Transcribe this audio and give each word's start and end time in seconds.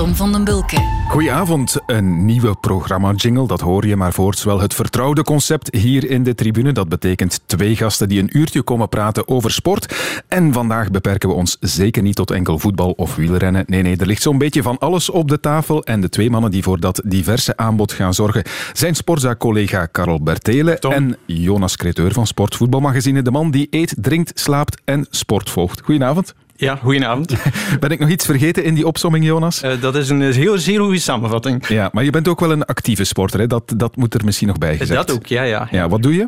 Tom 0.00 0.14
van 0.14 0.32
den 0.32 0.44
Bulke. 0.44 0.76
Goedenavond, 1.08 1.76
een 1.86 2.24
nieuwe 2.24 2.54
programma-jingle, 2.60 3.46
dat 3.46 3.60
hoor 3.60 3.86
je, 3.86 3.96
maar 3.96 4.12
voorts 4.12 4.44
wel 4.44 4.60
het 4.60 4.74
vertrouwde 4.74 5.22
concept 5.22 5.74
hier 5.74 6.10
in 6.10 6.22
de 6.22 6.34
tribune. 6.34 6.72
Dat 6.72 6.88
betekent 6.88 7.40
twee 7.46 7.76
gasten 7.76 8.08
die 8.08 8.20
een 8.20 8.38
uurtje 8.38 8.62
komen 8.62 8.88
praten 8.88 9.28
over 9.28 9.50
sport. 9.50 9.94
En 10.28 10.52
vandaag 10.52 10.90
beperken 10.90 11.28
we 11.28 11.34
ons 11.34 11.56
zeker 11.60 12.02
niet 12.02 12.14
tot 12.16 12.30
enkel 12.30 12.58
voetbal 12.58 12.90
of 12.90 13.16
wielrennen. 13.16 13.64
Nee, 13.66 13.82
nee, 13.82 13.96
er 13.96 14.06
ligt 14.06 14.22
zo'n 14.22 14.38
beetje 14.38 14.62
van 14.62 14.78
alles 14.78 15.10
op 15.10 15.28
de 15.28 15.40
tafel. 15.40 15.84
En 15.84 16.00
de 16.00 16.08
twee 16.08 16.30
mannen 16.30 16.50
die 16.50 16.62
voor 16.62 16.80
dat 16.80 17.02
diverse 17.04 17.56
aanbod 17.56 17.92
gaan 17.92 18.14
zorgen 18.14 18.44
zijn 18.72 18.94
sportzaak-collega 18.94 19.86
Karel 19.86 20.22
Bertelen 20.22 20.78
en 20.78 21.16
Jonas 21.26 21.76
Creteur 21.76 22.12
van 22.12 22.26
Sportvoetbalmagazine. 22.26 23.22
De 23.22 23.30
man 23.30 23.50
die 23.50 23.66
eet, 23.70 23.94
drinkt, 23.98 24.40
slaapt 24.40 24.80
en 24.84 25.06
sport 25.10 25.50
volgt. 25.50 25.80
Goedenavond. 25.80 26.34
Ja, 26.60 26.76
goedenavond. 26.76 27.34
Ben 27.80 27.90
ik 27.90 27.98
nog 27.98 28.08
iets 28.08 28.24
vergeten 28.24 28.64
in 28.64 28.74
die 28.74 28.86
opsomming, 28.86 29.24
Jonas? 29.24 29.62
Uh, 29.64 29.80
dat 29.80 29.94
is 29.94 30.08
een 30.08 30.20
heel 30.20 30.58
zeer 30.58 30.80
goede 30.80 30.98
samenvatting. 30.98 31.66
Ja, 31.66 31.88
maar 31.92 32.04
je 32.04 32.10
bent 32.10 32.28
ook 32.28 32.40
wel 32.40 32.50
een 32.50 32.64
actieve 32.64 33.04
sporter, 33.04 33.40
hè? 33.40 33.46
Dat, 33.46 33.72
dat 33.76 33.96
moet 33.96 34.14
er 34.14 34.24
misschien 34.24 34.48
nog 34.48 34.58
bij 34.58 34.76
gezegd. 34.76 35.06
Dat 35.06 35.16
ook, 35.16 35.26
ja. 35.26 35.42
Ja, 35.42 35.68
ja 35.70 35.88
wat 35.88 36.02
doe 36.02 36.14
je? 36.14 36.26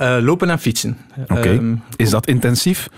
Uh, 0.00 0.16
lopen 0.20 0.50
en 0.50 0.58
fietsen. 0.58 0.98
Oké. 1.28 1.48
Um, 1.48 1.82
is 1.96 2.10
dat 2.10 2.26
intensief? 2.26 2.88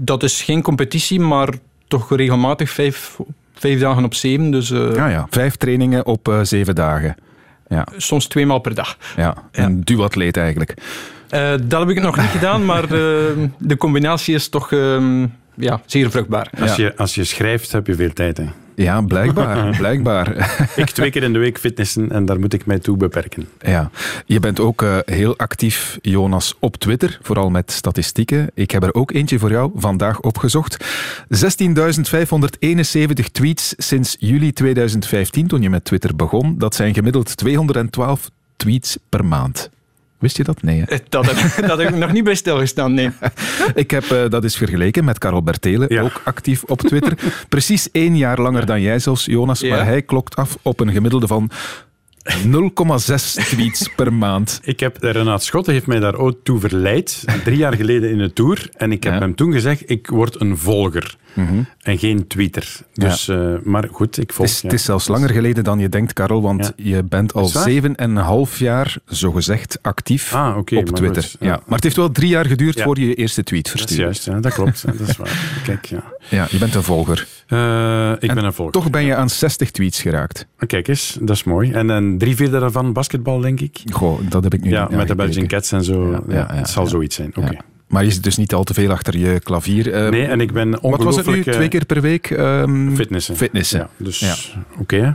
Dat 0.00 0.22
is 0.22 0.42
geen 0.42 0.62
competitie, 0.62 1.20
maar 1.20 1.48
toch 1.88 2.16
regelmatig 2.16 2.70
vijf, 2.70 3.18
vijf 3.54 3.80
dagen 3.80 4.04
op 4.04 4.14
zeven. 4.14 4.50
Dus, 4.50 4.70
uh, 4.70 4.94
ja, 4.94 5.08
ja, 5.08 5.26
vijf 5.30 5.56
trainingen 5.56 6.06
op 6.06 6.38
zeven 6.42 6.74
dagen. 6.74 7.14
Ja. 7.68 7.86
Soms 7.96 8.26
twee 8.26 8.46
maal 8.46 8.58
per 8.58 8.74
dag. 8.74 8.96
Ja, 9.16 9.34
een 9.52 9.76
ja. 9.76 9.82
duatleet 9.84 10.36
eigenlijk. 10.36 10.74
dat 11.62 11.80
heb 11.80 11.88
ik 11.88 12.02
nog 12.02 12.16
niet 12.16 12.26
gedaan, 12.26 12.64
maar 12.64 12.88
de 12.88 13.76
combinatie 13.78 14.34
is 14.34 14.48
toch... 14.48 14.70
Um, 14.70 15.32
ja, 15.54 15.82
zeer 15.86 16.10
vruchtbaar. 16.10 16.50
Als, 16.60 16.76
je, 16.76 16.96
als 16.96 17.14
je 17.14 17.24
schrijft, 17.24 17.72
heb 17.72 17.86
je 17.86 17.94
veel 17.94 18.12
tijd. 18.12 18.36
Hè? 18.36 18.46
Ja, 18.74 19.00
blijkbaar. 19.00 19.70
blijkbaar. 19.78 20.56
ik 20.76 20.90
twee 20.90 21.10
keer 21.10 21.22
in 21.22 21.32
de 21.32 21.38
week 21.38 21.58
fitnessen 21.58 22.10
en 22.10 22.24
daar 22.24 22.40
moet 22.40 22.52
ik 22.52 22.66
mij 22.66 22.78
toe 22.78 22.96
beperken. 22.96 23.48
Ja. 23.60 23.90
Je 24.26 24.40
bent 24.40 24.60
ook 24.60 24.82
uh, 24.82 24.98
heel 25.04 25.36
actief, 25.36 25.98
Jonas, 26.02 26.54
op 26.58 26.76
Twitter, 26.76 27.18
vooral 27.22 27.50
met 27.50 27.72
statistieken. 27.72 28.50
Ik 28.54 28.70
heb 28.70 28.82
er 28.82 28.94
ook 28.94 29.12
eentje 29.12 29.38
voor 29.38 29.50
jou 29.50 29.70
vandaag 29.74 30.20
opgezocht. 30.20 30.84
16.571 31.24 31.28
tweets 33.32 33.74
sinds 33.76 34.16
juli 34.18 34.52
2015, 34.52 35.46
toen 35.46 35.62
je 35.62 35.70
met 35.70 35.84
Twitter 35.84 36.16
begon. 36.16 36.58
Dat 36.58 36.74
zijn 36.74 36.94
gemiddeld 36.94 37.36
212 37.36 38.30
tweets 38.56 38.98
per 39.08 39.24
maand. 39.24 39.70
Wist 40.18 40.36
je 40.36 40.44
dat? 40.44 40.62
Nee. 40.62 40.82
Hè? 40.86 40.96
Dat, 41.08 41.26
heb, 41.26 41.66
dat 41.66 41.78
heb 41.78 41.88
ik 41.88 41.96
nog 41.96 42.12
niet 42.12 42.24
bij 42.24 42.34
stilgestaan, 42.34 42.94
nee. 42.94 43.10
ik 43.74 43.90
heb 43.90 44.04
uh, 44.04 44.28
dat 44.28 44.42
eens 44.42 44.56
vergeleken 44.56 45.04
met 45.04 45.18
Karel 45.18 45.42
Bertelen, 45.42 45.94
ja. 45.94 46.02
ook 46.02 46.20
actief 46.24 46.62
op 46.62 46.80
Twitter. 46.80 47.18
Precies 47.48 47.90
één 47.90 48.16
jaar 48.16 48.40
langer 48.40 48.66
dan 48.66 48.80
jij 48.80 48.98
zelfs, 48.98 49.24
Jonas. 49.24 49.60
Ja. 49.60 49.76
Maar 49.76 49.84
hij 49.84 50.02
klokt 50.02 50.36
af 50.36 50.58
op 50.62 50.80
een 50.80 50.92
gemiddelde 50.92 51.26
van 51.26 51.50
0,6 52.24 52.34
tweets 53.34 53.88
per 53.96 54.12
maand. 54.12 54.60
Ik 54.62 54.80
heb, 54.80 54.96
Renaat 55.00 55.44
Schotten 55.44 55.72
heeft 55.72 55.86
mij 55.86 55.98
daar 55.98 56.14
ook 56.14 56.36
toe 56.42 56.60
verleid, 56.60 57.24
drie 57.44 57.56
jaar 57.56 57.74
geleden 57.74 58.10
in 58.10 58.18
de 58.18 58.32
Tour. 58.32 58.68
En 58.76 58.92
ik 58.92 59.04
heb 59.04 59.12
ja. 59.12 59.18
hem 59.18 59.34
toen 59.34 59.52
gezegd, 59.52 59.90
ik 59.90 60.06
word 60.06 60.40
een 60.40 60.58
volger. 60.58 61.16
Mm 61.34 61.46
-hmm. 61.46 61.66
En 61.82 61.98
geen 61.98 62.26
tweeter. 62.26 62.76
Dus, 62.92 63.26
ja. 63.26 63.34
uh, 63.34 63.58
maar 63.62 63.88
goed, 63.92 64.18
ik 64.18 64.32
volg. 64.32 64.48
Het 64.48 64.56
is, 64.56 64.62
ja. 64.62 64.68
het 64.68 64.78
is 64.78 64.84
zelfs 64.84 65.08
langer 65.08 65.30
geleden 65.30 65.64
dan 65.64 65.78
je 65.78 65.88
denkt, 65.88 66.12
Karel, 66.12 66.42
want 66.42 66.72
je 66.76 67.02
bent 67.02 67.34
al 67.34 67.46
zeven 67.46 67.96
en 67.96 68.10
een 68.10 68.16
half 68.16 68.58
jaar, 68.58 68.96
zogezegd, 69.06 69.78
actief 69.82 70.34
ah, 70.34 70.56
okay, 70.56 70.78
op 70.78 70.86
Twitter. 70.86 71.30
Maar, 71.38 71.48
ja. 71.48 71.54
maar 71.54 71.74
het 71.74 71.82
heeft 71.82 71.96
wel 71.96 72.10
drie 72.10 72.28
jaar 72.28 72.46
geduurd 72.46 72.82
voor 72.82 72.98
je 72.98 73.06
je 73.06 73.14
eerste 73.14 73.42
tweet 73.42 73.70
verstuurde. 73.70 74.02
Dat 74.02 74.12
is 74.16 74.24
juist, 74.24 74.42
dat 74.42 74.52
klopt. 74.52 74.84
dat 74.98 75.08
is 75.08 75.16
waar. 75.16 75.52
Kijk, 75.64 75.86
ja. 75.86 76.02
ja, 76.28 76.46
je 76.50 76.58
bent 76.58 76.74
een 76.74 76.82
volger. 76.82 77.26
Uh, 77.48 78.12
ik 78.12 78.22
en 78.28 78.34
ben 78.34 78.44
een 78.44 78.52
volger. 78.52 78.72
Toch 78.72 78.90
ben 78.90 79.04
je 79.04 79.14
aan 79.14 79.30
60 79.30 79.70
tweets 79.70 80.02
geraakt. 80.02 80.46
Kijk 80.66 80.88
eens, 80.88 81.18
dat 81.20 81.36
is 81.36 81.44
mooi. 81.44 81.72
En, 81.72 81.90
en 81.90 82.18
drie 82.18 82.36
vierde 82.36 82.58
daarvan 82.58 82.92
basketbal, 82.92 83.40
denk 83.40 83.60
ik. 83.60 83.80
Goh, 83.92 84.20
dat 84.28 84.44
heb 84.44 84.54
ik 84.54 84.62
nu 84.62 84.70
ja, 84.70 84.88
met 84.90 85.08
de 85.08 85.14
Belgian 85.14 85.46
Cats 85.46 85.72
en 85.72 85.84
zo. 85.84 86.24
Ja, 86.28 86.46
het 86.52 86.68
zal 86.68 86.86
zoiets 86.86 87.16
zijn. 87.16 87.28
Oké. 87.28 87.40
Okay. 87.40 87.60
Maar 87.94 88.04
je 88.04 88.10
zit 88.10 88.22
dus 88.22 88.36
niet 88.36 88.54
al 88.54 88.64
te 88.64 88.74
veel 88.74 88.90
achter 88.90 89.16
je 89.16 89.40
klavier. 89.40 90.04
Uh, 90.04 90.08
nee, 90.08 90.26
en 90.26 90.40
ik 90.40 90.52
ben 90.52 90.78
Wat 90.80 91.02
was 91.02 91.16
het 91.16 91.26
nu? 91.26 91.42
Twee 91.42 91.68
keer 91.68 91.84
per 91.84 92.00
week? 92.00 92.30
Um, 92.30 92.96
fitnessen. 92.96 93.36
Fitnessen. 93.36 93.78
Ja, 93.78 93.88
dus 93.96 94.18
ja. 94.18 94.34
oké. 94.72 94.80
Okay, 94.80 95.14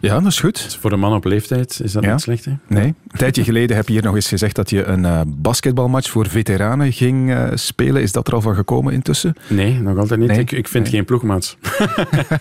ja, 0.00 0.20
dat 0.20 0.32
is 0.32 0.40
goed. 0.40 0.64
Dus 0.64 0.76
voor 0.76 0.92
een 0.92 1.00
man 1.00 1.14
op 1.14 1.24
leeftijd 1.24 1.80
is 1.82 1.92
dat 1.92 2.04
ja. 2.04 2.12
niet 2.12 2.20
slecht. 2.20 2.44
Hè? 2.44 2.52
Nee. 2.66 2.84
Een 2.84 3.18
tijdje 3.18 3.44
geleden 3.44 3.76
heb 3.76 3.86
je 3.86 3.92
hier 3.92 4.02
nog 4.02 4.14
eens 4.14 4.28
gezegd 4.28 4.56
dat 4.56 4.70
je 4.70 4.84
een 4.84 5.02
uh, 5.02 5.20
basketbalmatch 5.26 6.10
voor 6.10 6.28
veteranen 6.28 6.92
ging 6.92 7.30
uh, 7.30 7.48
spelen. 7.54 8.02
Is 8.02 8.12
dat 8.12 8.26
er 8.26 8.34
al 8.34 8.40
van 8.40 8.54
gekomen 8.54 8.92
intussen? 8.92 9.34
Nee, 9.46 9.80
nog 9.80 9.98
altijd 9.98 10.20
niet. 10.20 10.28
Nee? 10.28 10.38
Ik, 10.38 10.52
ik 10.52 10.68
vind 10.68 10.84
nee. 10.84 10.92
geen 10.92 11.04
ploegmaats. 11.04 11.56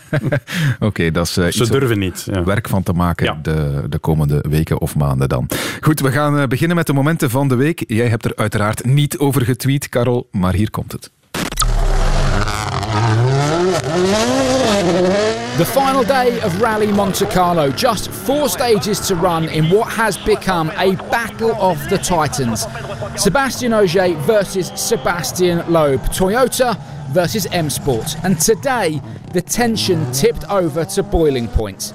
Oké, 0.09 0.39
okay, 0.79 1.11
dat 1.11 1.27
is 1.27 1.33
Ze 1.33 1.69
durven 1.69 1.99
niet. 1.99 2.27
Ja. 2.31 2.43
werk 2.43 2.67
van 2.67 2.83
te 2.83 2.93
maken 2.93 3.39
de, 3.41 3.83
de 3.89 3.99
komende 3.99 4.45
weken 4.49 4.81
of 4.81 4.95
maanden 4.95 5.29
dan. 5.29 5.49
Goed, 5.81 5.99
we 5.99 6.11
gaan 6.11 6.49
beginnen 6.49 6.75
met 6.77 6.87
de 6.87 6.93
momenten 6.93 7.29
van 7.29 7.47
de 7.47 7.55
week. 7.55 7.83
Jij 7.87 8.07
hebt 8.07 8.25
er 8.25 8.35
uiteraard 8.35 8.85
niet 8.85 9.17
over 9.17 9.41
getweet, 9.41 9.76
Karel, 9.85 10.27
maar 10.31 10.53
hier 10.53 10.71
komt 10.71 10.91
het. 10.91 11.11
The 15.57 15.65
final 15.65 16.05
day 16.05 16.38
of 16.43 16.61
Rally 16.61 16.91
Monte 16.91 17.25
Carlo, 17.25 17.71
just 17.71 18.09
four 18.09 18.47
stages 18.49 19.07
to 19.07 19.15
run 19.15 19.49
in 19.49 19.69
what 19.69 19.88
has 19.88 20.17
become 20.17 20.71
a 20.77 20.95
battle 21.09 21.55
of 21.59 21.77
the 21.89 21.97
titans. 21.97 22.67
Sebastian 23.15 23.73
Ogier 23.73 24.15
versus 24.25 24.71
Sebastian 24.75 25.63
Loeb, 25.67 25.99
Toyota 26.11 26.77
versus 27.11 27.47
M 27.51 27.69
Sport. 27.69 28.15
And 28.23 28.39
today, 28.39 29.01
the 29.33 29.41
tension 29.41 30.11
tipped 30.11 30.44
over 30.49 30.85
to 30.85 31.03
boiling 31.03 31.47
point. 31.47 31.94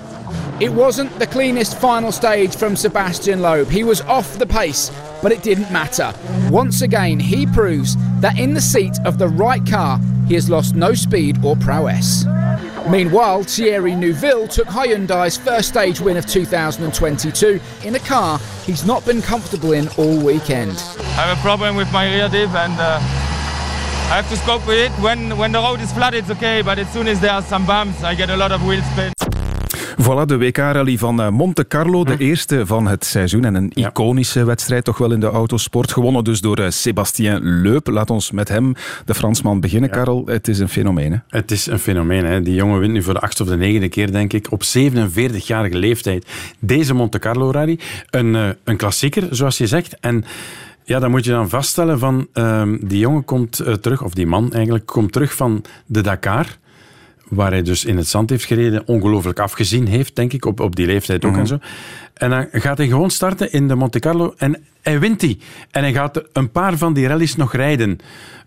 It 0.60 0.70
wasn't 0.70 1.18
the 1.18 1.26
cleanest 1.26 1.78
final 1.78 2.12
stage 2.12 2.54
from 2.56 2.76
Sebastian 2.76 3.42
Loeb. 3.42 3.68
He 3.68 3.84
was 3.84 4.00
off 4.02 4.38
the 4.38 4.46
pace, 4.46 4.90
but 5.22 5.32
it 5.32 5.42
didn't 5.42 5.72
matter. 5.72 6.12
Once 6.50 6.82
again, 6.82 7.18
he 7.18 7.46
proves 7.46 7.96
that 8.20 8.38
in 8.38 8.54
the 8.54 8.60
seat 8.60 8.98
of 9.04 9.18
the 9.18 9.28
right 9.28 9.64
car, 9.66 9.98
he 10.28 10.34
has 10.34 10.48
lost 10.48 10.74
no 10.74 10.94
speed 10.94 11.44
or 11.44 11.56
prowess. 11.56 12.24
Meanwhile, 12.88 13.44
Thierry 13.44 13.94
Neuville 13.94 14.48
took 14.48 14.66
Hyundai's 14.68 15.36
first 15.36 15.68
stage 15.68 16.00
win 16.00 16.16
of 16.16 16.26
2022 16.26 17.60
in 17.84 17.94
a 17.94 17.98
car 18.00 18.40
he's 18.64 18.84
not 18.84 19.04
been 19.04 19.22
comfortable 19.22 19.72
in 19.72 19.88
all 19.98 20.18
weekend. 20.24 20.72
I 20.98 21.26
have 21.26 21.38
a 21.38 21.40
problem 21.40 21.76
with 21.76 21.92
my 21.92 22.12
rear 22.12 22.28
diff 22.28 22.50
and 22.54 22.72
uh, 22.78 22.98
I 24.10 24.16
have 24.16 24.28
to 24.30 24.36
scope 24.36 24.66
with 24.66 24.78
it. 24.78 24.90
When, 25.02 25.36
when 25.38 25.52
the 25.52 25.58
road 25.58 25.80
is 25.80 25.92
flat, 25.92 26.14
it's 26.14 26.30
okay, 26.30 26.62
but 26.62 26.78
as 26.78 26.90
soon 26.92 27.08
as 27.08 27.20
there 27.20 27.32
are 27.32 27.42
some 27.42 27.66
bumps, 27.66 28.02
I 28.02 28.14
get 28.14 28.30
a 28.30 28.36
lot 28.36 28.52
of 28.52 28.64
wheel 28.66 28.82
spin. 28.92 29.12
Voilà, 30.00 30.26
de 30.26 30.38
WK-rally 30.38 30.98
van 30.98 31.34
Monte 31.34 31.66
Carlo, 31.66 32.04
de 32.04 32.16
eerste 32.16 32.66
van 32.66 32.86
het 32.86 33.04
seizoen. 33.04 33.44
En 33.44 33.54
een 33.54 33.70
iconische 33.74 34.44
wedstrijd 34.44 34.84
toch 34.84 34.98
wel 34.98 35.12
in 35.12 35.20
de 35.20 35.26
autosport. 35.26 35.92
Gewonnen 35.92 36.24
dus 36.24 36.40
door 36.40 36.72
Sébastien 36.72 37.62
Loeb. 37.62 37.86
Laat 37.86 38.10
ons 38.10 38.30
met 38.30 38.48
hem, 38.48 38.74
de 39.04 39.14
Fransman, 39.14 39.60
beginnen. 39.60 39.90
Karel. 39.90 40.22
Het 40.26 40.48
is 40.48 40.58
een 40.58 40.68
fenomeen, 40.68 41.12
hè? 41.12 41.18
Het 41.28 41.50
is 41.50 41.66
een 41.66 41.78
fenomeen, 41.78 42.24
hè. 42.24 42.42
Die 42.42 42.54
jongen 42.54 42.78
wint 42.78 42.92
nu 42.92 43.02
voor 43.02 43.14
de 43.14 43.20
achtste 43.20 43.42
of 43.42 43.48
de 43.48 43.56
negende 43.56 43.88
keer, 43.88 44.12
denk 44.12 44.32
ik, 44.32 44.46
op 44.50 44.62
47-jarige 44.62 45.76
leeftijd. 45.76 46.26
Deze 46.58 46.94
Monte 46.94 47.18
Carlo-rally. 47.18 47.78
Een, 48.10 48.34
uh, 48.34 48.48
een 48.64 48.76
klassieker, 48.76 49.28
zoals 49.30 49.58
je 49.58 49.66
zegt. 49.66 49.96
En... 50.00 50.24
Ja, 50.84 50.98
dan 50.98 51.10
moet 51.10 51.24
je 51.24 51.30
dan 51.30 51.48
vaststellen 51.48 51.98
van... 51.98 52.26
Um, 52.34 52.78
die 52.82 52.98
jongen 52.98 53.24
komt 53.24 53.60
uh, 53.60 53.72
terug, 53.72 54.02
of 54.02 54.14
die 54.14 54.26
man 54.26 54.52
eigenlijk, 54.52 54.86
komt 54.86 55.12
terug 55.12 55.34
van 55.34 55.64
de 55.86 56.00
Dakar 56.00 56.58
waar 57.34 57.50
hij 57.50 57.62
dus 57.62 57.84
in 57.84 57.96
het 57.96 58.08
zand 58.08 58.30
heeft 58.30 58.44
gereden, 58.44 58.82
ongelooflijk 58.86 59.38
afgezien 59.38 59.86
heeft, 59.86 60.16
denk 60.16 60.32
ik, 60.32 60.44
op, 60.44 60.60
op 60.60 60.76
die 60.76 60.86
leeftijd 60.86 61.24
ook 61.24 61.30
mm 61.30 61.36
-hmm. 61.36 61.40
en 61.40 61.48
zo. 61.48 61.58
En 62.22 62.30
dan 62.30 62.46
gaat 62.52 62.78
hij 62.78 62.86
gewoon 62.86 63.10
starten 63.10 63.52
in 63.52 63.68
de 63.68 63.74
Monte 63.74 63.98
Carlo 63.98 64.34
en 64.36 64.64
hij 64.82 65.00
wint 65.00 65.20
die. 65.20 65.38
En 65.70 65.82
hij 65.82 65.92
gaat 65.92 66.22
een 66.32 66.50
paar 66.50 66.76
van 66.76 66.92
die 66.92 67.06
rallies 67.06 67.36
nog 67.36 67.54
rijden. 67.54 67.98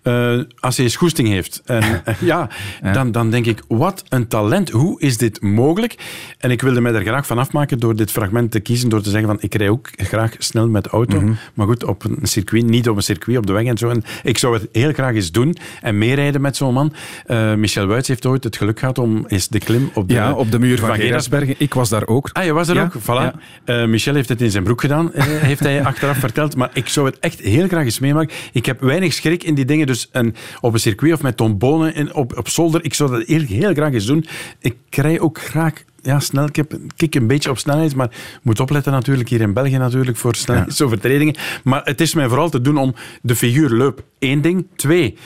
Uh, 0.03 0.39
als 0.59 0.75
hij 0.75 0.85
eens 0.85 0.95
goesting 0.95 1.27
heeft. 1.27 1.61
En, 1.65 1.83
uh, 1.83 2.13
ja, 2.31 2.49
ja. 2.81 2.91
Dan, 2.91 3.11
dan 3.11 3.29
denk 3.29 3.45
ik, 3.45 3.63
wat 3.67 4.03
een 4.09 4.27
talent. 4.27 4.69
Hoe 4.69 5.01
is 5.01 5.17
dit 5.17 5.41
mogelijk? 5.41 5.95
En 6.37 6.51
ik 6.51 6.61
wilde 6.61 6.81
mij 6.81 6.93
er 6.93 7.01
graag 7.01 7.25
van 7.27 7.37
afmaken 7.37 7.79
door 7.79 7.95
dit 7.95 8.11
fragment 8.11 8.51
te 8.51 8.59
kiezen, 8.59 8.89
door 8.89 9.01
te 9.01 9.09
zeggen 9.09 9.27
van, 9.27 9.37
ik 9.41 9.55
rij 9.55 9.69
ook 9.69 9.89
graag 9.95 10.35
snel 10.37 10.67
met 10.67 10.83
de 10.83 10.89
auto. 10.89 11.19
Mm 11.19 11.25
-hmm. 11.25 11.37
Maar 11.53 11.67
goed, 11.67 11.83
op 11.83 12.03
een 12.03 12.17
circuit, 12.21 12.65
niet 12.65 12.89
op 12.89 12.95
een 12.95 13.03
circuit, 13.03 13.37
op 13.37 13.47
de 13.47 13.53
weg 13.53 13.65
en 13.65 13.77
zo. 13.77 13.89
En 13.89 14.03
ik 14.23 14.37
zou 14.37 14.53
het 14.53 14.67
heel 14.71 14.93
graag 14.93 15.13
eens 15.13 15.31
doen 15.31 15.57
en 15.81 15.97
meerijden 15.97 16.41
met 16.41 16.55
zo'n 16.55 16.73
man. 16.73 16.93
Uh, 17.27 17.53
Michel 17.53 17.87
Wuits 17.87 18.07
heeft 18.07 18.25
ooit 18.25 18.43
het 18.43 18.57
geluk 18.57 18.79
gehad 18.79 18.97
om 18.97 19.25
eens 19.27 19.47
de 19.47 19.59
klim 19.59 19.89
op 19.93 20.07
de, 20.07 20.13
ja, 20.13 20.33
op 20.33 20.51
de 20.51 20.59
muur 20.59 20.79
van, 20.79 20.87
van 20.87 20.97
Gerasbergen. 20.97 21.55
Ik 21.57 21.73
was 21.73 21.89
daar 21.89 22.07
ook. 22.07 22.29
Ah, 22.33 22.43
je 22.43 22.53
was 22.53 22.67
er 22.67 22.75
ja. 22.75 22.83
ook? 22.83 23.01
Voilà. 23.01 23.05
Ja. 23.05 23.33
Michel 23.65 24.13
heeft 24.15 24.29
het 24.29 24.41
in 24.41 24.51
zijn 24.51 24.63
broek 24.63 24.81
gedaan, 24.81 25.11
heeft 25.15 25.59
hij 25.59 25.83
achteraf 25.91 26.17
verteld. 26.17 26.55
Maar 26.55 26.69
ik 26.73 26.87
zou 26.87 27.05
het 27.05 27.19
echt 27.19 27.39
heel 27.39 27.67
graag 27.67 27.83
eens 27.83 27.99
meemaken. 27.99 28.35
Ik 28.51 28.65
heb 28.65 28.81
weinig 28.81 29.13
schrik 29.13 29.43
in 29.43 29.55
die 29.55 29.65
dingen, 29.65 29.87
dus 29.87 30.09
een, 30.11 30.35
op 30.61 30.73
een 30.73 30.79
circuit 30.79 31.13
of 31.13 31.21
met 31.21 31.37
tombonen 31.37 31.95
in, 31.95 32.13
op, 32.13 32.37
op 32.37 32.49
zolder, 32.49 32.83
ik 32.83 32.93
zou 32.93 33.11
dat 33.11 33.27
heel, 33.27 33.41
heel 33.41 33.73
graag 33.73 33.93
eens 33.93 34.05
doen. 34.05 34.25
Ik 34.59 34.75
rij 34.89 35.19
ook 35.19 35.39
graag 35.39 35.73
ja, 36.05 36.19
snel, 36.19 36.45
ik, 36.45 36.55
heb, 36.55 36.77
kik 36.95 37.15
een 37.15 37.27
beetje 37.27 37.49
op 37.49 37.57
snelheid, 37.57 37.95
maar 37.95 38.09
moet 38.41 38.59
opletten 38.59 38.91
natuurlijk 38.91 39.29
hier 39.29 39.41
in 39.41 39.53
België 39.53 39.77
natuurlijk 39.77 40.17
voor 40.17 40.35
snelheidsovertredingen. 40.35 41.35
Maar 41.63 41.81
het 41.83 42.01
is 42.01 42.13
mij 42.13 42.27
vooral 42.27 42.49
te 42.49 42.61
doen 42.61 42.77
om 42.77 42.95
de 43.21 43.35
figuur 43.35 43.69
Leup. 43.69 44.03
Eén 44.19 44.41
ding. 44.41 44.67
Twee, 44.75 45.17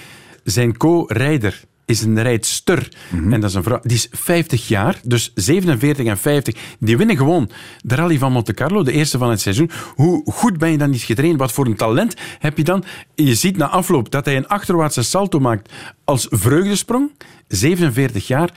zijn 0.44 0.78
co-rijder 0.78 1.64
is 1.90 2.02
een 2.02 2.22
rijdster. 2.22 2.92
En 3.12 3.42
dat 3.42 3.50
is 3.50 3.56
een 3.56 3.64
vrouw, 3.64 3.80
die 3.84 3.98
is 3.98 4.08
50 4.12 4.68
jaar, 4.68 5.00
dus 5.04 5.32
47 5.36 6.06
en 6.06 6.18
50. 6.18 6.56
Die 6.80 6.98
winnen 6.98 7.18
gewoon 7.18 7.50
de 7.82 7.96
rally 7.96 8.18
van 8.18 8.32
Monte 8.32 8.54
Carlo, 8.54 8.84
de 8.84 8.92
eerste 8.92 9.18
van 9.18 9.30
het 9.30 9.42
seizoen. 9.42 9.72
Hoe 9.96 10.32
goed 10.32 10.58
ben 10.58 10.72
je 10.72 10.78
dan 10.78 10.90
niet 10.90 11.02
getraind? 11.02 11.40
Wat 11.40 11.52
voor 11.52 11.66
een 11.66 11.76
talent 11.76 12.16
heb 12.40 12.58
je 12.58 12.64
dan? 12.64 12.84
Je 13.16 13.36
ziet 13.36 13.58
na 13.58 13.68
afloop 13.68 14.12
dat 14.12 14.26
hij 14.26 14.38
een 14.38 14.48
achterwaartse 14.48 15.04
salto 15.04 15.40
maakt 15.40 15.72
als 16.04 16.28
vreugdesprong. 16.30 17.12
47 17.48 18.28
jaar. 18.28 18.50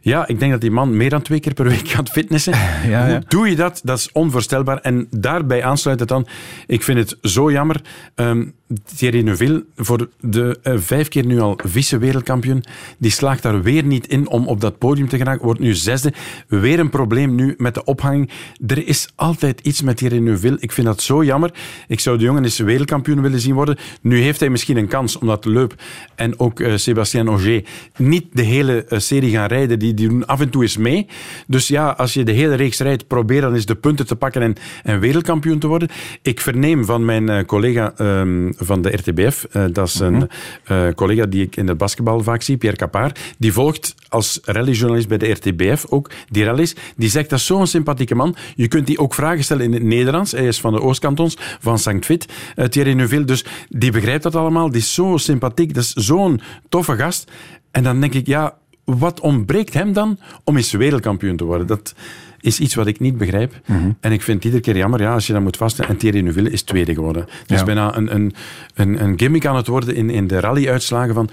Ja, 0.00 0.26
ik 0.26 0.38
denk 0.38 0.52
dat 0.52 0.60
die 0.60 0.70
man 0.70 0.96
meer 0.96 1.10
dan 1.10 1.22
twee 1.22 1.40
keer 1.40 1.54
per 1.54 1.68
week 1.68 1.88
gaat 1.88 2.10
fitnessen. 2.10 2.52
Ja, 2.88 3.06
ja. 3.06 3.06
Hoe 3.06 3.22
doe 3.28 3.48
je 3.48 3.56
dat? 3.56 3.80
Dat 3.84 3.98
is 3.98 4.12
onvoorstelbaar. 4.12 4.78
En 4.78 5.06
daarbij 5.10 5.64
aansluit 5.64 6.00
het 6.00 6.08
dan. 6.08 6.26
Ik 6.66 6.82
vind 6.82 6.98
het 6.98 7.32
zo 7.32 7.50
jammer. 7.52 7.80
Ehm, 8.14 8.46
Thierry 8.96 9.22
Neuville, 9.22 9.64
voor 9.76 10.08
de 10.20 10.58
eh, 10.62 10.74
vijf 10.78 11.08
keer 11.08 11.26
nu 11.26 11.40
al 11.40 11.58
vice-wereldkampioen, 11.64 12.64
die 12.98 13.10
slaagt 13.10 13.42
daar 13.42 13.62
weer 13.62 13.84
niet 13.84 14.06
in 14.06 14.28
om 14.28 14.46
op 14.46 14.60
dat 14.60 14.78
podium 14.78 15.08
te 15.08 15.16
geraken. 15.16 15.44
Wordt 15.44 15.60
nu 15.60 15.74
zesde. 15.74 16.12
Weer 16.48 16.78
een 16.78 16.90
probleem 16.90 17.34
nu 17.34 17.54
met 17.56 17.74
de 17.74 17.84
ophanging. 17.84 18.30
Er 18.66 18.86
is 18.86 19.12
altijd 19.14 19.60
iets 19.60 19.82
met 19.82 19.96
Thierry 19.96 20.18
Neuville. 20.18 20.56
Ik 20.60 20.72
vind 20.72 20.86
dat 20.86 21.02
zo 21.02 21.24
jammer. 21.24 21.50
Ik 21.88 22.00
zou 22.00 22.18
de 22.18 22.24
jongen 22.24 22.44
eens 22.44 22.58
wereldkampioen 22.58 23.22
willen 23.22 23.40
zien 23.40 23.54
worden. 23.54 23.76
Nu 24.02 24.20
heeft 24.20 24.40
hij 24.40 24.48
misschien 24.48 24.76
een 24.76 24.88
kans, 24.88 25.18
omdat 25.18 25.44
Leup 25.44 25.74
en 26.14 26.38
ook 26.38 26.60
eh, 26.60 26.76
Sébastien 26.76 27.30
Ogier 27.30 27.64
niet 27.96 28.26
de 28.32 28.42
hele 28.42 28.84
eh, 28.84 28.98
serie 28.98 29.30
gaan 29.30 29.48
rijden. 29.48 29.78
Die, 29.78 29.94
die 29.94 30.08
doen 30.08 30.26
af 30.26 30.40
en 30.40 30.50
toe 30.50 30.62
eens 30.62 30.76
mee. 30.76 31.06
Dus 31.46 31.68
ja, 31.68 31.88
als 31.88 32.14
je 32.14 32.24
de 32.24 32.32
hele 32.32 32.54
reeks 32.54 32.78
rijdt, 32.78 33.06
probeer 33.06 33.40
dan 33.40 33.54
eens 33.54 33.66
de 33.66 33.74
punten 33.74 34.06
te 34.06 34.16
pakken 34.16 34.42
en, 34.42 34.54
en 34.82 35.00
wereldkampioen 35.00 35.58
te 35.58 35.66
worden. 35.66 35.88
Ik 36.22 36.40
verneem 36.40 36.84
van 36.84 37.04
mijn 37.04 37.46
collega 37.46 37.92
ehm, 37.96 38.52
van 38.64 38.82
de 38.82 38.88
RTBF, 38.88 39.44
eh, 39.44 39.64
dat 39.72 39.88
is 39.88 39.98
een 39.98 40.28
eh, 40.64 40.88
collega 40.94 41.26
die 41.26 41.42
ik 41.42 41.56
in 41.56 41.68
het 41.68 41.78
basketbal 41.78 42.22
vaak 42.22 42.42
zie, 42.42 42.56
Pierre 42.56 42.78
Capar, 42.78 43.12
die 43.38 43.52
volgt 43.52 43.94
als 44.08 44.38
rallyjournalist 44.44 45.08
bij 45.08 45.18
de 45.18 45.30
RTBF 45.30 45.86
ook 45.88 46.10
die 46.28 46.44
rallies. 46.44 46.74
Die 46.96 47.08
zegt 47.08 47.30
dat 47.30 47.38
is 47.38 47.46
zo'n 47.46 47.66
sympathieke 47.66 48.14
man. 48.14 48.36
Je 48.54 48.68
kunt 48.68 48.86
die 48.86 48.98
ook 48.98 49.14
vragen 49.14 49.44
stellen 49.44 49.64
in 49.64 49.72
het 49.72 49.82
Nederlands. 49.82 50.32
Hij 50.32 50.46
is 50.46 50.60
van 50.60 50.72
de 50.72 50.80
Oostkantons, 50.80 51.36
van 51.60 51.78
St. 51.78 52.06
Vit, 52.06 52.26
uh, 52.56 52.64
Thierry 52.64 52.92
Neuville. 52.92 53.24
Dus 53.24 53.44
die 53.68 53.90
begrijpt 53.90 54.22
dat 54.22 54.36
allemaal. 54.36 54.70
Die 54.70 54.80
is 54.80 54.94
zo 54.94 55.16
sympathiek. 55.16 55.74
Dat 55.74 55.82
is 55.82 55.92
zo'n 55.92 56.40
toffe 56.68 56.96
gast. 56.96 57.30
En 57.70 57.82
dan 57.82 58.00
denk 58.00 58.14
ik, 58.14 58.26
ja, 58.26 58.56
wat 58.84 59.20
ontbreekt 59.20 59.74
hem 59.74 59.92
dan 59.92 60.18
om 60.44 60.56
eens 60.56 60.72
wereldkampioen 60.72 61.36
te 61.36 61.44
worden? 61.44 61.66
Dat 61.66 61.94
is 62.40 62.60
iets 62.60 62.74
wat 62.74 62.86
ik 62.86 63.00
niet 63.00 63.18
begrijp. 63.18 63.54
En 64.00 64.12
ik 64.12 64.22
vind 64.22 64.36
het 64.36 64.44
iedere 64.44 64.62
keer 64.62 64.76
jammer 64.76 65.00
ja, 65.00 65.12
als 65.12 65.26
je 65.26 65.32
dat 65.32 65.42
moet 65.42 65.56
vaststellen. 65.56 65.90
En 65.90 65.96
Thierry 65.96 66.20
Neuville 66.20 66.50
is 66.50 66.62
tweede 66.62 66.94
geworden. 66.94 67.26
Is 67.46 67.58
Ja. 67.58 67.64
bijna 67.64 67.96
een, 67.96 68.14
een, 68.14 68.32
een, 68.74 69.02
een 69.02 69.18
gimmick 69.18 69.46
aan 69.46 69.56
het 69.56 69.66
worden 69.66 69.94
in, 69.94 70.10
in 70.10 70.26
de 70.26 70.40
rally-uitslagen 70.40 71.14
van 71.14 71.28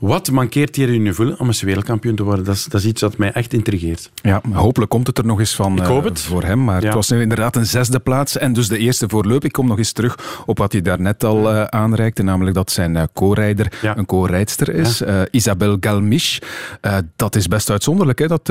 wat 0.00 0.30
mankeert 0.30 0.72
Thierry 0.72 0.96
Neuville 0.98 1.34
om 1.38 1.46
eens 1.46 1.62
wereldkampioen 1.62 2.14
te 2.14 2.22
worden? 2.22 2.44
Dat 2.44 2.54
is, 2.54 2.64
dat 2.64 2.80
is 2.80 2.86
iets 2.86 3.00
dat 3.00 3.16
mij 3.16 3.32
echt 3.32 3.52
intrigeert. 3.52 4.10
Ja, 4.14 4.40
hopelijk 4.52 4.90
komt 4.90 5.06
het 5.06 5.18
er 5.18 5.26
nog 5.26 5.38
eens 5.38 5.54
van 5.54 5.76
Ik 5.76 5.84
hoop 5.84 6.02
eh, 6.02 6.08
het. 6.08 6.20
voor 6.20 6.42
hem. 6.42 6.64
Maar 6.64 6.80
Ja. 6.80 6.84
het 6.86 6.94
was 6.94 7.10
nu 7.10 7.20
inderdaad 7.20 7.56
een 7.56 7.66
zesde 7.66 7.98
plaats 7.98 8.36
en 8.38 8.52
dus 8.52 8.68
de 8.68 8.78
eerste 8.78 9.08
voorloop. 9.08 9.44
Ik 9.44 9.52
kom 9.52 9.66
nog 9.66 9.78
eens 9.78 9.92
terug 9.92 10.42
op 10.46 10.58
wat 10.58 10.72
je 10.72 10.82
daarnet 10.82 11.24
al 11.24 11.50
eh, 11.50 11.64
aanreikte, 11.64 12.22
namelijk 12.22 12.56
dat 12.56 12.70
zijn 12.70 12.96
eh, 12.96 13.02
co-rijder 13.14 13.72
Ja. 13.82 13.96
een 13.96 14.06
co-rijdster 14.06 14.74
is. 14.74 15.00
Eh, 15.00 15.20
Isabel 15.30 15.76
Galmisch. 15.80 16.38
Eh, 16.80 16.96
dat 17.16 17.36
is 17.36 17.46
best 17.48 17.70
uitzonderlijk, 17.70 18.18
hè, 18.18 18.26
dat 18.26 18.48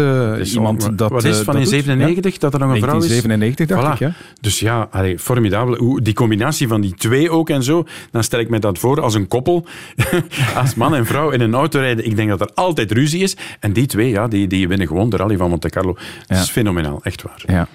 iemand 0.54 0.84
wat- 0.84 0.98
dat 0.98 1.12
Wat 1.12 1.24
is 1.24 1.38
van 1.38 1.54
in 1.56 1.60
doet. 1.62 1.70
97 1.70 2.38
dat 2.38 2.54
er 2.54 2.60
nog 2.60 2.70
Ja. 2.70 2.76
een 2.76 2.82
vrouw 2.82 2.98
is? 2.98 3.08
1997 3.08 3.68
dacht 3.68 3.88
Voilà. 3.88 3.92
ik, 3.94 4.00
ja. 4.00 4.14
Dus 4.42 4.60
ja, 4.60 4.88
allee, 4.92 5.20
formidabel. 5.20 5.76
Hoe, 5.78 6.02
die 6.02 6.14
combinatie 6.14 6.68
van 6.68 6.82
die 6.82 6.94
twee 6.94 7.32
ook 7.32 7.50
en 7.50 7.64
zo, 7.64 7.86
dan 8.12 8.24
stel 8.24 8.40
ik 8.40 8.50
me 8.50 8.60
dat 8.60 8.78
voor 8.78 9.02
als 9.02 9.14
een 9.14 9.28
koppel. 9.28 9.66
als 10.62 10.76
man 10.76 10.96
en 10.96 11.06
vrouw 11.06 11.32
in 11.42 11.48
een 11.48 11.60
auto 11.60 11.80
rijden. 11.80 12.06
Ik 12.06 12.16
denk 12.16 12.30
dat 12.30 12.42
er 12.42 12.50
altijd 12.54 12.92
ruzie 12.92 13.22
is. 13.24 13.36
En 13.60 13.74
die 13.74 13.86
twee, 13.86 14.10
ja, 14.10 14.28
die, 14.28 14.48
die 14.48 14.68
winnen 14.68 14.88
gewoon 14.88 15.10
de 15.10 15.18
rally 15.18 15.38
van 15.38 15.50
Monte 15.50 15.70
Carlo. 15.70 15.94
Dat 15.94 16.38
Ja. 16.38 16.44
is 16.44 16.50
fenomenaal, 16.50 17.00
echt 17.04 17.22
waar. 17.22 17.44
Ja. 17.48 17.68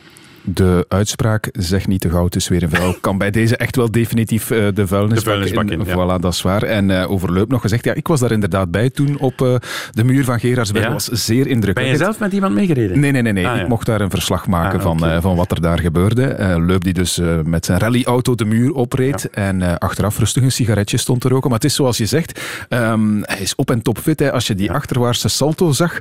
De 0.47 0.85
uitspraak, 0.89 1.49
zeg 1.53 1.87
niet 1.87 2.01
te 2.01 2.11
gauw, 2.11 2.25
het 2.25 2.37
is 2.37 2.49
weer 2.49 2.63
een 2.63 2.71
vrouw, 2.71 2.95
kan 3.01 3.19
bij 3.19 3.31
deze 3.31 3.57
echt 3.57 3.77
wel 3.77 3.91
definitief 3.91 4.51
eh, 4.51 4.59
de 4.75 4.87
vuilnisbak, 4.87 5.25
De 5.25 5.31
vuilnisbak 5.31 5.71
in, 5.71 5.85
ja. 5.85 6.19
Voilà, 6.19 6.21
dat 6.21 6.33
is 6.33 6.43
waar. 6.43 6.63
En 6.63 6.91
eh 6.91 7.11
over 7.11 7.33
Leup 7.33 7.49
nog 7.51 7.61
gezegd, 7.61 7.85
ja, 7.85 7.95
ik 7.95 8.07
was 8.07 8.21
daar 8.21 8.33
inderdaad 8.33 8.71
bij 8.71 8.91
toen 8.91 9.19
op 9.19 9.43
eh, 9.43 9.55
de 9.91 10.05
muur 10.05 10.25
van 10.25 10.41
Gerardsberg. 10.41 10.85
Ja? 10.85 10.93
was 10.93 11.05
zeer 11.05 11.43
Ben 11.43 11.53
indrukwekkend. 11.53 11.99
je 11.99 12.05
zelf 12.05 12.19
met 12.19 12.33
iemand 12.33 12.55
meegereden? 12.55 13.01
Nee, 13.01 13.11
nee, 13.13 13.23
nee. 13.23 13.33
nee. 13.33 13.47
Ah, 13.49 13.57
ja. 13.57 13.63
Ik 13.63 13.69
mocht 13.69 13.87
daar 13.87 14.01
een 14.01 14.11
verslag 14.11 14.47
maken 14.47 14.79
Ah, 14.79 14.85
van, 14.85 14.97
oké. 15.03 15.11
eh, 15.11 15.21
van 15.23 15.37
wat 15.37 15.51
er 15.51 15.61
daar 15.61 15.79
gebeurde. 15.79 16.37
Leup 16.67 16.85
die 16.85 16.93
dus 16.93 17.21
met 17.45 17.65
zijn 17.65 17.79
rallyauto 17.79 18.35
de 18.35 18.45
muur 18.45 18.73
opreed 18.73 19.31
en 19.31 19.79
achteraf 19.79 20.19
rustig 20.19 20.43
een 20.43 20.53
sigaretje 20.53 20.97
stond 20.97 21.21
te 21.21 21.29
roken. 21.29 21.51
Maar 21.51 21.59
het 21.59 21.69
is 21.69 21.75
zoals 21.77 21.97
je 21.97 22.07
zegt, 22.07 22.41
ehm, 22.69 23.17
hij 23.23 23.41
is 23.41 23.55
op 23.55 23.71
en 23.71 23.83
top 23.83 23.99
fit. 23.99 24.19
Hè. 24.21 24.33
Als 24.33 24.47
je 24.47 24.55
die 24.55 24.73
achterwaartse 24.73 25.29
salto 25.29 25.73
zag, 25.73 25.99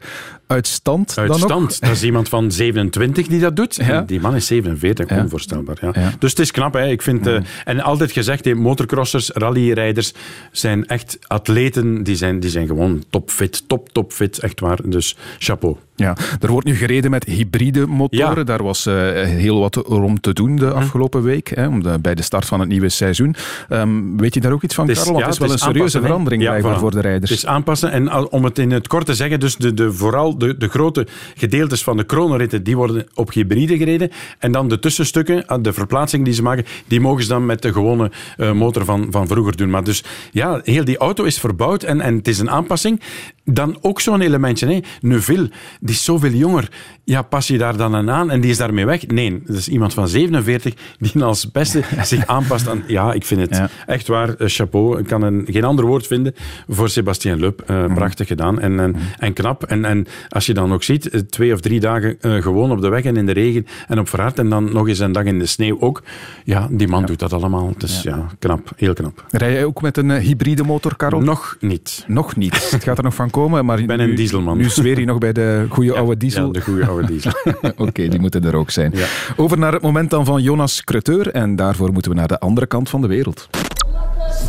uit 0.48 0.68
stand 0.68 1.18
Uit 1.18 1.28
dan 1.28 1.40
stand. 1.40 1.82
Dat 1.82 1.90
is 1.92 2.04
iemand 2.04 2.30
van 2.30 2.52
27 2.52 3.28
die 3.28 3.40
dat 3.40 3.56
doet. 3.56 3.76
Ja. 3.76 3.84
En 3.84 4.06
die 4.06 4.20
man 4.20 4.36
is 4.36 4.46
47, 4.46 5.10
Ja. 5.10 5.22
onvoorstelbaar. 5.22 5.78
Ja. 5.82 5.92
Ja. 5.94 6.12
Dus 6.20 6.30
het 6.30 6.40
is 6.40 6.52
knap. 6.52 6.74
Hè. 6.74 6.88
Ik 6.88 7.02
vind, 7.02 7.28
eh, 7.28 7.40
en 7.64 7.80
altijd 7.82 8.12
gezegd, 8.12 8.46
hè, 8.46 8.54
motocrossers, 8.56 9.30
rallyrijders 9.30 10.14
zijn 10.52 10.88
echt 10.88 11.18
atleten. 11.28 12.04
Die 12.04 12.16
zijn, 12.16 12.40
die 12.40 12.50
zijn 12.50 12.68
gewoon 12.68 13.04
topfit, 13.10 13.64
top, 13.68 13.90
topfit. 13.92 14.40
Echt 14.40 14.60
waar. 14.60 14.80
Dus 14.90 15.16
chapeau. 15.38 15.78
Ja, 15.96 16.16
er 16.40 16.52
wordt 16.52 16.68
nu 16.68 16.76
gereden 16.76 17.12
met 17.12 17.24
hybride 17.24 17.88
motoren. 17.88 18.38
Ja. 18.38 18.44
Daar 18.44 18.64
was 18.64 18.86
eh, 18.86 18.96
heel 19.22 19.60
wat 19.60 19.84
om 19.84 20.20
te 20.20 20.34
doen 20.34 20.56
de 20.56 20.72
afgelopen 20.72 21.24
week, 21.24 21.52
hè, 21.56 21.68
om 21.68 21.84
de, 21.84 22.00
bij 22.00 22.16
de 22.16 22.22
start 22.22 22.46
van 22.46 22.60
het 22.60 22.70
nieuwe 22.70 22.90
seizoen. 22.90 23.36
Ehm, 23.70 24.18
weet 24.18 24.34
je 24.34 24.42
daar 24.42 24.52
ook 24.52 24.64
iets 24.64 24.76
van, 24.76 24.88
Karel? 24.88 25.18
Ja, 25.18 25.26
het 25.26 25.34
is 25.34 25.40
wel 25.40 25.52
een 25.52 25.58
serieuze 25.58 26.02
verandering 26.02 26.42
Ja, 26.42 26.50
blijkbaar 26.50 26.76
voilà. 26.76 26.80
voor 26.80 26.92
de 26.92 27.00
rijders. 27.00 27.30
Het 27.30 27.40
is 27.40 27.46
aanpassen. 27.46 27.92
En 27.92 28.32
om 28.32 28.44
het 28.44 28.60
in 28.60 28.72
het 28.72 28.88
kort 28.88 29.06
te 29.06 29.14
zeggen, 29.14 29.40
dus 29.40 29.56
de, 29.56 29.74
de, 29.74 29.94
vooral 29.94 30.38
de, 30.38 30.58
de 30.58 30.68
grote 30.68 31.08
gedeeltes 31.36 31.84
van 31.84 31.98
de 31.98 32.04
kronenritten, 32.04 32.64
die 32.64 32.78
worden 32.78 33.08
op 33.14 33.34
hybride 33.34 33.78
gereden. 33.78 34.10
En 34.40 34.52
dan 34.52 34.68
de 34.68 34.80
tussenstukken, 34.80 35.46
ah, 35.46 35.64
de 35.64 35.74
verplaatsing 35.74 36.26
die 36.26 36.34
ze 36.34 36.42
maken, 36.42 36.66
die 36.88 37.00
mogen 37.00 37.24
ze 37.24 37.30
dan 37.30 37.46
met 37.46 37.62
de 37.62 37.74
gewone 37.74 38.12
eh, 38.38 38.52
motor 38.52 38.86
van, 38.86 39.08
van 39.10 39.28
vroeger 39.28 39.58
doen. 39.58 39.70
Maar 39.70 39.84
dus 39.84 40.04
ja, 40.32 40.62
heel 40.64 40.86
die 40.86 40.98
auto 40.98 41.24
is 41.24 41.40
verbouwd 41.40 41.84
en, 41.84 42.02
en 42.02 42.16
het 42.16 42.28
is 42.28 42.40
een 42.40 42.50
aanpassing. 42.50 43.02
Dan 43.46 43.78
ook 43.82 44.02
zo'n 44.02 44.22
elementje. 44.22 44.68
Hè. 44.68 44.80
Neuville, 45.02 45.52
die 45.80 45.96
is 45.96 46.04
zoveel 46.04 46.32
jonger. 46.32 46.72
Ja, 47.06 47.22
pas 47.22 47.48
je 47.48 47.58
daar 47.58 47.78
dan 47.78 48.10
aan 48.10 48.32
en 48.32 48.42
die 48.42 48.50
is 48.52 48.58
daarmee 48.58 48.86
weg? 48.86 49.08
Nee, 49.08 49.42
dat 49.46 49.56
is 49.56 49.68
iemand 49.68 49.94
van 49.94 50.08
47 50.08 50.74
die 51.00 51.24
als 51.24 51.52
beste 51.52 51.82
zich 52.04 52.28
aanpast 52.28 52.68
aan... 52.70 52.84
Ja, 52.88 53.14
ik 53.14 53.26
vind 53.26 53.42
het 53.42 53.56
Ja. 53.56 53.70
echt 53.86 54.08
waar. 54.08 54.30
eh, 54.36 54.48
chapeau. 54.48 55.00
Ik 55.00 55.06
kan 55.08 55.22
een, 55.22 55.46
geen 55.50 55.64
ander 55.64 55.86
woord 55.86 56.08
vinden 56.08 56.34
voor 56.68 56.90
Sebastien 56.90 57.40
Leup. 57.40 57.62
Eh, 57.62 57.94
Prachtig 57.94 58.28
gedaan 58.28 58.60
en, 58.60 58.80
en, 58.80 58.96
en 59.20 59.34
knap. 59.34 59.64
En, 59.64 59.86
en 59.86 60.06
als 60.30 60.46
je 60.46 60.54
dan 60.54 60.74
ook 60.74 60.84
ziet, 60.84 61.10
eh, 61.10 61.20
twee 61.20 61.54
of 61.54 61.60
drie 61.60 61.80
dagen 61.80 62.18
gewoon 62.22 62.72
op 62.72 62.82
de 62.82 62.90
weg 62.90 63.04
en 63.04 63.18
in 63.18 63.26
de 63.26 63.32
regen 63.32 63.66
en 63.88 64.00
op 64.00 64.10
verhard 64.10 64.40
en 64.40 64.50
dan 64.50 64.74
nog 64.74 64.88
eens 64.88 65.00
een 65.00 65.12
dag 65.12 65.24
in 65.24 65.40
de 65.40 65.46
sneeuw 65.46 65.80
ook. 65.80 66.02
Ja, 66.44 66.68
die 66.72 66.88
man 66.88 67.06
doet 67.06 67.20
dat 67.20 67.34
allemaal. 67.34 67.74
Is 67.78 68.02
ja. 68.02 68.28
knap. 68.40 68.72
Heel 68.76 68.94
knap. 68.94 69.26
Rij 69.30 69.52
jij 69.52 69.66
ook 69.66 69.82
met 69.82 69.98
een 69.98 70.12
hybride 70.12 70.64
motor, 70.64 70.96
Karel? 70.96 71.20
Nog 71.22 71.58
niet. 71.60 72.04
Nog 72.08 72.36
niet. 72.36 72.72
Het 72.72 72.84
gaat 72.84 72.98
er 72.98 73.04
nog 73.04 73.16
van 73.16 73.30
komen. 73.30 73.66
Maar 73.66 73.80
ik 73.80 73.88
ben 73.88 74.00
een 74.00 74.16
dieselman. 74.16 74.58
Nu 74.58 74.70
zweer 74.70 75.00
je 75.00 75.06
nog 75.06 75.18
bij 75.18 75.34
de 75.34 75.66
goede 75.70 75.94
oude 76.00 76.18
diesel. 76.18 76.46
Ja, 76.46 76.52
de 76.52 76.62
goede 76.62 76.86
oude 76.94 77.08
diesel. 77.08 77.32
Oké, 77.88 78.08
die 78.08 78.20
moeten 78.20 78.44
er 78.46 78.56
ook 78.56 78.70
zijn. 78.70 78.92
Ja. 78.96 79.06
Over 79.36 79.58
naar 79.58 79.74
het 79.74 79.82
moment 79.82 80.10
dan 80.10 80.26
van 80.26 80.42
Jonas 80.42 80.84
Creteur. 80.84 81.32
En 81.32 81.56
daarvoor 81.56 81.92
moeten 81.94 82.12
we 82.12 82.18
naar 82.18 82.28
de 82.28 82.40
andere 82.40 82.68
kant 82.68 82.90
van 82.90 83.02
de 83.02 83.08
wereld. 83.08 83.50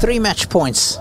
Three 0.01 0.21
match 0.21 0.47
points. 0.49 0.99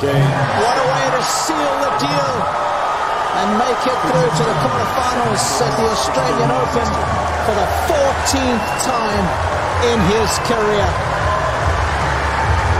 What 0.00 0.10
a 0.10 0.86
way 0.92 1.06
to 1.16 1.22
seal 1.22 1.74
the 1.84 1.92
deal 2.04 2.32
and 3.40 3.48
make 3.58 3.82
it 3.92 3.98
through 4.06 4.30
to 4.38 4.44
the 4.50 4.56
quarterfinals 4.62 5.46
at 5.66 5.72
the 5.76 5.86
Australian 5.94 6.50
Open 6.50 6.88
for 7.44 7.54
the 7.60 7.68
14th 7.88 8.66
time 8.82 9.26
in 9.90 9.98
his 10.12 10.30
career. 10.50 10.88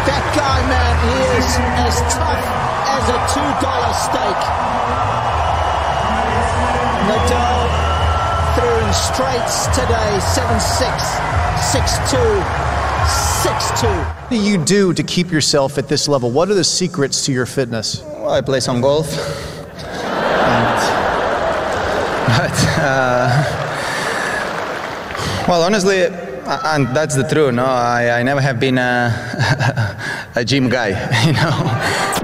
That 0.04 0.24
guy, 0.34 0.58
man, 0.72 0.94
he 1.06 1.18
is 1.38 1.50
as 1.86 1.96
tough 2.14 2.46
as 2.96 3.04
a 3.08 3.18
$2 3.38 3.94
steak. 4.06 5.11
Nadal 7.08 7.66
through 8.54 8.78
in 8.86 8.92
straights 8.92 9.66
today 9.68 10.20
7 10.20 10.60
6, 10.60 10.92
6 11.72 12.10
2, 12.10 12.16
6 13.42 13.80
2. 13.80 13.86
What 13.88 14.30
do 14.30 14.36
you 14.36 14.58
do 14.64 14.92
to 14.92 15.02
keep 15.02 15.30
yourself 15.30 15.78
at 15.78 15.88
this 15.88 16.06
level? 16.08 16.30
What 16.30 16.48
are 16.50 16.54
the 16.54 16.64
secrets 16.64 17.24
to 17.26 17.32
your 17.32 17.46
fitness? 17.46 18.02
Well, 18.02 18.30
I 18.30 18.40
play 18.40 18.60
some 18.60 18.80
golf. 18.80 19.08
And, 20.44 20.78
but, 22.28 22.56
uh, 22.78 23.28
well, 25.48 25.62
honestly, 25.62 26.04
uh, 26.04 26.74
and 26.74 26.88
that's 26.94 27.16
the 27.16 27.24
truth. 27.24 27.54
No, 27.54 27.64
I, 27.64 28.20
I 28.20 28.22
never 28.22 28.40
have 28.40 28.60
been 28.60 28.78
a, 28.78 30.30
a 30.36 30.44
gym 30.44 30.68
guy. 30.68 30.90
You 31.26 31.32
know. 31.32 32.21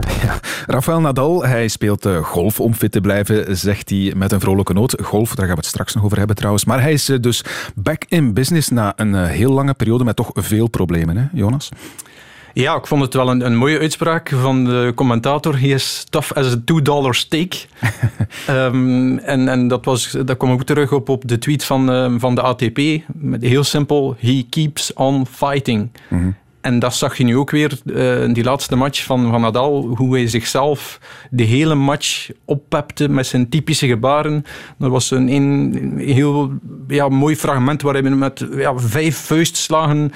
Rafael 0.71 1.01
Nadal, 1.01 1.45
hij 1.45 1.69
speelt 1.69 2.07
uh, 2.07 2.25
golf 2.25 2.61
om 2.61 2.75
fit 2.75 2.93
te 2.93 3.01
blijven, 3.01 3.57
zegt 3.57 3.91
hij 3.91 4.13
met 4.17 4.33
een 4.33 4.41
vrolijke 4.41 4.73
noot. 4.73 4.95
Golf, 5.03 5.35
daar 5.35 5.47
gaan 5.47 5.55
we 5.55 5.61
het 5.61 5.71
straks 5.71 5.95
nog 5.95 6.05
over 6.05 6.19
hebben 6.19 6.37
trouwens. 6.37 6.65
Maar 6.65 6.81
hij 6.81 6.93
is 6.93 7.11
uh, 7.11 7.19
dus 7.21 7.45
back 7.75 8.05
in 8.09 8.35
business 8.35 8.69
na 8.69 8.93
een 8.97 9.15
uh, 9.15 9.27
heel 9.27 9.53
lange 9.53 9.75
periode 9.75 10.05
met 10.05 10.17
toch 10.17 10.31
veel 10.35 10.69
problemen, 10.69 11.17
hè, 11.17 11.25
Jonas? 11.33 11.69
Ja, 12.53 12.77
ik 12.77 12.87
vond 12.87 13.03
het 13.03 13.15
wel 13.15 13.31
een, 13.31 13.47
een 13.47 13.57
mooie 13.57 13.79
uitspraak 13.79 14.29
van 14.29 14.65
de 14.65 14.93
commentator. 14.95 15.61
He 15.61 15.67
is 15.67 16.05
tough 16.11 16.33
as 16.33 16.53
a 16.53 16.57
$2 17.07 17.09
steak. 17.11 17.67
um, 18.51 19.19
en 19.35 19.49
en 19.49 19.69
dat, 19.69 19.85
was, 19.85 20.11
dat 20.11 20.37
kwam 20.37 20.51
ook 20.51 20.63
terug 20.63 20.93
op, 20.93 21.09
op 21.09 21.29
de 21.29 21.39
tweet 21.39 21.65
van, 21.65 21.91
uh, 21.91 22.15
van 22.19 22.35
de 22.35 22.43
ATP. 22.43 22.81
Met 23.07 23.43
heel 23.43 23.65
simpel, 23.65 24.17
he 24.19 24.47
keeps 24.51 24.93
on 24.93 25.27
fighting. 25.27 25.91
Mm 26.09 26.19
-hmm. 26.19 26.37
En 26.69 26.79
dat 26.79 26.95
zag 26.95 27.17
je 27.17 27.25
nu 27.25 27.37
ook 27.37 27.51
weer 27.51 27.79
uh, 27.85 28.23
in 28.23 28.33
die 28.33 28.45
laatste 28.45 28.77
match 28.77 29.05
van, 29.05 29.31
van 29.31 29.41
Nadal, 29.41 29.95
hoe 29.97 30.15
hij 30.15 30.27
zichzelf 30.27 31.01
de 31.31 31.43
hele 31.43 31.75
match 31.75 32.31
oppepte 32.45 33.09
met 33.09 33.27
zijn 33.27 33.49
typische 33.49 33.87
gebaren. 33.87 34.45
Er 34.79 34.91
was 34.91 35.11
een, 35.11 35.95
heel 35.99 36.53
ja, 36.89 37.09
mooi 37.09 37.37
fragment 37.37 37.83
waar 37.83 37.95
hij 37.95 38.03
met 38.03 38.47
ja, 38.57 38.79
vijf 38.79 39.17
vuistslagen 39.17 40.13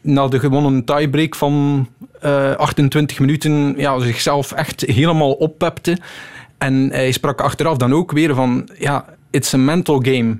na 0.00 0.28
de 0.28 0.38
gewonnen 0.38 0.84
tiebreak 0.84 1.34
van 1.34 1.86
uh, 2.24 2.54
28 2.54 3.18
minuten 3.18 3.74
ja, 3.76 3.98
zichzelf 3.98 4.52
echt 4.52 4.80
helemaal 4.80 5.32
oppepte. 5.32 5.98
En 6.58 6.88
hij 6.92 7.12
sprak 7.12 7.40
achteraf 7.40 7.76
dan 7.76 7.94
ook 7.94 8.12
weer 8.12 8.34
van, 8.34 8.68
ja, 8.78 9.04
it's 9.30 9.54
a 9.54 9.58
mental 9.58 10.00
game. 10.02 10.38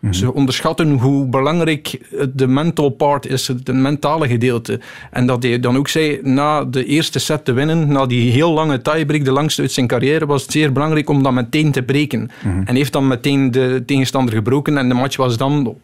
Mm-hmm. 0.00 0.18
Ze 0.18 0.34
onderschatten 0.34 0.90
hoe 0.98 1.26
belangrijk 1.26 2.00
de 2.34 2.46
mental 2.46 2.88
part 2.88 3.26
is, 3.26 3.48
het 3.48 3.72
mentale 3.72 4.28
gedeelte. 4.28 4.80
En 5.10 5.26
dat 5.26 5.42
hij 5.42 5.60
dan 5.60 5.76
ook 5.76 5.88
zei, 5.88 6.18
na 6.22 6.64
de 6.64 6.84
eerste 6.84 7.18
set 7.18 7.44
te 7.44 7.52
winnen, 7.52 7.92
na 7.92 8.06
die 8.06 8.30
heel 8.30 8.52
lange 8.52 8.82
tiebreak, 8.82 9.24
de 9.24 9.32
langste 9.32 9.62
uit 9.62 9.72
zijn 9.72 9.86
carrière, 9.86 10.26
was 10.26 10.42
het 10.42 10.52
zeer 10.52 10.72
belangrijk 10.72 11.08
om 11.08 11.22
dat 11.22 11.32
meteen 11.32 11.72
te 11.72 11.82
breken. 11.82 12.30
Mm-hmm. 12.44 12.62
En 12.66 12.74
heeft 12.74 12.92
dan 12.92 13.06
meteen 13.06 13.50
de 13.50 13.82
tegenstander 13.86 14.34
gebroken 14.34 14.78
en 14.78 14.88
de 14.88 14.94
match 14.94 15.16
was 15.16 15.36
dan 15.36 15.76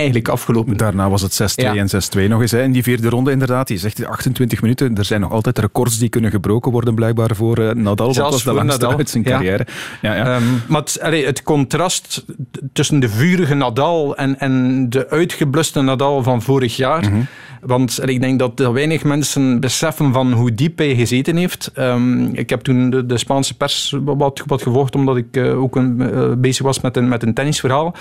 eigenlijk 0.00 0.28
afgelopen. 0.28 0.76
Daarna 0.76 1.10
was 1.10 1.22
het 1.22 1.40
6-2 1.42 1.54
ja. 1.54 1.74
en 1.74 1.88
6-2 2.26 2.28
nog 2.28 2.40
eens. 2.40 2.50
Hè. 2.50 2.62
In 2.62 2.72
die 2.72 2.82
vierde 2.82 3.08
ronde 3.08 3.30
inderdaad, 3.30 3.68
je 3.68 3.76
zegt 3.76 4.04
28 4.04 4.62
minuten. 4.62 4.96
Er 4.96 5.04
zijn 5.04 5.20
nog 5.20 5.32
altijd 5.32 5.58
records 5.58 5.98
die 5.98 6.08
kunnen 6.08 6.30
gebroken 6.30 6.72
worden 6.72 6.94
blijkbaar 6.94 7.34
voor 7.34 7.58
uh, 7.58 7.70
Nadal. 7.70 8.14
Zelfs 8.14 8.30
was 8.30 8.44
de 8.44 8.52
langste 8.52 8.80
Nadal. 8.80 8.98
uit 8.98 9.10
zijn 9.10 9.24
carrière. 9.24 9.66
Ja, 10.02 10.14
ja. 10.14 10.36
Um, 10.36 10.62
maar 10.68 10.80
het, 10.80 10.98
allee, 11.02 11.26
het, 11.26 11.42
contrast 11.42 12.24
tussen 12.72 13.00
de 13.00 13.08
vurige 13.08 13.54
Nadal 13.54 14.16
en, 14.16 14.38
en 14.38 14.86
de 14.90 15.08
uitgebluste 15.08 15.80
Nadal 15.80 16.22
van 16.22 16.42
vorig 16.42 16.76
jaar... 16.76 17.04
Mm 17.04 17.12
-hmm. 17.12 17.26
Want 17.60 18.08
ik 18.08 18.20
denk 18.20 18.38
dat 18.38 18.72
weinig 18.72 19.04
mensen 19.04 19.60
beseffen 19.60 20.12
van 20.12 20.32
hoe 20.32 20.54
diep 20.54 20.78
hij 20.78 20.94
gezeten 20.94 21.36
heeft. 21.36 21.70
Um, 21.78 22.34
ik 22.34 22.50
heb 22.50 22.60
toen 22.60 22.90
de, 22.90 23.06
de, 23.06 23.18
Spaanse 23.18 23.56
pers 23.56 23.96
wat, 24.04 24.42
wat 24.46 24.62
gevolgd, 24.62 24.94
omdat 24.94 25.16
ik 25.16 25.36
uh, 25.36 25.62
ook 25.62 25.76
een, 25.76 25.96
uh, 26.00 26.32
bezig 26.34 26.64
was 26.64 26.80
met 26.80 26.96
een, 26.96 27.08
met 27.08 27.22
een 27.22 27.34
tennisverhaal. 27.34 27.94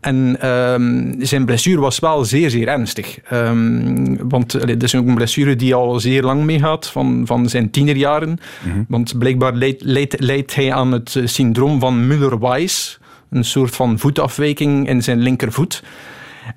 En 0.00 0.48
um, 0.48 1.14
zijn 1.18 1.41
blessure 1.44 1.80
was 1.80 1.98
wel 1.98 2.24
zeer, 2.24 2.50
zeer 2.50 2.68
ernstig. 2.68 3.18
Um, 3.32 4.28
want 4.28 4.66
dat 4.66 4.82
is 4.82 4.94
ook 4.94 5.06
een 5.06 5.14
blessure 5.14 5.56
die 5.56 5.74
al 5.74 6.00
zeer 6.00 6.22
lang 6.22 6.44
meegaat, 6.44 6.86
van, 6.86 7.22
van 7.26 7.48
zijn 7.48 7.70
tienerjaren. 7.70 8.28
Mm 8.28 8.72
-hmm. 8.72 8.84
Want 8.88 9.18
blijkbaar 9.18 9.54
leidt, 9.54 9.82
leidt, 9.82 10.20
leidt 10.20 10.54
hij 10.54 10.72
aan 10.72 10.92
het 10.92 11.20
syndroom 11.24 11.80
van 11.80 12.06
Müller-Weiss. 12.06 13.00
Een 13.30 13.44
soort 13.44 13.76
van 13.76 13.98
voetafwijking 13.98 14.88
in 14.88 15.02
zijn 15.02 15.18
linkervoet. 15.18 15.82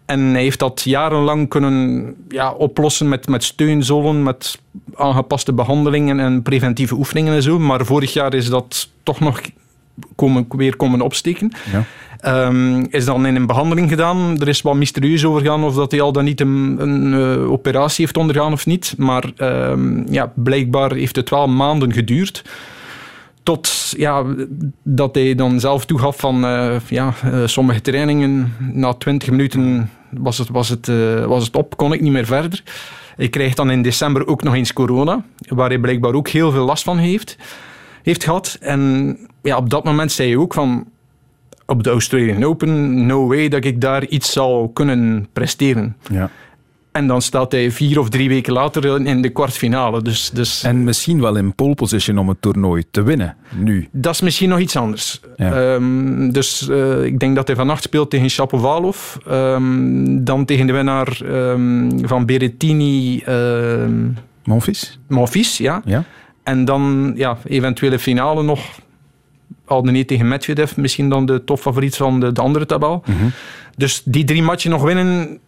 En 0.06 0.20
hij 0.20 0.42
heeft 0.42 0.60
dat 0.60 0.82
jarenlang 0.82 1.50
kunnen 1.50 2.14
ja, 2.30 2.52
oplossen 2.52 3.10
met, 3.10 3.28
met 3.28 3.44
steunzolen, 3.44 4.24
met 4.24 4.60
aangepaste 4.96 5.54
behandelingen 5.54 6.20
en 6.20 6.42
preventieve 6.42 6.96
oefeningen 6.96 7.34
en 7.34 7.42
zo. 7.42 7.60
Maar 7.60 7.86
vorig 7.86 8.14
jaar 8.14 8.34
is 8.34 8.50
dat 8.50 8.90
toch 9.04 9.20
nog 9.20 9.42
komen, 10.16 10.46
weer 10.50 10.76
komen 10.76 11.02
opsteken. 11.02 11.52
Ja. 11.72 11.84
Um, 12.28 12.88
is 12.90 13.06
dan 13.06 13.26
in 13.26 13.36
een 13.36 13.46
behandeling 13.46 13.90
gedaan. 13.90 14.40
Er 14.40 14.48
is 14.48 14.62
wat 14.62 14.76
mysterieus 14.76 15.26
over 15.26 15.42
gegaan 15.42 15.64
of 15.64 15.76
dat 15.76 15.92
hij 15.92 16.02
al 16.02 16.12
dan 16.12 16.24
niet 16.24 16.42
een, 16.42 17.14
uh, 17.14 17.52
operatie 17.52 18.06
heeft 18.06 18.18
ondergaan 18.18 18.52
of 18.52 18.66
niet. 18.66 18.94
Maar 18.98 19.24
um, 19.38 20.06
ja, 20.10 20.32
blijkbaar 20.36 20.94
heeft 20.94 21.16
het 21.16 21.30
wel 21.30 21.48
maanden 21.48 21.94
geduurd. 21.94 22.44
Tot 23.44 23.94
ja, 23.98 24.24
dat 24.84 25.16
hij 25.16 25.36
dan 25.36 25.60
zelf 25.60 25.86
toegaf 25.86 26.20
van 26.20 26.44
uh, 26.44 26.76
ja, 26.88 27.14
uh, 27.26 27.48
sommige 27.48 27.82
trainingen 27.82 28.54
na 28.74 28.94
20 28.94 29.30
minuten 29.30 29.90
was 30.10 30.38
het, 30.38 30.50
was, 30.50 30.70
het, 30.70 30.88
was 31.26 31.46
het 31.46 31.56
op, 31.56 31.78
kon 31.78 31.94
ik 31.94 32.02
niet 32.02 32.12
meer 32.12 32.26
verder. 32.26 32.64
Ik 33.18 33.32
krijg 33.32 33.54
dan 33.54 33.72
in 33.72 33.82
december 33.82 34.28
ook 34.28 34.44
nog 34.44 34.54
eens 34.54 34.74
corona, 34.74 35.24
waar 35.48 35.70
hij 35.70 35.80
blijkbaar 35.80 36.14
ook 36.14 36.28
heel 36.28 36.52
veel 36.52 36.66
last 36.66 36.84
van 36.84 36.98
heeft, 36.98 37.38
heeft 38.04 38.24
gehad. 38.24 38.58
En 38.62 39.18
ja, 39.42 39.58
op 39.58 39.70
dat 39.70 39.84
moment 39.84 40.12
zei 40.12 40.30
hij 40.30 40.38
ook 40.38 40.54
van 40.54 40.88
op 41.66 41.84
de 41.84 41.90
Australian 41.90 42.44
Open, 42.44 43.06
no 43.06 43.28
way 43.28 43.48
dat 43.48 43.66
ik 43.66 43.82
daar 43.82 44.06
iets 44.06 44.32
zou 44.32 44.70
kunnen 44.74 45.28
presteren. 45.34 45.96
Ja. 46.12 46.30
En 46.92 47.08
dan 47.08 47.22
staat 47.22 47.52
hij 47.52 47.72
vier 47.72 48.00
of 48.00 48.10
drie 48.10 48.30
weken 48.30 48.54
later 48.54 49.06
in 49.06 49.22
de 49.22 49.30
kwartfinale. 49.30 50.02
Dus, 50.02 50.30
dus... 50.30 50.64
En 50.64 50.84
misschien 50.84 51.22
wel 51.22 51.36
in 51.36 51.56
pole 51.56 51.76
position 51.76 52.18
om 52.18 52.30
het 52.30 52.42
toernooi 52.42 52.84
te 52.92 53.04
winnen, 53.04 53.36
nu. 53.56 53.88
Dat 53.92 54.14
is 54.14 54.22
misschien 54.22 54.50
nog 54.50 54.60
iets 54.60 54.76
anders. 54.76 55.22
Ja. 55.36 55.74
Um, 55.74 56.32
dus 56.32 56.68
uh, 56.70 57.04
ik 57.04 57.20
denk 57.20 57.36
dat 57.36 57.48
hij 57.48 57.56
vannacht 57.56 57.84
speelt 57.84 58.10
tegen 58.10 58.30
Shapovalov. 58.30 59.16
Um, 59.32 60.24
dan 60.24 60.46
tegen 60.46 60.68
de 60.68 60.74
winnaar 60.74 61.20
um, 61.24 62.08
van 62.08 62.26
Berrettini... 62.26 63.24
Monfils? 64.44 65.00
Monfils, 65.08 65.58
ja. 65.58 65.82
ja. 65.86 66.04
En 66.44 66.66
dan 66.66 67.14
ja, 67.16 67.38
eventuele 67.44 68.00
finale 68.00 68.44
nog... 68.44 68.80
Al 69.66 69.84
dan 69.84 69.94
niet 69.94 70.08
tegen 70.08 70.28
Medvedev, 70.28 70.76
misschien 70.76 71.10
dan 71.10 71.26
de 71.26 71.44
topfavoriet 71.44 71.96
van 71.96 72.20
de, 72.20 72.32
de 72.32 72.42
andere 72.42 72.66
tabel. 72.66 73.04
Mm 73.06 73.18
-hmm. 73.18 73.32
Dus 73.78 74.02
die 74.06 74.24
drie 74.24 74.44
matchen 74.44 74.70
nog 74.72 74.84
winnen 74.84 75.40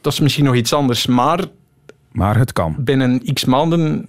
dat 0.00 0.12
is 0.12 0.20
misschien 0.20 0.44
nog 0.44 0.54
iets 0.54 0.72
anders. 0.72 1.06
Maar, 1.06 1.44
maar 2.12 2.38
het 2.38 2.52
kan. 2.52 2.74
Binnen 2.78 3.34
x 3.34 3.44
maanden 3.44 4.08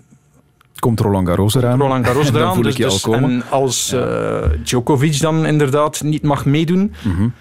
komt 0.80 1.00
Roland 1.00 1.28
Garros 1.28 1.56
eraan. 1.56 1.80
Roland 1.80 2.06
Garros 2.06 2.30
eraan. 2.30 2.42
dan 2.42 2.54
voel 2.54 2.64
dus, 2.64 2.72
ik 2.72 2.78
je 2.78 2.84
dus, 2.84 3.06
al 3.06 3.12
komen. 3.12 3.30
En 3.30 3.44
als 3.50 3.90
ja. 3.90 4.42
uh, 4.42 4.50
Djokovic 4.64 5.20
dan 5.20 5.46
inderdaad 5.46 6.04
niet 6.04 6.24
mag 6.24 6.46
meedoen... 6.46 6.94
Mm 7.04 7.16
-hmm. 7.16 7.34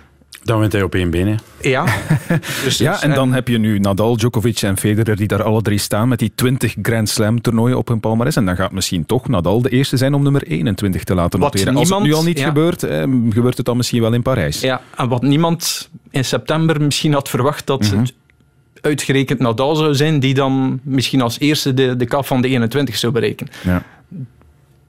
Dan 0.43 0.61
wint 0.61 0.73
hij 0.73 0.83
op 0.83 0.95
één 0.95 1.11
been. 1.11 1.27
Hè. 1.27 1.35
Ja. 1.69 1.85
dus, 2.65 2.79
ja, 2.79 3.03
en 3.03 3.15
dan 3.15 3.29
en... 3.29 3.35
heb 3.35 3.49
je 3.49 3.59
nu 3.59 3.79
Nadal, 3.79 4.17
Djokovic 4.17 4.63
en 4.63 4.77
Federer 4.77 5.17
die 5.17 5.27
daar 5.27 5.43
alle 5.43 5.63
drie 5.63 5.79
staan 5.79 6.09
met 6.09 6.19
die 6.19 6.33
20 6.35 6.75
Grand 6.83 7.09
Slam 7.09 7.41
toernooien 7.41 7.79
op 7.79 7.89
hun 7.89 8.01
palmarès. 8.01 8.37
En 8.37 8.47
dan 8.47 8.57
gaat 8.57 8.73
misschien 8.73 9.07
toch 9.07 9.29
Nadal 9.29 9.63
de 9.63 9.69
eerste 9.69 9.97
zijn 9.97 10.15
om 10.15 10.23
nummer 10.23 10.43
21 10.43 11.05
te 11.05 11.15
laten 11.15 11.41
wat 11.41 11.53
noteren. 11.53 11.75
Niemand, 11.75 11.93
Als 11.93 12.03
het 12.03 12.09
nu 12.09 12.15
al 12.15 12.25
niet 12.25 12.39
ja. 12.39 12.47
gebeurt, 12.47 12.83
eh, 12.83 13.03
gebeurt 13.31 13.57
het 13.57 13.67
dan 13.67 13.77
misschien 13.77 14.01
wel 14.01 14.13
in 14.13 14.23
Parijs. 14.23 14.61
Ja, 14.61 14.81
en 14.97 15.09
wat 15.09 15.23
niemand 15.23 15.89
in 16.11 16.25
september 16.25 16.83
misschien 16.83 17.13
had 17.13 17.29
verwacht 17.29 17.67
dat 17.67 17.81
Mhm. 17.81 17.91
mm 17.95 17.99
-hmm. 17.99 18.11
uitgerekend 18.81 19.39
Nadal 19.39 19.77
zou 19.77 19.95
zijn, 19.95 20.21
die 20.21 20.35
dan 20.35 20.81
misschien 20.83 21.21
als 21.21 21.39
eerste 21.39 21.75
de, 21.75 21.97
de 21.97 22.07
kap 22.07 22.27
van 22.27 22.41
de 22.43 22.49
21 22.49 22.97
zou 22.97 23.13
bereiken. 23.13 23.49
Ja. 23.65 23.83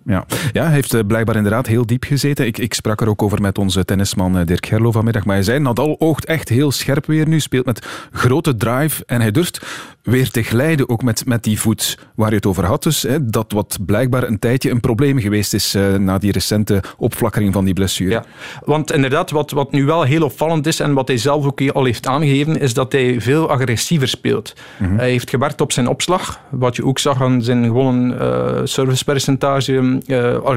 Ja. 0.09 0.25
ja, 0.51 0.63
hij 0.63 0.73
heeft 0.73 1.07
blijkbaar 1.07 1.35
inderdaad 1.35 1.67
heel 1.67 1.85
diep 1.85 2.03
gezeten. 2.03 2.45
Ik, 2.45 2.57
ik 2.57 2.73
sprak 2.73 3.01
er 3.01 3.09
ook 3.09 3.21
over 3.21 3.41
met 3.41 3.57
onze 3.57 3.85
tennisman 3.85 4.43
Dirk 4.45 4.65
Gerlo 4.65 4.91
vanmiddag. 4.91 5.25
Maar 5.25 5.35
hij 5.35 5.43
zei, 5.43 5.59
Nadal 5.59 5.95
oogt 5.99 6.25
echt 6.25 6.49
heel 6.49 6.71
scherp 6.71 7.05
weer 7.05 7.27
nu. 7.27 7.39
Speelt 7.39 7.65
met 7.65 7.87
grote 8.11 8.57
drive 8.57 9.03
en 9.05 9.21
hij 9.21 9.31
durft 9.31 9.65
weer 10.01 10.29
te 10.31 10.43
glijden. 10.43 10.89
Ook 10.89 11.03
met, 11.03 11.25
met 11.25 11.43
die 11.43 11.59
voet 11.59 11.97
waar 12.15 12.29
je 12.29 12.35
het 12.35 12.45
over 12.45 12.65
had. 12.65 12.83
Dus, 12.83 13.01
hè, 13.01 13.25
dat 13.25 13.51
wat 13.51 13.77
blijkbaar 13.85 14.23
een 14.23 14.39
tijdje 14.39 14.69
een 14.69 14.79
probleem 14.79 15.19
geweest 15.19 15.53
is 15.53 15.75
uh, 15.75 15.95
na 15.95 16.17
die 16.17 16.31
recente 16.31 16.83
opflakkering 16.97 17.53
van 17.53 17.65
die 17.65 17.73
blessure. 17.73 18.11
Ja, 18.11 18.23
want 18.65 18.91
inderdaad, 18.91 19.31
wat, 19.31 19.51
wat 19.51 19.71
nu 19.71 19.85
wel 19.85 20.03
heel 20.03 20.23
opvallend 20.23 20.67
is 20.67 20.79
en 20.79 20.93
wat 20.93 21.07
hij 21.07 21.17
zelf 21.17 21.45
ook 21.45 21.61
al 21.69 21.85
heeft 21.85 22.07
aangegeven, 22.07 22.59
is 22.59 22.73
dat 22.73 22.91
hij 22.91 23.21
veel 23.21 23.49
agressiever 23.49 24.07
speelt. 24.07 24.53
Mm 24.77 24.87
-hmm. 24.87 24.97
Hij 24.97 25.09
heeft 25.09 25.29
gewerkt 25.29 25.61
op 25.61 25.71
zijn 25.71 25.87
opslag. 25.87 26.39
Wat 26.49 26.75
je 26.75 26.85
ook 26.85 26.99
zag 26.99 27.21
aan 27.21 27.43
zijn 27.43 27.63
gewonnen 27.63 28.21
uh, 28.21 28.61
servicepercentage 28.63 29.98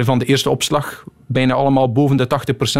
van 0.04 0.18
de 0.18 0.24
eerste 0.24 0.50
opslag. 0.50 1.04
Bijna 1.26 1.54
allemaal 1.54 1.92
boven 1.92 2.16
de 2.16 2.26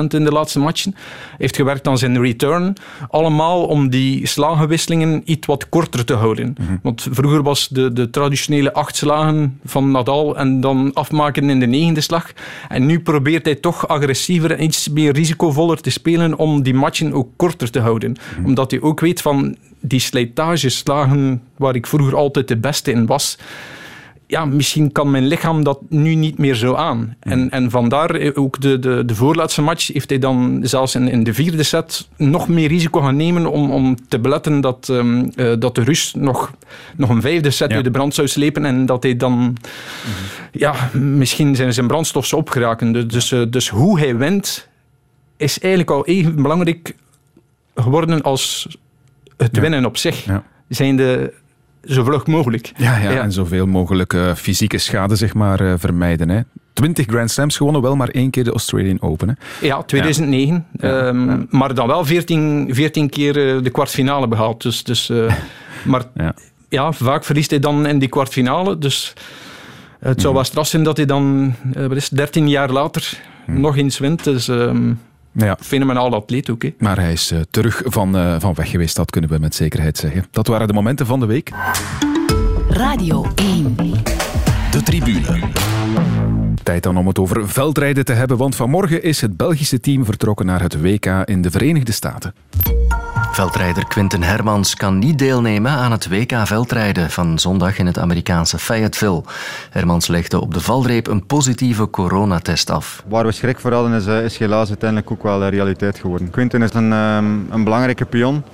80% 0.03 0.07
in 0.09 0.25
de 0.25 0.33
laatste 0.33 0.59
matchen. 0.59 0.95
Heeft 1.39 1.57
gewerkt 1.57 1.89
aan 1.89 1.99
zijn 1.99 2.21
return. 2.21 2.75
Allemaal 3.11 3.65
om 3.65 3.91
die 3.91 4.27
slagenwisselingen 4.27 5.23
iets 5.25 5.47
wat 5.47 5.69
korter 5.69 6.05
te 6.05 6.15
houden. 6.15 6.51
Mhm. 6.51 6.63
Mm 6.63 6.69
-hmm. 6.69 6.79
Want 6.83 7.09
vroeger 7.11 7.43
was 7.43 7.69
de, 7.69 7.93
de 7.93 8.11
traditionele 8.11 8.73
acht 8.73 8.97
slagen 8.97 9.61
van 9.65 9.91
Nadal 9.91 10.37
en 10.37 10.61
dan 10.61 10.91
afmaken 10.95 11.51
in 11.51 11.61
de 11.61 11.67
negende 11.67 12.01
slag. 12.01 12.33
En 12.69 12.87
nu 12.87 13.01
probeert 13.01 13.45
hij 13.45 13.55
toch 13.55 13.89
agressiever 13.89 14.51
en 14.51 14.65
iets 14.65 14.89
meer 14.89 15.13
risicovoller 15.13 15.81
te 15.81 15.91
spelen 15.91 16.39
om 16.39 16.63
die 16.63 16.75
matchen 16.75 17.13
ook 17.13 17.29
korter 17.37 17.71
te 17.71 17.81
houden. 17.81 18.11
Mm 18.11 18.17
-hmm. 18.35 18.45
Omdat 18.45 18.71
hij 18.71 18.81
ook 18.81 19.01
weet 19.01 19.21
van 19.21 19.57
die 19.81 20.01
slijtageslagen 20.01 21.43
waar 21.57 21.75
ik 21.75 21.87
vroeger 21.87 22.17
altijd 22.17 22.49
de 22.49 22.57
beste 22.57 22.91
in 22.91 23.07
was 23.07 23.39
ja, 24.33 24.45
misschien 24.45 24.93
kan 24.93 25.11
mijn 25.11 25.27
lichaam 25.27 25.65
dat 25.65 25.79
nu 25.89 26.15
niet 26.15 26.39
meer 26.39 26.55
zo 26.55 26.75
aan. 26.75 27.17
En, 27.21 27.39
Hmm. 27.41 27.49
en 27.49 27.71
vandaar 27.71 28.11
eh, 28.15 28.31
ook 28.35 28.61
de, 28.61 28.79
de, 28.79 29.05
de 29.05 29.15
voorlaatste 29.15 29.63
match 29.63 29.93
heeft 29.93 30.11
hij 30.11 30.19
dan 30.19 30.61
zelfs 30.63 30.95
in, 30.95 31.09
in 31.09 31.25
de 31.25 31.35
vierde 31.35 31.63
set 31.63 32.09
nog 32.17 32.49
meer 32.49 32.69
risico 32.69 33.01
gaan 33.01 33.17
nemen 33.17 33.47
om, 33.47 33.71
om 33.71 33.97
te 34.09 34.19
beletten 34.19 34.61
dat, 34.61 34.89
ehm, 34.89 35.29
eh, 35.37 35.53
dat 35.59 35.75
de 35.75 35.83
Rus 35.83 36.15
nog, 36.17 36.53
nog 36.97 37.09
een 37.11 37.21
vijfde 37.21 37.51
set 37.51 37.71
Ja. 37.71 37.77
uit 37.77 37.85
de 37.85 37.91
brand 37.91 38.15
zou 38.15 38.29
slepen 38.29 38.65
en 38.65 38.87
dat 38.87 39.03
hij 39.03 39.17
dan 39.17 39.57
ja, 40.53 40.75
misschien 40.93 41.57
zijn, 41.57 41.73
zijn 41.73 41.87
brandstof 41.87 42.27
zou 42.27 42.41
opgeraken. 42.41 42.93
Dus, 42.93 43.07
dus, 43.07 43.33
eh, 43.33 43.43
dus 43.51 43.69
hoe 43.69 43.99
hij 43.99 44.17
wint 44.17 44.69
is 45.37 45.59
eigenlijk 45.59 45.93
al 45.93 46.07
even 46.07 46.35
belangrijk 46.43 46.95
geworden 47.75 48.23
als 48.23 48.77
het 49.37 49.55
Ja. 49.57 49.61
winnen 49.61 49.85
op 49.85 49.97
zich. 49.97 50.25
Ja. 50.25 50.43
Zijnde 50.69 51.33
zo 51.85 52.05
vlug 52.05 52.27
mogelijk. 52.27 52.73
Ja, 52.77 52.99
ja, 52.99 53.23
en 53.23 53.33
zoveel 53.33 53.67
mogelijk 53.67 54.13
eh, 54.13 54.35
fysieke 54.35 54.79
schade 54.79 55.17
zeg 55.17 55.35
maar, 55.35 55.61
eh, 55.61 55.75
vermijden. 55.77 56.29
Hè. 56.29 56.41
20 56.73 57.07
Grand 57.07 57.31
Slams 57.31 57.57
gewonnen, 57.57 57.83
wel 57.83 57.97
maar 57.97 58.09
één 58.09 58.31
keer 58.31 58.45
de 58.45 58.51
Australian 58.51 59.01
Open. 59.03 59.29
Hè. 59.29 59.67
Ja, 59.67 59.83
2009. 59.83 60.67
Ja. 60.73 61.07
Ehm, 61.07 61.29
Ja. 61.31 61.45
Maar 61.51 61.75
dan 61.75 61.87
wel 61.87 62.05
14, 62.05 62.69
14 62.75 63.09
keer 63.09 63.57
eh, 63.57 63.63
de 63.63 63.71
kwartfinale 63.71 64.29
behaald. 64.29 64.63
Dus, 64.63 64.85
dus, 64.85 65.13
maar 65.85 66.03
Ja. 66.69 66.93
vaak 66.93 67.25
verliest 67.25 67.51
hij 67.51 67.59
dan 67.59 67.87
in 67.87 67.99
die 67.99 68.09
kwartfinale. 68.09 68.79
Dus 68.79 69.13
het 70.01 70.21
zou 70.21 70.35
wel 70.35 70.45
straf 70.45 70.67
zijn 70.67 70.83
dat 70.83 70.97
hij 70.97 71.07
dan 71.07 71.55
wat 71.73 71.97
is, 71.97 72.05
het, 72.09 72.17
13 72.19 72.49
jaar 72.49 72.71
later 72.71 73.21
nog 73.47 73.77
eens 73.77 73.99
wint. 73.99 74.25
Dus 74.25 74.49
ehm 74.49 74.93
Ja. 75.33 75.57
fenomenaal 75.61 76.15
atleet 76.15 76.51
ook. 76.51 76.63
Hè. 76.63 76.75
Maar 76.79 76.99
hij 76.99 77.13
is 77.13 77.31
eh, 77.31 77.41
terug 77.51 77.83
van, 77.85 78.17
eh, 78.17 78.37
van 78.39 78.55
weg 78.55 78.71
geweest, 78.71 78.97
dat 78.97 79.11
kunnen 79.11 79.31
we 79.31 79.39
met 79.39 79.55
zekerheid 79.55 79.97
zeggen. 79.97 80.25
Dat 80.31 80.47
waren 80.47 80.67
de 80.67 80.73
momenten 80.73 81.07
van 81.07 81.21
de 81.21 81.27
week. 81.27 81.51
Radio 82.69 83.27
1. 83.35 83.75
De 84.71 84.83
tribune. 84.83 85.41
Tijd 86.63 86.83
dan 86.83 86.97
om 86.97 87.07
het 87.07 87.19
over 87.19 87.49
veldrijden 87.49 88.05
te 88.05 88.13
hebben, 88.13 88.37
want 88.37 88.57
vanmorgen 88.57 89.03
is 89.03 89.21
het 89.21 89.37
Belgische 89.37 89.81
team 89.81 90.05
vertrokken 90.05 90.47
naar 90.47 90.63
het 90.63 90.81
WK 90.81 91.07
in 91.25 91.43
de 91.43 91.51
Verenigde 91.51 91.93
Staten. 91.93 92.35
Veldrijder 93.33 93.87
Quinten 93.87 94.23
Hermans 94.23 94.75
kan 94.75 94.99
niet 94.99 95.19
deelnemen 95.19 95.71
aan 95.71 95.93
het 95.93 96.09
WK 96.09 96.33
veldrijden 96.45 97.11
van 97.11 97.39
zondag 97.39 97.79
in 97.79 97.87
het 97.87 97.99
Amerikaanse 97.99 98.59
Fayetteville. 98.59 99.23
Hermans 99.71 100.07
legde 100.07 100.41
op 100.41 100.55
de 100.55 100.61
valreep 100.61 101.07
een 101.07 101.27
positieve 101.27 101.91
coronatest 101.91 102.71
af. 102.71 103.05
Waar 103.09 103.27
we 103.27 103.33
schrik 103.33 103.61
voor 103.61 103.73
hadden 103.73 103.93
is, 103.93 104.07
eh, 104.07 104.25
is 104.25 104.39
helaas 104.39 104.69
uiteindelijk 104.69 105.11
ook 105.11 105.23
wel 105.23 105.49
realiteit 105.49 105.99
geworden. 105.99 106.31
Quinten 106.31 106.63
is 106.63 106.75
een, 106.75 106.93
ehm, 106.93 107.25
een 107.51 107.65
belangrijke 107.65 108.05
pion 108.05 108.45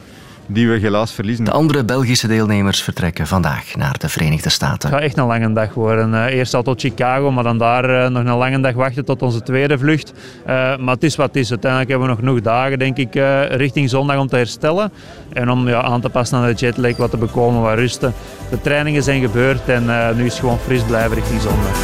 die 0.48 0.68
we 0.68 0.78
helaas 0.78 1.12
verliezen. 1.12 1.44
De 1.44 1.50
andere 1.50 1.84
Belgische 1.84 2.26
deelnemers 2.26 2.82
vertrekken 2.82 3.26
vandaag 3.26 3.76
naar 3.76 3.98
de 3.98 4.08
Verenigde 4.08 4.48
Staten. 4.48 4.88
Het 4.88 4.98
gaat 4.98 5.06
echt 5.06 5.18
een 5.18 5.26
lange 5.26 5.52
dag 5.52 5.74
worden. 5.74 6.14
Eh, 6.14 6.34
eerst 6.34 6.54
al 6.54 6.62
tot 6.62 6.80
Chicago, 6.80 7.30
maar 7.30 7.44
dan 7.44 7.58
daar 7.58 8.04
eh, 8.04 8.10
nog 8.10 8.24
een 8.24 8.36
lange 8.36 8.60
dag 8.60 8.74
wachten 8.74 9.04
tot 9.04 9.22
onze 9.22 9.42
tweede 9.42 9.78
vlucht. 9.78 10.12
Eh, 10.44 10.76
maar 10.76 10.94
het 10.94 11.02
is 11.02 11.16
wat 11.16 11.26
het 11.26 11.36
is. 11.36 11.50
Uiteindelijk 11.50 11.90
hebben 11.90 12.08
we 12.08 12.14
nog 12.14 12.24
genoeg 12.24 12.40
dagen, 12.40 12.78
denk 12.78 12.96
ik, 12.96 13.14
eh, 13.14 13.46
richting 13.50 13.90
zondag 13.90 14.18
om 14.18 14.28
te 14.28 14.36
herstellen. 14.36 14.92
En 15.32 15.50
om 15.50 15.68
ja, 15.68 15.82
aan 15.82 16.00
te 16.00 16.08
passen 16.08 16.38
aan 16.38 16.46
de 16.46 16.54
jetlag, 16.54 16.96
wat 16.96 17.10
te 17.10 17.16
bekomen, 17.16 17.62
wat 17.62 17.74
rusten. 17.74 18.14
De 18.50 18.60
trainingen 18.60 19.02
zijn 19.02 19.20
gebeurd 19.20 19.68
en 19.68 19.90
eh, 19.90 20.16
nu 20.16 20.24
is 20.24 20.30
het 20.30 20.40
gewoon 20.40 20.58
fris 20.58 20.82
blijven 20.82 21.14
richting 21.14 21.40
zondag. 21.40 21.76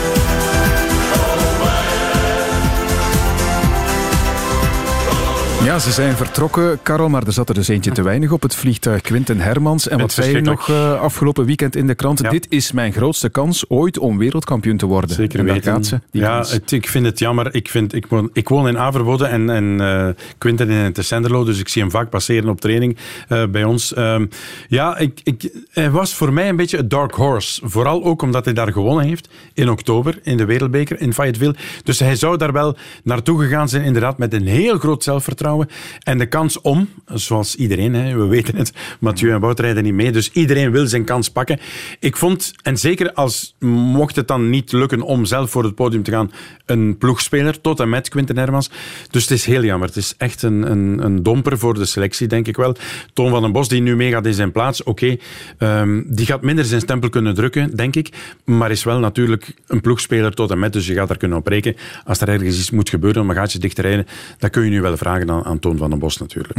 Ja, 5.64 5.78
ze 5.78 5.90
zijn 5.90 6.16
vertrokken, 6.38 6.82
Karel, 6.82 7.08
maar 7.08 7.26
er 7.26 7.32
zat 7.32 7.48
er 7.48 7.54
dus 7.54 7.68
eentje 7.68 7.90
te 7.90 8.02
weinig 8.02 8.30
op 8.32 8.42
het 8.42 8.54
vliegtuig. 8.54 9.00
Quinten 9.00 9.40
Hermans. 9.40 9.88
En 9.88 9.98
wat 10.00 10.12
zei 10.12 10.30
je 10.30 10.40
nog 10.40 10.68
eh, 10.68 11.00
afgelopen 11.00 11.44
weekend 11.44 11.76
in 11.76 11.86
de 11.86 11.94
krant? 11.94 12.20
Ja. 12.20 12.30
Dit 12.30 12.46
is 12.48 12.72
mijn 12.72 12.92
grootste 12.92 13.28
kans 13.28 13.64
ooit 13.68 13.98
om 13.98 14.18
wereldkampioen 14.18 14.76
te 14.76 14.86
worden. 14.86 15.10
Zeker 15.14 15.44
weten. 15.44 15.84
ze, 15.84 16.00
ja, 16.10 16.38
het- 16.38 16.70
ik 16.72 16.88
vind 16.88 17.06
het 17.06 17.18
jammer. 17.18 17.54
Ik, 17.54 17.68
vind, 17.68 17.94
ik, 17.94 18.06
woon, 18.06 18.30
ik 18.32 18.48
woon 18.48 18.68
in 18.68 18.78
Averboden 18.78 19.30
en, 19.30 19.50
en 19.50 19.80
eh, 19.80 20.08
Quinten 20.38 20.70
in 20.70 20.76
het 20.76 20.98
Senderlo, 21.00 21.44
dus 21.44 21.58
ik 21.60 21.68
zie 21.68 21.82
hem 21.82 21.90
vaak 21.90 22.10
passeren 22.10 22.48
op 22.48 22.60
training 22.60 22.96
eh, 23.28 23.46
bij 23.46 23.64
ons. 23.64 23.94
Ehm, 23.94 24.26
ja, 24.68 24.98
ik, 24.98 25.20
ik, 25.22 25.50
hij 25.70 25.90
was 25.90 26.14
voor 26.14 26.32
mij 26.32 26.48
een 26.48 26.56
beetje 26.56 26.78
een 26.78 26.88
dark 26.88 27.14
horse. 27.14 27.60
Vooral 27.64 28.04
ook 28.04 28.22
omdat 28.22 28.44
hij 28.44 28.54
daar 28.54 28.72
gewonnen 28.72 29.04
heeft 29.06 29.28
in 29.52 29.70
oktober 29.70 30.18
in 30.22 30.36
de 30.36 30.44
Wereldbeker 30.44 31.00
in 31.00 31.12
Fayetteville. 31.14 31.54
Dus 31.82 31.98
hij 31.98 32.16
zou 32.16 32.36
daar 32.36 32.52
wel 32.52 32.76
naartoe 33.04 33.40
gegaan 33.42 33.68
zijn, 33.68 33.84
inderdaad, 33.84 34.18
met 34.18 34.32
een 34.32 34.46
heel 34.46 34.78
groot 34.78 35.02
zelfvertrouwen. 35.02 35.68
En 36.02 36.18
de 36.18 36.23
kans 36.28 36.60
om, 36.60 36.88
zoals 37.06 37.54
iedereen, 37.54 37.94
hè, 37.94 38.16
we 38.16 38.26
weten 38.26 38.56
het, 38.56 38.72
Mathieu 39.00 39.32
en 39.32 39.40
Wout 39.40 39.60
rijden 39.60 39.82
niet 39.82 39.94
mee, 39.94 40.12
dus 40.12 40.30
iedereen 40.32 40.70
wil 40.70 40.86
zijn 40.86 41.04
kans 41.04 41.28
pakken. 41.28 41.58
Ik 42.00 42.16
vond, 42.16 42.52
en 42.62 42.78
zeker 42.78 43.12
als 43.12 43.54
mocht 43.58 44.16
het 44.16 44.28
dan 44.28 44.50
niet 44.50 44.72
lukken 44.72 45.02
om 45.02 45.24
zelf 45.24 45.50
voor 45.50 45.64
het 45.64 45.74
podium 45.74 46.02
te 46.02 46.10
gaan, 46.10 46.30
een 46.66 46.98
ploegspeler 46.98 47.60
tot 47.60 47.80
en 47.80 47.88
met 47.88 48.08
Quinten 48.08 48.38
Hermans. 48.38 48.70
Dus 49.10 49.22
het 49.22 49.30
is 49.30 49.44
heel 49.44 49.64
jammer. 49.64 49.88
Het 49.88 49.96
is 49.96 50.14
echt 50.16 50.42
een, 50.42 50.70
een, 50.70 51.04
een 51.04 51.22
domper 51.22 51.58
voor 51.58 51.74
de 51.74 51.84
selectie, 51.84 52.26
denk 52.26 52.46
ik 52.46 52.56
wel. 52.56 52.76
Toon 53.12 53.30
van 53.30 53.42
den 53.42 53.52
Bos, 53.52 53.68
die 53.68 53.80
nu 53.80 53.96
meegaat 53.96 54.26
in 54.26 54.34
zijn 54.34 54.52
plaats, 54.52 54.82
oké, 54.82 55.16
ehm, 55.58 56.02
die 56.06 56.26
gaat 56.26 56.42
minder 56.42 56.64
zijn 56.64 56.80
stempel 56.80 57.08
kunnen 57.08 57.34
drukken, 57.34 57.76
denk 57.76 57.96
ik, 57.96 58.08
maar 58.44 58.70
is 58.70 58.84
wel 58.84 58.98
natuurlijk 58.98 59.54
een 59.66 59.80
ploegspeler 59.80 60.34
tot 60.34 60.50
en 60.50 60.58
met, 60.58 60.72
dus 60.72 60.86
je 60.86 60.94
gaat 60.94 61.08
daar 61.08 61.16
kunnen 61.16 61.38
op 61.38 61.46
rekenen. 61.46 61.78
Als 62.04 62.20
er 62.20 62.28
ergens 62.28 62.58
iets 62.58 62.70
moet 62.70 62.88
gebeuren 62.88 63.22
om 63.22 63.30
een 63.30 63.36
gaatje 63.36 63.58
dicht 63.58 63.74
te 63.74 63.82
rijden, 63.82 64.06
dat 64.38 64.50
kun 64.50 64.64
je 64.64 64.70
nu 64.70 64.80
wel 64.80 64.96
vragen 64.96 65.30
aan, 65.30 65.44
aan 65.44 65.58
Toon 65.58 65.76
van 65.76 65.90
den 65.90 65.98
Bos 65.98 66.13
natuurlijk. 66.18 66.58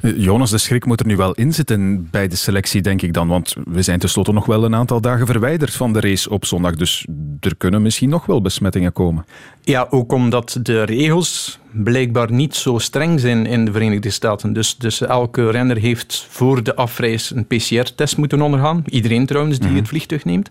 Eh, 0.00 0.16
Jonas, 0.16 0.50
de 0.50 0.58
schrik 0.58 0.84
moet 0.84 1.00
er 1.00 1.06
nu 1.06 1.16
wel 1.16 1.34
in 1.34 1.54
zitten 1.54 2.08
bij 2.10 2.28
de 2.28 2.36
selectie, 2.36 2.82
denk 2.82 3.02
ik 3.02 3.12
dan. 3.12 3.28
Want 3.28 3.56
we 3.64 3.82
zijn 3.82 3.98
tenslotte 3.98 4.32
nog 4.32 4.46
wel 4.46 4.64
een 4.64 4.74
aantal 4.74 5.00
dagen 5.00 5.26
verwijderd 5.26 5.74
van 5.74 5.92
de 5.92 6.00
race 6.00 6.30
op 6.30 6.44
zondag. 6.44 6.74
Dus 6.74 7.06
er 7.40 7.56
kunnen 7.56 7.82
misschien 7.82 8.08
nog 8.08 8.26
wel 8.26 8.42
besmettingen 8.42 8.92
komen. 8.92 9.24
Ja, 9.60 9.86
ook 9.90 10.12
omdat 10.12 10.58
de 10.62 10.82
regels 10.82 11.58
blijkbaar 11.70 12.32
niet 12.32 12.54
zo 12.54 12.78
streng 12.78 13.20
zijn 13.20 13.46
in 13.46 13.64
de 13.64 13.72
Verenigde 13.72 14.10
Staten. 14.10 14.52
Dus, 14.52 14.76
dus 14.76 15.00
elke 15.00 15.50
renner 15.50 15.76
heeft 15.76 16.26
voor 16.28 16.62
de 16.62 16.74
afreis 16.74 17.30
een 17.30 17.46
PCR-test 17.46 18.16
moeten 18.16 18.40
ondergaan. 18.40 18.82
Iedereen 18.86 19.26
trouwens 19.26 19.58
die 19.58 19.76
het 19.76 19.88
vliegtuig 19.88 20.24
neemt. 20.24 20.48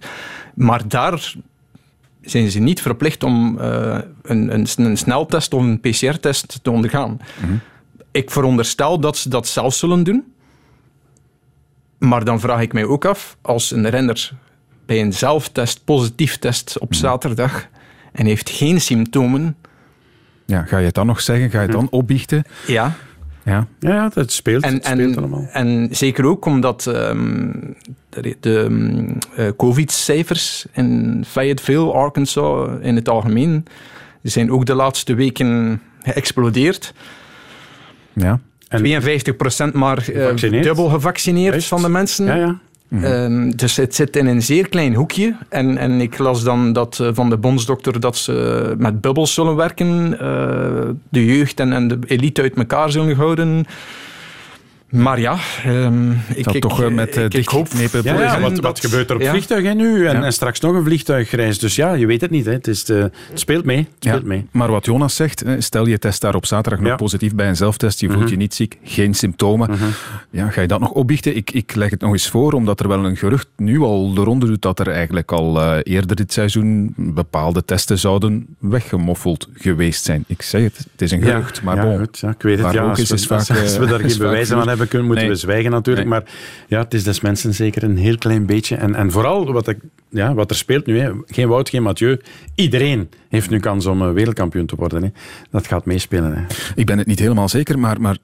Maar 0.53 0.87
daar 0.87 1.33
zijn 2.21 2.51
ze 2.51 2.59
niet 2.59 2.81
verplicht 2.81 3.23
om 3.23 3.59
eh, 3.59 3.97
een, 4.23 4.53
een, 4.53 4.67
een 4.77 4.97
sneltest 4.97 5.53
of 5.53 5.61
een 5.61 5.79
PCR-test 5.79 6.59
te 6.61 6.71
ondergaan. 6.71 7.19
Ik 8.17 8.31
veronderstel 8.31 8.99
dat 8.99 9.17
ze 9.17 9.29
dat 9.29 9.47
zelf 9.47 9.73
zullen 9.73 10.03
doen. 10.03 10.33
Maar 11.97 12.23
dan 12.23 12.39
vraag 12.39 12.61
ik 12.61 12.73
mij 12.73 12.85
ook 12.85 13.05
af, 13.05 13.37
als 13.41 13.71
een 13.71 13.89
renner 13.89 14.31
bij 14.85 15.01
een 15.01 15.13
zelftest 15.13 15.83
positief 15.83 16.37
test 16.37 16.79
op 16.79 16.93
zaterdag 16.93 17.67
en 18.11 18.25
heeft 18.25 18.49
geen 18.49 18.81
symptomen, 18.81 19.55
Ja, 20.45 20.63
ga 20.63 20.77
je 20.77 20.85
het 20.85 20.95
dan 20.95 21.05
nog 21.05 21.21
zeggen? 21.21 21.49
Ga 21.49 21.57
je 21.57 21.63
het 21.63 21.75
dan 21.75 21.89
opbiechten? 21.89 22.43
ja, 22.67 22.95
Ja. 23.43 23.67
Ja, 23.79 24.09
dat 24.13 24.31
speelt. 24.31 24.63
en, 24.63 24.73
het 24.73 24.85
speelt 24.85 25.15
en, 25.15 25.17
allemaal. 25.17 25.47
en 25.51 25.87
zeker 25.91 26.25
ook 26.25 26.45
omdat 26.45 26.87
ehm, 26.87 27.51
de, 28.09 28.37
de 28.39 28.59
ehm, 28.59 29.09
eh, 29.35 29.51
COVID-cijfers 29.57 30.65
in 30.71 31.23
Fayetteville, 31.27 31.91
Arkansas 31.91 32.69
in 32.81 32.95
het 32.95 33.09
algemeen, 33.09 33.65
zijn 34.21 34.51
ook 34.51 34.65
de 34.65 34.75
laatste 34.75 35.13
weken 35.13 35.81
geëxplodeerd. 36.01 36.93
Ja. 38.17 38.39
En- 38.67 38.81
52% 38.83 39.73
maar 39.73 39.97
eh, 39.97 40.03
Gevaccineerd. 40.03 40.63
dubbel 40.63 40.89
gevaccineerd 40.89 41.51
Juist. 41.53 41.67
van 41.67 41.81
de 41.81 41.89
mensen. 41.89 42.25
Ja, 42.25 42.35
ja. 42.35 42.59
Ehm, 43.01 43.49
dus 43.49 43.75
het 43.75 43.95
zit 43.95 44.15
in 44.15 44.25
een 44.27 44.41
zeer 44.41 44.69
klein 44.69 44.93
hoekje. 44.93 45.35
En, 45.49 45.77
en 45.77 46.01
ik 46.01 46.17
las 46.17 46.43
dan 46.43 46.73
dat 46.73 46.99
eh, 46.99 47.09
van 47.13 47.29
de 47.29 47.37
bondsdokter 47.37 47.99
dat 47.99 48.17
ze 48.17 48.73
met 48.77 49.01
bubbels 49.01 49.33
zullen 49.33 49.55
werken, 49.55 50.19
eh, 50.19 50.89
de 51.09 51.25
jeugd 51.25 51.59
en, 51.59 51.73
en 51.73 51.87
de 51.87 51.99
elite 52.07 52.41
uit 52.41 52.55
elkaar 52.55 52.91
zullen 52.91 53.15
houden. 53.15 53.65
Maar 54.89 55.19
ja, 55.19 55.37
ehm, 55.63 56.11
ik, 56.35 56.43
Dat 56.43 56.55
ik, 56.55 56.61
toch 56.61 56.81
eh, 56.81 56.89
met 56.89 57.15
eh, 57.17 57.23
ik, 57.23 57.33
ik 57.33 57.47
hoop 57.47 57.69
dichtgeknepen 57.71 58.13
Ja, 58.13 58.21
ja, 58.21 58.39
wat, 58.39 58.49
dat- 58.55 58.59
wat 58.63 58.79
gebeurt 58.79 59.09
er 59.09 59.15
op 59.15 59.21
ja. 59.21 59.29
vliegtuig 59.31 59.63
hè, 59.63 59.73
nu? 59.73 60.07
En, 60.07 60.15
Ja. 60.17 60.23
en 60.23 60.33
straks 60.33 60.59
nog 60.59 60.75
een 60.75 60.83
vliegtuigreis. 60.83 61.59
Dus 61.59 61.75
ja, 61.75 61.93
je 61.93 62.05
weet 62.05 62.21
het 62.21 62.31
niet. 62.31 62.45
Hè. 62.45 62.51
Het, 62.51 62.67
is 62.67 62.83
de, 62.83 63.11
het 63.29 63.39
speelt 63.39 63.65
mee. 63.65 63.77
Het 63.77 63.87
speelt 63.99 64.21
Ja, 64.21 64.27
mee. 64.27 64.45
Maar 64.51 64.71
wat 64.71 64.85
Jonas 64.85 65.15
zegt, 65.15 65.41
eh, 65.41 65.53
stel 65.59 65.85
je 65.87 65.99
test 65.99 66.21
daar 66.21 66.35
op 66.35 66.45
zaterdag 66.45 66.79
nog 66.81 66.89
Ja. 66.89 66.95
positief 66.95 67.35
bij 67.35 67.47
een 67.47 67.55
zelftest, 67.55 67.99
je 67.99 68.07
voelt 68.07 68.19
Mhm. 68.21 68.29
je 68.29 68.35
niet 68.37 68.53
ziek, 68.53 68.77
geen 68.83 69.13
symptomen. 69.13 69.69
Ja, 70.29 70.49
ga 70.49 70.61
je 70.61 70.67
dat 70.67 70.79
nog 70.79 70.91
opbiechten? 70.91 71.35
Ik, 71.35 71.51
ik 71.51 71.75
leg 71.75 71.89
het 71.89 72.01
nog 72.01 72.11
eens 72.11 72.29
voor, 72.29 72.53
omdat 72.53 72.79
er 72.79 72.87
wel 72.87 73.05
een 73.05 73.17
gerucht 73.17 73.47
nu 73.57 73.79
al 73.81 74.13
de 74.13 74.21
ronde 74.21 74.45
doet 74.45 74.61
dat 74.61 74.79
er 74.79 74.87
eigenlijk 74.89 75.31
al 75.31 75.61
eh, 75.61 75.77
eerder 75.83 76.15
dit 76.15 76.33
seizoen 76.33 76.93
bepaalde 76.97 77.65
testen 77.65 77.99
zouden 77.99 78.45
weggemoffeld 78.59 79.47
geweest 79.53 80.03
zijn. 80.03 80.23
Ik 80.27 80.41
zeg 80.41 80.61
het, 80.61 80.77
het 80.77 81.01
is 81.01 81.11
een 81.11 81.21
gerucht, 81.21 81.61
maar 81.61 81.75
ja, 81.75 81.83
bon. 81.83 81.97
goed, 81.99 82.19
ja, 82.19 82.29
ik 82.29 82.41
weet 82.41 82.59
het. 82.59 82.73
Ja, 82.73 82.83
ook 82.83 82.89
als, 82.89 82.99
is- 82.99 83.09
we, 83.09 83.15
is 83.21 83.25
vaak, 83.25 83.39
als 83.39 83.73
eh, 83.73 83.79
we 83.79 83.85
daar 83.85 83.99
geen 83.99 84.17
bewijzen 84.17 84.47
van 84.55 84.61
gerucht. 84.61 84.76
Hebben, 84.77 84.87
kunnen, 84.87 85.07
moeten 85.07 85.25
Nee. 85.25 85.33
we 85.33 85.39
zwijgen 85.39 85.71
natuurlijk. 85.71 86.07
Nee. 86.07 86.19
Maar 86.19 86.29
ja, 86.67 86.79
het 86.79 86.93
is 86.93 87.03
des 87.03 87.21
mensen 87.21 87.53
zeker 87.53 87.83
een 87.83 87.97
heel 87.97 88.17
klein 88.17 88.45
beetje. 88.45 88.75
En, 88.75 88.95
en 88.95 89.11
vooral 89.11 89.51
wat, 89.51 89.67
ik, 89.67 89.77
ja, 90.09 90.33
wat 90.33 90.49
er 90.49 90.55
speelt 90.55 90.85
nu. 90.85 90.99
Hè. 90.99 91.11
Geen 91.25 91.47
Wout, 91.47 91.69
geen 91.69 91.83
Mathieu. 91.83 92.19
Iedereen 92.55 93.09
heeft 93.29 93.49
nu 93.49 93.59
kans 93.59 93.85
om 93.85 94.01
eh, 94.01 94.11
wereldkampioen 94.11 94.65
te 94.65 94.75
worden. 94.75 95.03
Hè. 95.03 95.09
Dat 95.51 95.67
gaat 95.67 95.85
meespelen. 95.85 96.33
Hè. 96.33 96.43
Ik 96.75 96.85
ben 96.85 96.97
het 96.97 97.07
niet 97.07 97.19
helemaal 97.19 97.49
zeker, 97.49 97.79
maar, 97.79 98.01
maar 98.01 98.17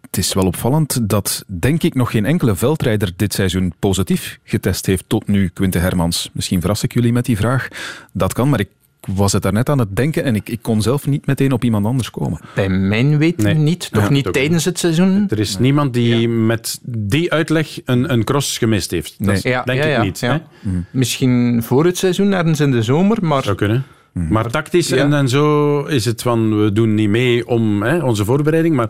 het 0.00 0.16
is 0.16 0.32
wel 0.32 0.46
opvallend 0.46 1.08
dat, 1.08 1.44
denk 1.46 1.82
ik, 1.82 1.94
nog 1.94 2.10
geen 2.10 2.24
enkele 2.24 2.56
veldrijder 2.56 3.12
dit 3.16 3.34
seizoen 3.34 3.72
positief 3.78 4.38
getest 4.44 4.86
heeft 4.86 5.04
tot 5.06 5.28
nu, 5.28 5.48
Quinte 5.48 5.78
Hermans. 5.78 6.30
Misschien 6.32 6.60
verras 6.60 6.82
ik 6.82 6.92
jullie 6.92 7.12
met 7.12 7.24
die 7.24 7.36
vraag. 7.36 7.68
Dat 8.12 8.32
kan, 8.32 8.48
maar 8.48 8.60
ik 8.60 8.68
was 9.14 9.32
het 9.32 9.42
daarnet 9.42 9.68
aan 9.68 9.78
het 9.78 9.96
denken 9.96 10.24
en 10.24 10.34
ik, 10.34 10.48
ik 10.48 10.62
kon 10.62 10.82
zelf 10.82 11.06
niet 11.06 11.26
meteen 11.26 11.52
op 11.52 11.64
iemand 11.64 11.86
anders 11.86 12.10
komen. 12.10 12.40
Bij 12.54 12.68
mijn 12.68 13.18
weten 13.18 13.44
Nee. 13.44 13.54
niet. 13.54 13.90
Toch 13.92 14.02
Ja, 14.02 14.10
niet 14.10 14.24
toch 14.24 14.32
tijdens 14.32 14.64
het 14.64 14.78
seizoen. 14.78 15.26
Er 15.28 15.38
is 15.38 15.58
niemand 15.58 15.94
die 15.94 16.28
met 16.28 16.80
die 16.84 17.32
uitleg 17.32 17.80
een, 17.84 18.12
een 18.12 18.24
cross 18.24 18.58
gemist 18.58 18.90
heeft. 18.90 19.14
Dat 19.18 19.42
Ja, 19.42 19.62
denk 19.62 19.78
ja, 19.78 19.84
ik 19.84 19.90
ja, 19.96 20.02
niet. 20.02 20.20
ja. 20.20 20.42
hè? 20.62 20.70
Misschien 20.90 21.62
voor 21.62 21.84
het 21.84 21.98
seizoen, 21.98 22.32
ergens 22.32 22.60
in 22.60 22.70
de 22.70 22.82
zomer. 22.82 23.18
Maar 23.20 23.42
Zou 23.42 23.56
kunnen. 23.56 23.84
Maar 24.12 24.50
tactisch 24.50 24.88
Ja. 24.88 24.96
en, 24.96 25.12
en 25.12 25.28
zo 25.28 25.80
is 25.84 26.04
het 26.04 26.22
van, 26.22 26.62
we 26.64 26.72
doen 26.72 26.94
niet 26.94 27.08
mee 27.08 27.46
om 27.48 27.82
hè, 27.82 27.98
onze 28.04 28.24
voorbereiding, 28.24 28.76
maar 28.76 28.88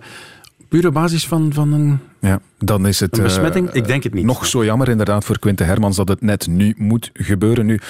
pure 0.68 0.90
basis 0.90 1.26
van, 1.26 1.50
van 1.52 1.72
een... 1.72 1.98
Ja, 2.26 2.40
dan 2.58 2.86
is 2.86 3.00
het 3.00 3.16
Een 3.16 3.22
besmetting? 3.22 3.68
eh, 3.68 3.74
Ik 3.74 3.86
denk 3.86 4.02
het 4.02 4.14
niet. 4.14 4.24
nog 4.24 4.46
zo 4.46 4.64
jammer 4.64 4.88
inderdaad 4.88 5.24
voor 5.24 5.38
Quinte 5.38 5.64
Hermans 5.64 5.96
dat 5.96 6.08
het 6.08 6.20
net 6.20 6.46
nu 6.46 6.74
moet 6.78 7.10
gebeuren. 7.12 7.66
Nu, 7.66 7.80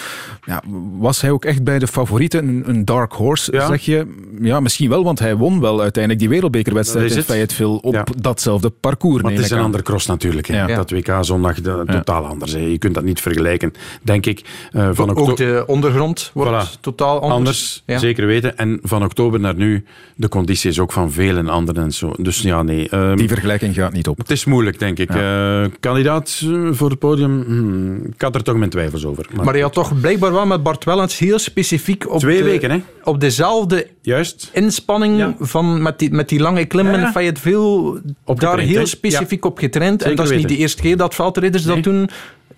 ja, 0.44 0.62
was 0.98 1.20
hij 1.20 1.30
ook 1.30 1.44
echt 1.44 1.64
bij 1.64 1.78
de 1.78 1.86
favorieten 1.86 2.48
een, 2.48 2.62
een 2.66 2.84
dark 2.84 3.12
horse, 3.12 3.52
Ja. 3.52 3.66
zeg 3.66 3.80
je? 3.84 4.06
Ja, 4.40 4.60
misschien 4.60 4.88
wel, 4.88 5.04
want 5.04 5.18
hij 5.18 5.36
won 5.36 5.60
wel 5.60 5.80
uiteindelijk 5.80 6.22
die 6.22 6.28
wereldbekerwedstrijd 6.32 7.04
in 7.04 7.10
is 7.10 7.16
het. 7.16 7.26
Fayetteville 7.26 7.80
op 7.82 7.94
Ja. 7.94 8.04
datzelfde 8.20 8.70
parcours. 8.70 9.22
Maar 9.22 9.32
het 9.32 9.40
is 9.40 9.50
een 9.50 9.58
aan. 9.58 9.64
andere 9.64 9.82
cross 9.82 10.06
natuurlijk. 10.06 10.46
Hè. 10.46 10.56
Ja. 10.66 10.76
Dat 10.76 10.90
WK 10.90 11.18
zondag 11.20 11.60
de, 11.60 11.82
totaal 11.86 12.26
anders. 12.26 12.52
Hè. 12.52 12.58
Je 12.58 12.78
kunt 12.78 12.94
dat 12.94 13.04
niet 13.04 13.20
vergelijken, 13.20 13.72
denk 14.02 14.26
ik. 14.26 14.44
eh, 14.72 14.88
van 14.92 15.16
ook 15.16 15.36
de 15.36 15.64
ondergrond 15.66 16.30
wordt 16.34 16.76
Voilà. 16.76 16.80
totaal 16.80 17.14
anders. 17.20 17.32
Anders, 17.34 17.82
Ja. 17.86 17.98
zeker 17.98 18.26
weten. 18.26 18.56
En 18.58 18.78
van 18.82 19.04
oktober 19.04 19.40
naar 19.40 19.54
nu, 19.54 19.84
de 20.16 20.28
conditie 20.28 20.70
is 20.70 20.78
ook 20.78 20.92
van 20.92 21.12
vele 21.12 21.50
anderen 21.50 21.82
en 21.82 21.92
zo. 21.92 22.12
Dus 22.18 22.40
ja, 22.42 22.62
nee. 22.62 22.88
ehm, 22.88 23.16
Die 23.16 23.28
vergelijking 23.28 23.74
gaat 23.74 23.92
niet 23.92 24.08
op. 24.08 24.20
het 24.22 24.30
is 24.30 24.44
moeilijk, 24.44 24.78
denk 24.78 24.98
ik. 24.98 25.10
Eh, 25.14 25.64
kandidaat 25.80 26.40
eh, 26.44 26.68
voor 26.70 26.90
het 26.90 26.98
podium, 26.98 27.42
hmm, 27.46 28.04
ik 28.14 28.20
had 28.22 28.34
er 28.34 28.42
toch 28.42 28.56
mijn 28.56 28.70
twijfels 28.70 29.04
over. 29.04 29.26
Maar, 29.34 29.44
Maar 29.44 29.56
je 29.56 29.62
had 29.62 29.72
toch 29.72 30.00
blijkbaar 30.00 30.32
wel 30.32 30.46
met 30.46 30.62
Bart 30.62 30.84
Wellens 30.84 31.18
heel 31.18 31.38
specifiek 31.38 32.10
op, 32.10 32.18
Twee 32.18 32.36
de- 32.38 32.44
weken, 32.44 32.70
hè? 32.70 32.80
op 33.04 33.20
dezelfde 33.20 33.86
Juist. 34.02 34.50
inspanning 34.52 35.34
van, 35.38 35.82
met, 35.82 35.98
die, 35.98 36.10
met 36.10 36.28
die 36.28 36.40
lange 36.40 36.64
klimmen 36.64 36.98
Ja. 37.00 37.06
in 37.06 37.12
Fayetteville 37.12 38.00
daar 38.02 38.36
getraind, 38.36 38.60
heel 38.68 38.78
hè? 38.78 38.86
specifiek 38.86 39.44
op 39.44 39.58
getraind. 39.58 40.02
en 40.02 40.16
dat 40.16 40.30
is 40.30 40.36
niet 40.36 40.48
de 40.48 40.56
eerste 40.56 40.82
keer 40.82 40.96
dat 40.96 41.14
veldrijders 41.14 41.62
dat 41.64 41.82
doen. 41.82 42.08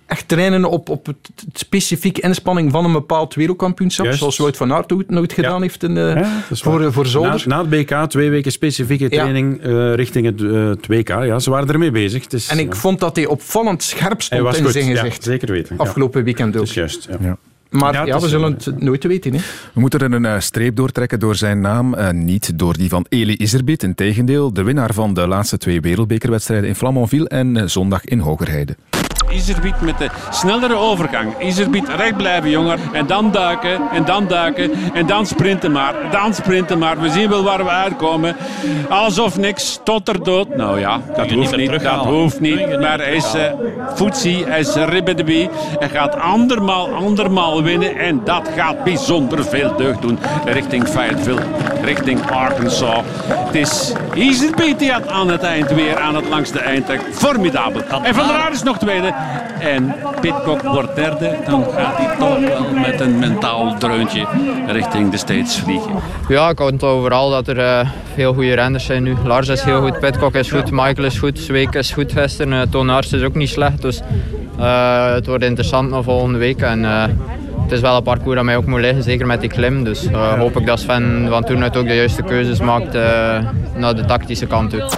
Echt 0.06 0.28
trainen 0.28 0.64
op, 0.64 0.88
op 0.88 1.06
het, 1.06 1.16
het 1.46 1.58
specifieke 1.58 2.20
inspanning 2.20 2.70
van 2.70 2.84
een 2.84 2.92
bepaald 2.92 3.34
wereldkampioenschap. 3.34 4.04
Juist. 4.04 4.20
Zoals 4.20 4.36
Wout 4.36 4.56
van 4.56 4.72
Aert 4.72 4.92
ook 4.92 5.02
nooit 5.08 5.32
gedaan 5.32 5.62
heeft 5.62 5.82
in, 5.82 5.96
eh, 5.96 6.14
Ja, 6.14 6.42
voor, 6.50 6.92
voor 6.92 7.06
Zolder. 7.06 7.42
Na, 7.46 7.62
na 7.62 7.70
het 7.70 7.86
BK, 7.86 8.10
twee 8.10 8.30
weken 8.30 8.52
specifieke 8.52 9.08
training 9.08 9.62
eh, 9.62 9.94
richting 9.94 10.26
het, 10.26 10.42
eh, 10.42 10.68
het 10.68 10.86
WK. 10.86 11.08
Ja, 11.08 11.38
ze 11.38 11.50
waren 11.50 11.68
ermee 11.68 11.90
bezig. 11.90 12.26
Is, 12.26 12.48
en 12.48 12.58
ik 12.58 12.72
ja. 12.72 12.78
vond 12.78 13.00
dat 13.00 13.16
hij 13.16 13.26
opvallend 13.26 13.82
scherp 13.82 14.10
Hij 14.10 14.20
stond 14.20 14.42
was 14.42 14.56
in 14.56 14.64
goed, 14.64 14.72
zijn 14.72 14.86
ja, 14.86 14.96
gezicht. 14.96 15.22
zeker 15.22 15.52
weten. 15.52 15.74
ja. 15.78 15.82
Afgelopen 15.82 16.24
weekend 16.24 16.48
ook. 16.48 16.54
Dat 16.54 16.68
is 16.68 16.74
juist, 16.74 17.08
ja. 17.20 17.36
Maar 17.70 18.06
Ja, 18.06 18.20
we 18.20 18.28
zullen 18.28 18.52
het 18.52 18.80
nooit 18.80 19.04
weten. 19.04 19.32
Hè. 19.32 19.38
We 19.72 19.80
moeten 19.80 20.00
er 20.00 20.12
een 20.12 20.42
streep 20.42 20.76
doortrekken 20.76 21.20
door 21.20 21.34
zijn 21.34 21.60
naam, 21.60 21.94
eh, 21.94 22.10
niet 22.10 22.58
door 22.58 22.76
die 22.76 22.88
van 22.88 23.06
Eli 23.08 23.36
Iserbiet. 23.36 23.82
Integendeel, 23.82 24.52
de 24.52 24.62
winnaar 24.62 24.94
van 24.94 25.14
de 25.14 25.26
laatste 25.26 25.58
twee 25.58 25.80
wereldbekerwedstrijden 25.80 26.68
in 26.68 26.74
Flamanville 26.74 27.28
en 27.28 27.70
zondag 27.70 28.04
in 28.04 28.18
Hogerheide. 28.18 28.76
Iserbiet 29.34 29.80
met 29.80 29.98
de 29.98 30.08
snellere 30.30 30.74
overgang. 30.74 31.40
Iserbiet 31.40 31.88
recht 31.88 32.16
blijven, 32.16 32.50
jongen. 32.50 32.78
En 32.92 33.06
dan 33.06 33.30
duiken, 33.30 33.80
en 33.92 34.04
dan 34.04 34.26
duiken, 34.26 34.70
en 34.92 35.06
dan 35.06 35.26
sprinten 35.26 35.72
maar. 35.72 35.94
Dan 36.10 36.34
sprinten 36.34 36.78
maar. 36.78 37.00
We 37.00 37.10
zien 37.10 37.28
wel 37.28 37.42
waar 37.42 37.64
we 37.64 37.70
uitkomen. 37.70 38.36
Alsof 38.88 39.36
niks, 39.38 39.80
tot 39.84 40.08
er 40.08 40.22
dood. 40.22 40.56
Nou 40.56 40.80
ja, 40.80 41.00
dat 41.16 41.30
hoeft 41.30 41.56
niet 41.56 41.82
Dat 41.82 42.04
hoeft 42.04 42.40
niet. 42.40 42.80
Maar 42.80 42.98
hij 42.98 43.14
is 43.14 43.24
uh, 43.24 43.30
terughalen. 43.32 43.96
footsie, 43.96 44.44
hij 44.44 44.60
is 44.60 44.74
ribbedebie. 44.74 45.50
Hij 45.78 45.88
gaat 45.88 46.18
andermaal, 46.18 46.94
andermaal 46.94 47.62
winnen. 47.62 47.96
En 47.96 48.20
dat 48.24 48.48
gaat 48.56 48.84
bijzonder 48.84 49.44
veel 49.44 49.76
deugd 49.76 50.02
doen 50.02 50.18
richting 50.44 50.88
Fayetteville, 50.88 51.40
richting 51.82 52.30
Arkansas. 52.30 53.02
Het 53.26 53.54
is 53.54 53.92
Iserbiet 54.14 54.78
die 54.78 54.92
het 54.92 55.08
aan 55.08 55.28
het 55.28 55.42
eind 55.42 55.70
weer 55.70 55.98
aan 55.98 56.14
het 56.14 56.28
langste 56.28 56.58
eind. 56.58 56.82
Formidabel. 57.12 57.82
En 58.02 58.14
Van 58.14 58.26
der 58.26 58.36
Aert 58.36 58.54
is 58.54 58.62
nog 58.62 58.78
tweede. 58.78 59.14
En 59.60 59.94
Pitcock 60.20 60.62
wordt 60.62 60.94
derde. 60.94 61.36
Dan 61.46 61.64
gaat 61.76 61.96
hij 61.96 62.16
toch 62.18 62.38
wel 62.38 62.80
met 62.80 63.00
een 63.00 63.18
mentaal 63.18 63.74
dreuntje 63.78 64.26
richting 64.66 65.10
de 65.10 65.16
States 65.16 65.58
vliegen. 65.58 65.92
Ja, 66.28 66.48
ik 66.48 66.58
houd 66.58 66.82
overal 66.82 67.30
dat 67.30 67.48
er 67.48 67.58
eh, 67.58 67.88
veel 68.14 68.34
goede 68.34 68.54
renners 68.54 68.84
zijn 68.84 69.02
nu. 69.02 69.16
Lars 69.24 69.48
is 69.48 69.62
heel 69.62 69.80
goed, 69.80 69.98
Pitcock 70.00 70.34
is 70.34 70.50
goed, 70.50 70.70
Michael 70.70 71.04
is 71.04 71.18
goed, 71.18 71.38
Zweek 71.38 71.74
is 71.74 71.92
goed 71.92 72.12
gisteren, 72.12 72.52
uh, 72.52 72.60
Toon 72.70 72.90
Aerts 72.90 73.12
is 73.12 73.22
ook 73.22 73.34
niet 73.34 73.48
slecht. 73.48 73.82
Dus 73.82 74.00
eh, 74.58 75.12
het 75.12 75.26
wordt 75.26 75.44
interessant 75.44 75.90
nog 75.90 76.04
volgende 76.04 76.38
week. 76.38 76.60
En, 76.60 76.84
eh, 76.84 77.04
het 77.62 77.72
is 77.72 77.80
wel 77.80 77.96
een 77.96 78.02
parcours 78.02 78.34
dat 78.34 78.44
mij 78.44 78.56
ook 78.56 78.66
moet 78.66 78.80
liggen, 78.80 79.02
zeker 79.02 79.26
met 79.26 79.40
die 79.40 79.50
klim. 79.50 79.84
Dus 79.84 80.08
hoop 80.38 80.56
ik 80.56 80.66
dat 80.66 80.80
Sven 80.80 81.26
van 81.28 81.44
toen 81.44 81.62
uit 81.62 81.76
ook 81.76 81.86
de 81.86 81.94
juiste 81.94 82.22
keuzes 82.22 82.60
maakt 82.60 82.92
naar 83.76 83.94
de 83.94 84.04
tactische 84.04 84.46
kant 84.46 84.70
toe. 84.70 84.88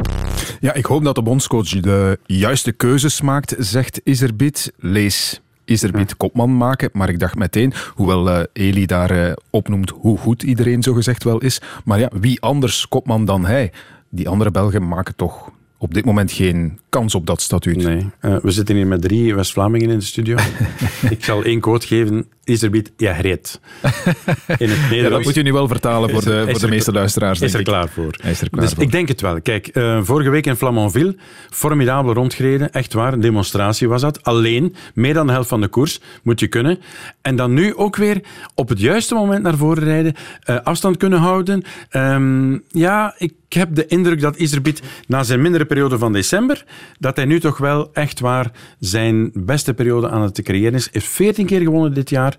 Ja, 0.61 0.75
ik 0.75 0.85
hoop 0.85 1.05
dat 1.05 1.14
de 1.14 1.23
bondscoach 1.23 1.69
de 1.69 2.19
juiste 2.27 2.73
keuzes 2.73 3.21
maakt, 3.21 3.55
zegt 3.59 4.01
Iserbiet. 4.05 4.73
Lees 4.77 5.40
Iserbiet 5.64 6.16
kopman 6.16 6.57
maken, 6.57 6.90
maar 6.92 7.09
ik 7.09 7.19
dacht 7.19 7.35
meteen, 7.35 7.73
hoewel 7.95 8.31
eh, 8.31 8.42
Eli 8.53 8.87
daar 8.87 9.11
eh, 9.11 9.33
opnoemt 9.51 9.90
hoe 9.90 10.19
goed 10.19 10.42
iedereen 10.42 10.83
zogezegd 10.83 11.25
wel 11.25 11.38
is, 11.38 11.61
maar 11.85 11.99
ja, 11.99 12.11
wie 12.21 12.40
anders 12.40 12.88
kopman 12.88 13.25
dan 13.25 13.47
hij? 13.47 13.73
Die 14.09 14.29
andere 14.29 14.51
Belgen 14.51 14.88
maken 14.88 15.16
toch 15.16 15.51
op 15.79 15.95
dit 15.95 16.05
moment 16.05 16.33
geen 16.33 16.79
kans 16.88 17.14
op 17.14 17.27
dat 17.27 17.40
statuut. 17.40 17.77
Nee, 17.77 18.11
uh, 18.21 18.37
we 18.42 18.51
zitten 18.51 18.75
hier 18.75 18.87
met 18.87 19.03
drie 19.03 19.35
West-Vlamingen 19.35 19.90
in 19.90 19.99
de 19.99 20.05
studio. 20.05 20.37
ik 21.11 21.25
zal 21.25 21.45
één 21.45 21.61
quote 21.61 21.87
geven. 21.87 22.27
Iserbiet, 22.46 22.92
ja, 22.96 23.12
reed. 23.12 23.61
In 24.59 24.68
het 24.70 24.78
ja, 24.90 25.09
dat 25.09 25.22
moet 25.22 25.35
je 25.35 25.42
nu 25.42 25.52
wel 25.52 25.68
vertalen 25.68 26.11
voor 26.11 26.24
de, 26.24 26.44
voor 26.48 26.61
de 26.61 26.68
meeste 26.68 26.92
luisteraars. 26.92 27.40
Is 27.40 27.54
er 27.54 27.62
klaar 27.62 27.88
voor. 27.88 28.14
Is 28.24 28.40
er 28.40 28.50
klaar 28.50 28.64
dus 28.64 28.74
voor. 28.74 28.82
ik 28.82 28.90
denk 28.90 29.09
het 29.09 29.20
wel. 29.20 29.40
Kijk, 29.40 29.70
uh, 29.72 29.98
vorige 30.02 30.30
week 30.30 30.46
in 30.46 30.56
Flamanville, 30.56 31.16
formidabel 31.50 32.12
rondgereden. 32.12 32.72
Echt 32.72 32.92
waar, 32.92 33.12
een 33.12 33.20
demonstratie 33.20 33.88
was 33.88 34.00
dat. 34.00 34.24
Alleen, 34.24 34.74
meer 34.94 35.14
dan 35.14 35.26
de 35.26 35.32
helft 35.32 35.48
van 35.48 35.61
de 35.61 35.68
koers 35.68 36.00
moet 36.22 36.40
je 36.40 36.46
kunnen. 36.46 36.78
En 37.22 37.37
dan 37.37 37.54
nu 37.54 37.74
ook 37.74 37.96
weer 37.96 38.20
op 38.54 38.68
het 38.68 38.80
juiste 38.80 39.14
moment 39.14 39.42
naar 39.42 39.56
voren 39.56 39.85
rijden. 39.85 40.14
Uh, 40.50 40.56
afstand 40.62 40.96
kunnen 40.96 41.18
houden. 41.18 41.64
Um, 41.90 42.62
ja, 42.68 43.14
ik 43.18 43.35
heb 43.48 43.74
de 43.74 43.87
indruk 43.87 44.20
dat 44.20 44.37
Iserbiet 44.37 44.82
na 45.06 45.22
zijn 45.22 45.42
mindere 45.42 45.64
periode 45.64 45.98
van 45.98 46.12
december, 46.12 46.64
dat 46.98 47.16
hij 47.16 47.24
nu 47.24 47.40
toch 47.40 47.59
wel 47.59 47.90
echt 47.92 48.20
waar 48.20 48.50
zijn 48.78 49.30
beste 49.35 49.74
periode 49.74 50.09
aan 50.09 50.22
het 50.22 50.42
creëren 50.42 50.74
is. 50.74 50.82
Hij 50.85 50.92
heeft 50.92 51.06
14 51.06 51.46
keer 51.46 51.61
gewonnen 51.61 51.94
dit 51.94 52.11
jaar. 52.11 52.36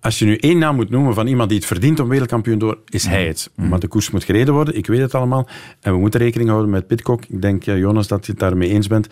Als 0.00 0.18
je 0.18 0.24
nu 0.24 0.36
één 0.36 0.58
naam 0.58 0.76
moet 0.76 0.90
noemen 0.90 1.14
van 1.14 1.26
iemand 1.26 1.48
die 1.48 1.58
het 1.58 1.66
verdient 1.66 2.00
om 2.00 2.08
wereldkampioen 2.08 2.58
door, 2.58 2.78
is 2.88 3.06
hij 3.06 3.26
het. 3.26 3.50
Mm. 3.54 3.68
Maar 3.68 3.80
de 3.80 3.88
koers 3.88 4.10
moet 4.10 4.24
gereden 4.24 4.54
worden, 4.54 4.76
ik 4.76 4.86
weet 4.86 5.00
het 5.00 5.14
allemaal. 5.14 5.48
En 5.80 5.92
we 5.92 5.98
moeten 5.98 6.20
rekening 6.20 6.48
houden 6.48 6.70
met 6.70 6.86
Pitcock. 6.86 7.24
Ik 7.24 7.42
denk, 7.42 7.62
Jonas, 7.62 8.08
dat 8.08 8.26
je 8.26 8.32
het 8.32 8.40
daarmee 8.40 8.68
eens 8.68 8.86
bent. 8.86 9.08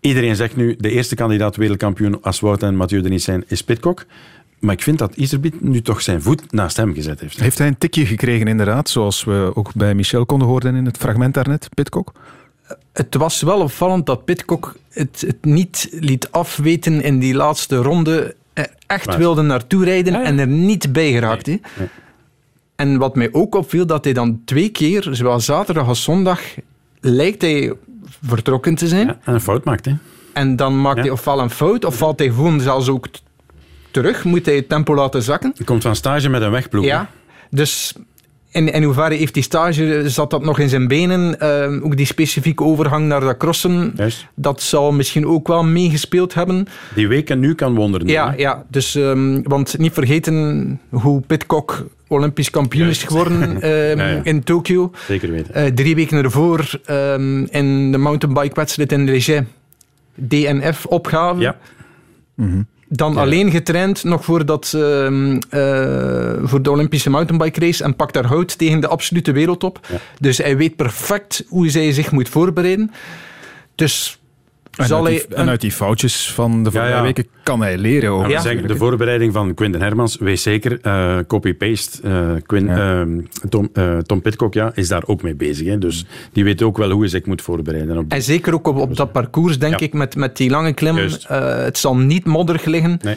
Iedereen 0.00 0.36
zegt 0.36 0.56
nu, 0.56 0.76
de 0.78 0.90
eerste 0.90 1.14
kandidaat 1.14 1.56
wereldkampioen 1.56 2.22
als 2.22 2.40
Wout 2.40 2.62
en 2.62 2.76
Mathieu 2.76 3.02
er 3.02 3.10
niet 3.10 3.22
zijn, 3.22 3.44
is 3.46 3.62
Pitcock. 3.62 4.04
Maar 4.58 4.74
ik 4.74 4.82
vind 4.82 4.98
dat 4.98 5.16
Iserbiet 5.16 5.60
nu 5.60 5.82
toch 5.82 6.02
zijn 6.02 6.22
voet 6.22 6.52
naast 6.52 6.76
hem 6.76 6.94
gezet 6.94 7.20
heeft. 7.20 7.40
Heeft 7.40 7.58
hij 7.58 7.66
een 7.66 7.78
tikje 7.78 8.06
gekregen 8.06 8.46
inderdaad, 8.46 8.88
zoals 8.88 9.24
we 9.24 9.50
ook 9.54 9.74
bij 9.74 9.94
Michel 9.94 10.26
konden 10.26 10.48
horen 10.48 10.74
in 10.74 10.84
het 10.84 10.96
fragment 10.96 11.34
daarnet, 11.34 11.68
Pitcock? 11.74 12.12
Het 12.92 13.14
was 13.14 13.42
wel 13.42 13.60
opvallend 13.60 14.06
dat 14.06 14.24
Pitcock 14.24 14.76
het, 14.90 15.24
het 15.26 15.44
niet 15.44 15.88
liet 15.90 16.30
afweten 16.30 17.02
in 17.02 17.18
die 17.18 17.34
laatste 17.34 17.76
ronde. 17.76 18.34
Er 18.56 18.70
echt 18.86 19.06
Waar? 19.06 19.18
wilde 19.18 19.42
naartoe 19.42 19.84
rijden 19.84 20.12
ja, 20.12 20.18
ja. 20.20 20.24
en 20.24 20.38
er 20.38 20.46
niet 20.46 20.92
bij 20.92 21.12
geraakt. 21.12 21.46
Nee, 21.46 21.60
nee. 21.78 21.88
En 22.76 22.98
wat 22.98 23.16
mij 23.16 23.28
ook 23.32 23.54
opviel, 23.54 23.86
dat 23.86 24.04
hij 24.04 24.12
dan 24.12 24.40
twee 24.44 24.68
keer, 24.68 25.08
zowel 25.10 25.40
zaterdag 25.40 25.88
als 25.88 26.02
zondag, 26.02 26.40
lijkt 27.00 27.42
hij 27.42 27.72
vertrokken 28.26 28.74
te 28.74 28.88
zijn. 28.88 29.06
Ja, 29.06 29.18
en 29.24 29.34
een 29.34 29.40
fout 29.40 29.64
maakt, 29.64 29.84
hè? 29.84 29.92
En 30.32 30.56
dan 30.56 30.80
maakt 30.80 30.98
hij 30.98 31.10
ofwel 31.10 31.40
een 31.40 31.50
fout, 31.50 31.84
of 31.84 31.96
valt 31.96 32.18
hij 32.18 32.28
gewoon 32.28 32.60
zelfs 32.60 32.88
ook 32.88 33.08
terug. 33.90 34.24
Moet 34.24 34.46
hij 34.46 34.54
het 34.54 34.68
tempo 34.68 34.94
laten 34.94 35.22
zakken. 35.22 35.52
Je 35.56 35.64
komt 35.64 35.82
van 35.82 35.96
stage 35.96 36.28
met 36.28 36.42
een 36.42 36.50
wegploeg. 36.50 36.84
Ja, 36.84 37.10
dus 37.50 37.94
in, 38.56 38.72
in 38.72 38.82
hoeverre 38.82 39.14
heeft 39.14 39.34
die 39.34 39.42
stage, 39.42 40.02
zat 40.08 40.30
dat 40.30 40.44
nog 40.44 40.58
in 40.58 40.68
zijn 40.68 40.88
benen? 40.88 41.36
Uh, 41.42 41.84
ook 41.84 41.96
die 41.96 42.06
specifieke 42.06 42.64
overgang 42.64 43.06
naar 43.06 43.20
dat 43.20 43.36
crossen, 43.36 43.92
Juist. 43.96 44.26
dat 44.34 44.62
zal 44.62 44.92
misschien 44.92 45.26
ook 45.26 45.48
wel 45.48 45.64
meegespeeld 45.64 46.34
hebben. 46.34 46.66
Die 46.94 47.08
weken 47.08 47.38
nu 47.38 47.54
kan 47.54 47.74
wonderen. 47.74 48.06
Ja, 48.06 48.34
ja 48.36 48.64
dus, 48.68 48.94
um, 48.94 49.42
want 49.42 49.78
niet 49.78 49.92
vergeten 49.92 50.80
hoe 50.88 51.20
Pitcock 51.20 51.86
Olympisch 52.08 52.50
kampioen 52.50 52.84
Juist. 52.84 53.00
is 53.02 53.06
geworden 53.06 53.42
um, 53.42 53.98
ja, 53.98 54.08
ja. 54.08 54.20
in 54.22 54.44
Tokio. 54.44 54.90
Zeker 55.06 55.30
weten. 55.30 55.64
Uh, 55.64 55.70
drie 55.72 55.94
weken 55.94 56.24
ervoor 56.24 56.80
um, 56.90 57.46
in 57.50 57.92
de 57.92 57.98
mountainbike-wedstrijd 57.98 58.92
in 58.92 59.04
Leger. 59.04 59.46
DNF-opgave. 60.14 61.40
Ja. 61.40 61.56
Mm 62.34 62.50
-hmm. 62.50 62.66
Dan 62.88 63.16
alleen 63.16 63.50
getraind 63.50 64.04
nog 64.04 64.24
voor, 64.24 64.46
dat, 64.46 64.72
ehm, 64.74 65.38
eh, 65.48 66.32
voor 66.42 66.62
de 66.62 66.70
Olympische 66.70 67.10
mountainbike 67.10 67.60
race 67.60 67.84
en 67.84 67.96
pakt 67.96 68.14
daar 68.14 68.26
hout 68.26 68.58
tegen 68.58 68.80
de 68.80 68.88
absolute 68.88 69.32
wereldtop. 69.32 69.86
Dus 70.20 70.38
hij 70.38 70.56
weet 70.56 70.76
perfect 70.76 71.44
hoe 71.48 71.70
hij 71.70 71.92
zich 71.92 72.12
moet 72.12 72.28
voorbereiden. 72.28 72.90
Dus 73.74 74.20
en, 74.76 74.86
zal 74.86 75.06
uit 75.06 75.14
die, 75.14 75.24
hij... 75.28 75.36
en 75.38 75.48
uit 75.48 75.60
die 75.60 75.72
foutjes 75.72 76.32
van 76.32 76.64
de 76.64 76.70
vorige 76.70 76.90
Ja, 76.90 76.96
ja. 76.96 77.02
weken 77.02 77.26
kan 77.42 77.60
hij 77.60 77.78
leren. 77.78 78.10
Ook. 78.10 78.26
Ja, 78.28 78.40
zeggen, 78.40 78.66
de 78.68 78.76
voorbereiding 78.76 79.32
van 79.32 79.54
Quinten 79.54 79.80
Hermans, 79.82 80.16
wees 80.20 80.42
zeker, 80.42 80.80
eh, 80.80 81.18
copy-paste. 81.26 82.02
eh, 82.02 82.30
Quin- 82.46 82.68
ehm, 82.68 83.20
Tom, 83.48 83.68
eh, 83.72 83.98
Tom 83.98 84.22
Pitcock 84.22 84.54
ja, 84.54 84.70
is 84.74 84.88
daar 84.88 85.02
ook 85.06 85.22
mee 85.22 85.34
bezig. 85.34 85.66
Hè, 85.66 85.78
dus 85.78 86.04
die 86.32 86.44
weet 86.44 86.62
ook 86.62 86.78
wel 86.78 86.90
hoe 86.90 87.00
hij 87.00 87.08
zich 87.08 87.24
moet 87.26 87.42
voorbereiden. 87.42 87.98
Op 87.98 88.12
En 88.12 88.22
zeker 88.22 88.54
ook 88.54 88.68
op, 88.68 88.76
op 88.76 88.96
dat 88.96 89.12
parcours, 89.12 89.58
denk 89.58 89.80
ik, 89.80 89.92
met, 89.92 90.16
met 90.16 90.36
die 90.36 90.50
lange 90.50 90.72
klim. 90.72 90.96
Eh, 90.98 91.56
het 91.56 91.78
zal 91.78 91.96
niet 91.96 92.24
modderig 92.24 92.64
liggen. 92.64 92.98
Nee. 93.02 93.16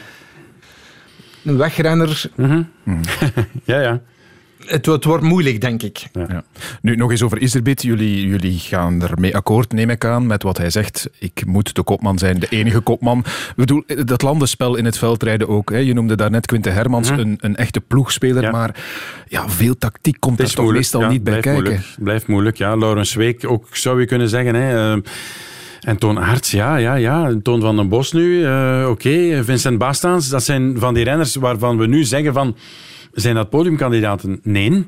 Een 1.44 1.56
wegrenner. 1.56 2.22
ja, 3.64 3.80
ja. 3.80 4.00
Het, 4.70 4.86
het 4.86 5.04
wordt 5.04 5.24
moeilijk, 5.24 5.60
denk 5.60 5.82
ik. 5.82 6.08
Ja. 6.12 6.42
Nu, 6.82 6.96
nog 6.96 7.10
eens 7.10 7.22
over 7.22 7.38
Iserbit. 7.38 7.82
Jullie, 7.82 8.26
jullie 8.26 8.58
gaan 8.58 9.02
ermee 9.02 9.36
akkoord, 9.36 9.72
neem 9.72 9.90
ik 9.90 10.04
aan, 10.04 10.26
met 10.26 10.42
wat 10.42 10.58
hij 10.58 10.70
zegt. 10.70 11.10
Ik 11.18 11.42
moet 11.46 11.74
de 11.74 11.82
kopman 11.82 12.18
zijn, 12.18 12.38
de 12.38 12.46
enige 12.48 12.80
kopman. 12.80 13.18
Ik 13.18 13.52
bedoel, 13.56 13.82
dat 14.04 14.22
landenspel 14.22 14.76
in 14.76 14.84
het 14.84 14.98
veldrijden 14.98 15.48
ook. 15.48 15.70
Hè. 15.70 15.78
Je 15.78 15.94
noemde 15.94 16.16
daarnet 16.16 16.46
Quinte 16.46 16.70
Hermans, 16.70 17.08
een, 17.08 17.38
een 17.40 17.56
echte 17.56 17.80
ploegspeler. 17.80 18.50
Maar 18.52 18.74
ja, 19.28 19.48
veel 19.48 19.78
tactiek 19.78 20.16
komt 20.18 20.40
er 20.40 20.54
toch 20.54 20.72
meestal 20.72 21.00
ja, 21.00 21.08
niet 21.08 21.24
bij 21.24 21.40
blijft 21.40 21.56
kijken. 21.58 21.72
Moeilijk, 21.72 22.04
blijft 22.04 22.26
moeilijk, 22.26 22.56
ja. 22.56 22.76
Laurens 22.76 23.14
Week 23.14 23.50
ook, 23.50 23.76
zou 23.76 24.00
je 24.00 24.06
kunnen 24.06 24.28
zeggen. 24.28 24.54
Hè. 24.54 24.94
Eh, 24.94 25.02
en 25.80 25.98
Toon 25.98 26.18
Aerts, 26.18 26.50
ja, 26.50 26.76
ja, 26.76 26.94
ja. 26.94 27.34
Toon 27.42 27.60
van 27.60 27.76
den 27.76 27.88
Bos 27.88 28.12
nu, 28.12 28.44
eh, 28.44 28.86
oké. 28.88 29.44
Vincent 29.44 29.78
Bastaans, 29.78 30.28
dat 30.28 30.42
zijn 30.42 30.74
van 30.78 30.94
die 30.94 31.04
renners 31.04 31.34
waarvan 31.34 31.78
we 31.78 31.86
nu 31.86 32.04
zeggen 32.04 32.32
van... 32.32 32.56
Zijn 33.12 33.34
dat 33.34 33.50
podiumkandidaten? 33.50 34.40
Nee. 34.42 34.86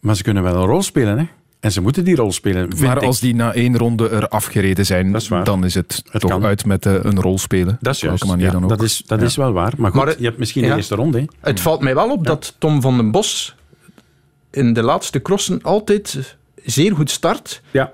Maar 0.00 0.16
ze 0.16 0.22
kunnen 0.22 0.42
wel 0.42 0.54
een 0.54 0.66
rol 0.68 0.82
spelen, 0.82 1.18
hè. 1.18 1.24
En 1.60 1.72
ze 1.72 1.80
moeten 1.80 2.04
die 2.04 2.16
rol 2.16 2.32
spelen, 2.32 2.68
Maar 2.80 2.96
ik. 2.96 3.02
als 3.02 3.20
die 3.20 3.34
na 3.34 3.52
één 3.54 3.76
ronde 3.78 4.08
er 4.08 4.28
afgereden 4.28 4.86
zijn, 4.86 5.16
dan 5.44 5.64
is 5.64 5.74
het, 5.74 6.02
toch 6.12 6.30
kan. 6.30 6.44
uit 6.44 6.64
met 6.66 6.86
eh, 6.86 6.92
een 7.02 7.20
rol 7.20 7.38
spelen. 7.38 7.76
Dat 7.80 7.94
is 7.94 8.00
juist. 8.00 8.24
manier 8.24 8.46
Ja, 8.46 8.52
dan 8.52 8.62
ook. 8.62 8.68
dat 8.68 8.82
is, 8.82 9.02
dat 9.06 9.20
Ja. 9.20 9.26
is 9.26 9.36
wel 9.36 9.52
waar. 9.52 9.72
Maar 9.76 9.90
goed, 9.90 10.04
Maar- 10.04 10.14
je 10.18 10.24
hebt 10.24 10.38
misschien 10.38 10.62
ja. 10.62 10.68
de 10.70 10.76
eerste 10.76 10.94
ronde. 10.94 11.18
Hè. 11.18 11.24
Het 11.40 11.60
valt 11.60 11.80
mij 11.80 11.94
wel 11.94 12.10
op 12.10 12.26
dat 12.26 12.54
Tom 12.58 12.80
van 12.80 12.96
den 12.96 13.10
Bos 13.10 13.54
in 14.50 14.72
de 14.72 14.82
laatste 14.82 15.22
crossen 15.22 15.62
altijd 15.62 16.36
zeer 16.64 16.94
goed 16.94 17.10
start. 17.10 17.62
Ja. 17.70 17.92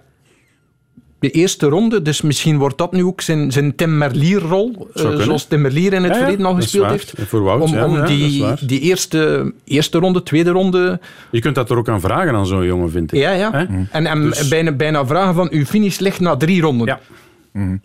De 1.20 1.30
eerste 1.30 1.66
ronde, 1.66 2.02
dus 2.02 2.20
misschien 2.20 2.58
wordt 2.58 2.78
dat 2.78 2.92
nu 2.92 3.04
ook 3.04 3.20
zijn, 3.20 3.52
zijn 3.52 3.74
Tim 3.74 3.98
Merlier-rol, 3.98 4.88
Zou 4.94 5.16
eh, 5.18 5.24
zoals 5.24 5.44
Tim 5.44 5.60
Merlier 5.60 5.92
in 5.92 6.02
het 6.02 6.12
Ja, 6.12 6.18
ja, 6.18 6.22
verleden 6.22 6.46
al 6.46 6.54
gespeeld 6.54 6.82
waar. 6.82 6.92
heeft. 6.92 7.14
Voor 7.16 7.42
Wout, 7.42 7.62
om 7.62 7.72
ja, 7.74 7.86
om 7.86 8.06
die, 8.06 8.44
die 8.66 8.80
eerste, 8.80 9.52
eerste 9.64 9.98
ronde, 9.98 10.22
tweede 10.22 10.50
ronde... 10.50 11.00
Je 11.30 11.40
kunt 11.40 11.54
dat 11.54 11.70
er 11.70 11.76
ook 11.76 11.88
aan 11.88 12.00
vragen 12.00 12.34
aan 12.34 12.46
zo'n 12.46 12.64
jongen, 12.64 12.90
vind 12.90 13.12
ik. 13.12 13.18
Ja, 13.20 13.30
ja. 13.30 13.52
En, 13.90 14.06
en 14.06 14.22
Dus- 14.22 14.48
bijna, 14.48 14.72
bijna 14.72 15.06
vragen 15.06 15.34
van, 15.34 15.48
uw 15.50 15.64
finish 15.64 15.98
ligt 15.98 16.20
na 16.20 16.36
drie 16.36 16.60
ronden. 16.60 16.86
Ja. 16.86 17.00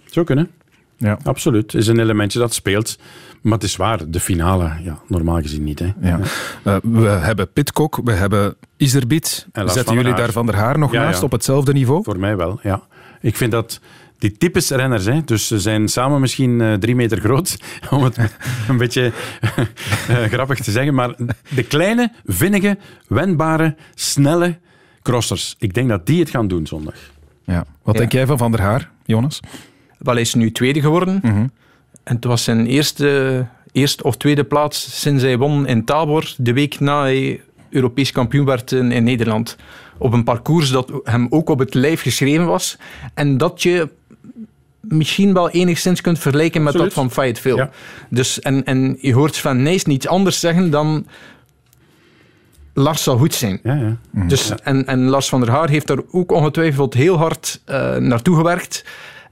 Zo 0.09 0.23
kunnen. 0.23 0.49
Ja. 0.97 1.17
Absoluut. 1.23 1.73
is 1.73 1.87
een 1.87 1.99
elementje 1.99 2.39
dat 2.39 2.53
speelt. 2.53 2.97
Maar 3.41 3.53
het 3.53 3.63
is 3.63 3.75
waar, 3.75 3.99
de 4.09 4.19
finale, 4.19 4.71
ja, 4.83 4.99
normaal 5.07 5.41
gezien 5.41 5.63
niet. 5.63 5.79
Hè. 5.79 5.93
Ja. 6.01 6.19
Eh, 6.63 6.75
we 6.81 7.07
hebben 7.07 7.51
Pitcock, 7.53 7.99
we 8.03 8.11
hebben 8.11 8.55
Iserbit. 8.77 9.47
En 9.51 9.61
Lars 9.61 9.73
Zetten 9.73 9.95
jullie 9.95 10.13
daar 10.13 10.31
Van 10.31 10.45
der 10.45 10.55
Haar 10.55 10.79
nog 10.79 10.91
Ja, 10.91 11.01
naast 11.03 11.19
ja. 11.19 11.25
op 11.25 11.31
hetzelfde 11.31 11.73
niveau? 11.73 12.03
Voor 12.03 12.19
mij 12.19 12.35
wel, 12.37 12.59
ja. 12.63 12.81
Ik 13.25 13.35
vind 13.35 13.51
dat 13.51 13.79
die 14.17 14.31
types 14.37 14.69
renners, 14.69 15.05
hè, 15.05 15.21
dus 15.23 15.47
ze 15.47 15.59
zijn 15.59 15.87
samen 15.87 16.19
misschien 16.21 16.61
eh, 16.61 16.73
drie 16.73 16.95
meter 16.95 17.19
groot, 17.19 17.57
om 17.89 18.03
het 18.03 18.17
een 18.69 18.77
beetje 18.77 19.11
eh, 20.07 20.23
grappig 20.23 20.59
te 20.59 20.71
zeggen, 20.71 20.93
maar 20.93 21.15
de 21.49 21.63
kleine, 21.63 22.11
vinnige, 22.25 22.77
wendbare, 23.07 23.75
snelle 23.95 24.57
crossers. 25.01 25.55
Ik 25.59 25.73
denk 25.73 25.89
dat 25.89 26.05
die 26.05 26.19
het 26.19 26.29
gaan 26.29 26.47
doen 26.47 26.67
zondag. 26.67 26.95
Ja. 27.45 27.65
Wat 27.83 27.93
Ja. 27.93 27.99
denk 27.99 28.11
jij 28.11 28.25
van 28.25 28.37
Van 28.37 28.51
der 28.51 28.61
Haar, 28.61 28.89
Jonas? 29.05 29.39
Wel, 29.97 30.13
hij 30.13 30.23
is 30.23 30.33
nu 30.33 30.51
tweede 30.51 30.81
geworden. 30.81 31.19
Mhm. 31.23 31.47
En 32.03 32.15
het 32.15 32.23
was 32.23 32.43
zijn 32.43 32.65
eerste, 32.65 33.45
eerste 33.71 34.03
of 34.03 34.17
tweede 34.17 34.43
plaats 34.43 35.01
sinds 35.01 35.23
hij 35.23 35.37
won 35.37 35.67
in 35.67 35.85
Tabor, 35.85 36.33
de 36.37 36.53
week 36.53 36.79
na 36.79 37.01
hij 37.01 37.41
Europees 37.69 38.11
kampioen 38.11 38.45
werd 38.45 38.71
in, 38.71 38.91
in 38.91 39.03
Nederland. 39.03 39.55
Op 39.97 40.13
een 40.13 40.23
parcours 40.23 40.69
dat 40.69 40.91
hem 41.03 41.27
ook 41.29 41.49
op 41.49 41.59
het 41.59 41.73
lijf 41.73 42.01
geschreven 42.01 42.45
was. 42.45 42.77
En 43.13 43.37
dat 43.37 43.63
je 43.63 43.89
misschien 44.81 45.33
wel 45.33 45.49
enigszins 45.49 46.01
kunt 46.01 46.19
vergelijken 46.19 46.63
met 46.63 46.73
Absoluut. 46.73 46.95
dat 46.95 47.03
van 47.03 47.11
Fayetteville. 47.11 47.69
Dus, 48.09 48.39
en, 48.39 48.63
en 48.63 48.97
je 49.01 49.13
hoort 49.13 49.35
Sven 49.35 49.63
Nijs 49.63 49.85
niets 49.85 50.07
anders 50.07 50.39
zeggen 50.39 50.69
dan... 50.69 51.07
Lars 52.73 53.03
zal 53.03 53.17
goed 53.17 53.33
zijn. 53.33 53.59
Ja, 53.63 53.73
ja. 53.75 53.97
Dus, 54.27 54.51
en, 54.63 54.85
en 54.85 54.99
Lars 54.99 55.29
van 55.29 55.39
der 55.39 55.49
Haar 55.49 55.69
heeft 55.69 55.87
daar 55.87 55.99
ook 56.11 56.31
ongetwijfeld 56.31 56.93
heel 56.93 57.17
hard 57.17 57.61
eh, 57.65 57.95
naartoe 57.95 58.35
gewerkt. 58.35 58.85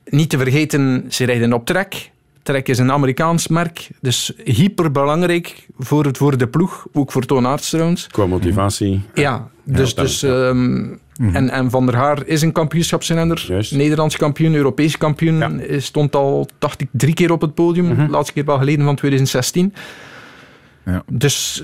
Niet 0.05 0.29
te 0.29 0.37
vergeten, 0.37 1.05
ze 1.09 1.25
rijden 1.25 1.53
op 1.53 1.65
Trek. 1.65 2.11
Trek 2.43 2.67
is 2.67 2.77
een 2.77 2.91
Amerikaans 2.91 3.47
merk, 3.47 3.89
dus 4.01 4.33
hyperbelangrijk 4.43 5.67
voor, 5.77 6.05
het, 6.05 6.17
voor 6.17 6.37
de 6.37 6.47
ploeg, 6.47 6.87
ook 6.93 7.11
voor 7.11 7.25
Toon 7.25 7.47
Aerts 7.47 7.69
trouwens. 7.69 8.07
Qua 8.07 8.25
motivatie. 8.25 9.01
Ja, 9.13 9.49
dus, 9.63 9.95
dus, 9.95 10.23
ehm, 10.23 10.93
en, 11.17 11.49
en 11.49 11.69
Van 11.69 11.85
der 11.85 11.95
Haar 11.95 12.25
is 12.25 12.41
een 12.41 12.51
kampioenschapsrenner. 12.51 13.65
Nederlands 13.69 14.17
kampioen, 14.17 14.55
Europees 14.55 14.97
kampioen. 14.97 15.41
Hij 15.41 15.79
Stond 15.79 16.15
al, 16.15 16.47
dacht 16.59 16.81
ik, 16.81 16.87
drie 16.91 17.13
keer 17.13 17.31
op 17.31 17.41
het 17.41 17.53
podium. 17.53 17.95
De 17.95 18.07
laatste 18.07 18.33
keer 18.33 18.45
wel 18.45 18.57
geleden 18.57 18.85
van 18.85 18.95
2016. 18.95 19.73
Ja. 20.85 21.03
Dus 21.11 21.63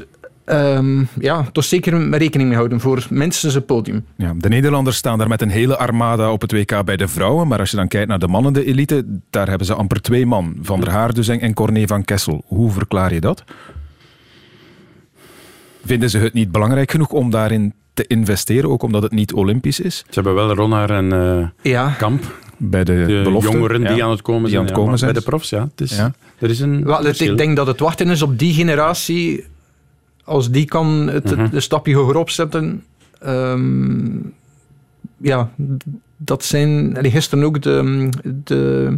ehm, 0.49 1.03
ja, 1.19 1.45
toch 1.51 1.63
zeker 1.63 2.09
rekening 2.17 2.47
mee 2.49 2.57
houden 2.57 2.79
voor 2.79 3.05
minstens 3.09 3.53
een 3.55 3.65
podium. 3.65 4.05
Ja, 4.15 4.33
de 4.37 4.49
Nederlanders 4.49 4.97
staan 4.97 5.17
daar 5.17 5.27
met 5.27 5.41
een 5.41 5.49
hele 5.49 5.77
armada 5.77 6.31
op 6.31 6.41
het 6.41 6.51
WK 6.51 6.85
bij 6.85 6.97
de 6.97 7.07
vrouwen. 7.07 7.47
Maar 7.47 7.59
als 7.59 7.71
je 7.71 7.77
dan 7.77 7.87
kijkt 7.87 8.07
naar 8.07 8.19
de 8.19 8.27
mannen, 8.27 8.53
de 8.53 8.65
elite, 8.65 9.05
daar 9.29 9.47
hebben 9.49 9.67
ze 9.67 9.73
amper 9.73 10.01
twee 10.01 10.25
man. 10.25 10.55
Van 10.61 10.79
der 10.79 10.89
Haar 10.89 11.13
dus 11.13 11.27
en, 11.27 11.53
Corné 11.53 11.87
van 11.87 12.03
Kessel. 12.05 12.43
Hoe 12.45 12.71
verklaar 12.71 13.13
je 13.13 13.21
dat? 13.21 13.43
Vinden 15.85 16.09
ze 16.09 16.17
het 16.17 16.33
niet 16.33 16.51
belangrijk 16.51 16.91
genoeg 16.91 17.09
om 17.09 17.29
daarin 17.29 17.73
te 17.93 18.07
investeren, 18.07 18.69
ook 18.69 18.83
omdat 18.83 19.01
het 19.03 19.11
niet 19.11 19.33
Olympisch 19.33 19.79
is? 19.79 19.97
Ze 19.97 20.05
hebben 20.13 20.35
wel 20.35 20.53
Ronhaar 20.53 20.89
en 20.89 21.13
eh, 21.13 21.71
Ja. 21.71 21.89
Kamp. 21.97 22.23
Bij 22.57 22.83
de, 22.83 23.05
De 23.07 23.21
belofte, 23.23 23.51
jongeren 23.51 23.81
die 23.83 23.95
ja. 23.95 24.03
aan 24.03 24.09
het 24.09 24.21
komen 24.21 24.49
zijn. 24.49 24.55
aan 24.61 24.65
het 24.65 24.69
ja, 24.69 24.75
komen 24.75 24.89
maar 24.89 24.99
zijn. 24.99 25.11
Bij 25.11 25.21
de 25.21 25.27
profs, 25.27 25.49
ja. 25.49 25.61
Het 25.71 25.81
is, 25.81 25.97
Ja. 25.97 26.11
Er 26.39 26.49
is 26.49 26.59
een 26.59 26.87
het- 26.87 27.19
ik 27.19 27.37
denk 27.37 27.55
dat 27.55 27.67
het 27.67 27.79
wachten 27.79 28.07
is 28.09 28.21
op 28.21 28.39
die 28.39 28.53
generatie. 28.53 29.45
Als 30.29 30.51
die 30.51 30.65
kan 30.65 31.07
het, 31.07 31.29
het 31.29 31.53
een 31.53 31.61
stapje 31.61 31.95
hoger 31.95 32.15
opzetten. 32.15 32.83
Ehm, 33.19 34.07
ja, 35.17 35.49
dat 36.17 36.43
zijn... 36.43 36.97
Gisteren 37.01 37.43
ook 37.43 37.61
de... 37.61 38.09
de 38.43 38.97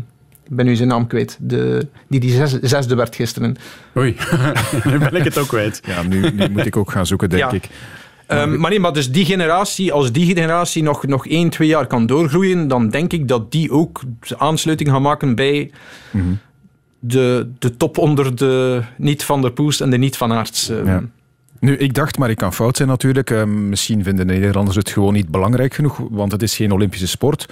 ik 0.49 0.57
ben 0.57 0.65
nu 0.65 0.75
zijn 0.75 0.87
naam 0.87 1.07
kwijt. 1.07 1.37
De, 1.41 1.87
die 2.07 2.19
die 2.19 2.31
zes- 2.31 2.59
zesde 2.61 2.95
werd 2.95 3.15
gisteren. 3.15 3.55
Oei, 3.97 4.15
nu 4.89 4.97
ben 4.97 5.15
ik 5.15 5.23
het 5.23 5.37
ook 5.37 5.47
kwijt. 5.47 5.81
Ja, 5.85 6.01
nu, 6.03 6.29
nu 6.31 6.49
moet 6.49 6.65
ik 6.65 6.77
ook 6.77 6.91
gaan 6.91 7.05
zoeken, 7.05 7.29
denk 7.29 7.41
Ja. 7.41 7.51
ik. 7.51 7.69
Ehm, 8.27 8.59
maar 8.59 8.69
nee, 8.69 8.79
maar 8.79 8.93
dus 8.93 9.11
die 9.11 9.25
generatie, 9.25 9.91
als 9.93 10.11
die 10.11 10.25
generatie 10.25 10.83
nog, 10.83 11.05
nog 11.07 11.27
één, 11.27 11.49
twee 11.49 11.67
jaar 11.67 11.87
kan 11.87 12.05
doorgroeien, 12.05 12.67
dan 12.67 12.89
denk 12.89 13.13
ik 13.13 13.27
dat 13.27 13.51
die 13.51 13.71
ook 13.71 14.01
aansluiting 14.37 14.89
gaan 14.89 15.01
maken 15.01 15.35
bij 15.35 15.71
Mhm. 16.11 16.25
de, 16.99 17.49
de 17.59 17.77
top 17.77 17.97
onder 17.97 18.35
de 18.35 18.81
niet 18.97 19.23
van 19.23 19.41
der 19.41 19.51
Poes 19.51 19.79
en 19.79 19.89
de 19.89 19.97
niet 19.97 20.17
van 20.17 20.31
Aerts. 20.31 20.69
ehm. 20.69 20.85
Ja. 20.87 21.03
Nu, 21.61 21.77
ik 21.77 21.93
dacht, 21.93 22.17
maar 22.17 22.29
ik 22.29 22.37
kan 22.37 22.53
fout 22.53 22.77
zijn 22.77 22.89
natuurlijk. 22.89 23.29
eh, 23.29 23.43
misschien 23.43 24.03
vinden 24.03 24.27
de 24.27 24.33
Nederlanders 24.33 24.75
het 24.75 24.89
gewoon 24.89 25.13
niet 25.13 25.29
belangrijk 25.29 25.73
genoeg, 25.73 26.01
want 26.09 26.31
het 26.31 26.41
is 26.41 26.55
geen 26.55 26.71
Olympische 26.71 27.07
sport. 27.07 27.45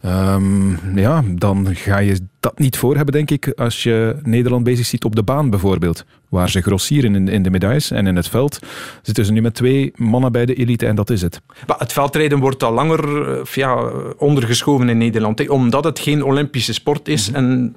Ehm, 0.00 0.98
ja, 0.98 1.22
dan 1.34 1.68
ga 1.74 1.98
je 1.98 2.20
dat 2.40 2.58
niet 2.58 2.76
voor 2.78 2.96
hebben, 2.96 3.14
denk 3.14 3.30
ik, 3.30 3.52
als 3.56 3.82
je 3.82 4.16
Nederland 4.22 4.64
bezig 4.64 4.86
ziet 4.86 5.04
op 5.04 5.16
de 5.16 5.22
baan 5.22 5.50
bijvoorbeeld. 5.50 6.04
Waar 6.28 6.50
ze 6.50 6.60
grossieren 6.60 7.14
in, 7.14 7.28
in 7.28 7.42
de 7.42 7.50
medailles 7.50 7.90
en 7.90 8.06
in 8.06 8.16
het 8.16 8.28
veld. 8.28 8.58
Zitten 9.02 9.24
ze 9.24 9.32
nu 9.32 9.40
met 9.40 9.54
twee 9.54 9.92
mannen 9.94 10.32
bij 10.32 10.46
de 10.46 10.54
elite 10.54 10.86
en 10.86 10.96
dat 10.96 11.10
is 11.10 11.22
het. 11.22 11.40
Maar 11.66 11.78
het 11.78 11.92
veldrijden 11.92 12.38
wordt 12.38 12.62
al 12.62 12.72
langer 12.72 13.30
eh, 13.30 13.44
ja, 13.44 13.90
ondergeschoven 14.16 14.88
in 14.88 14.98
Nederland. 14.98 15.48
omdat 15.48 15.84
het 15.84 15.98
geen 15.98 16.24
Olympische 16.24 16.72
sport 16.72 17.08
is. 17.08 17.30
En 17.30 17.76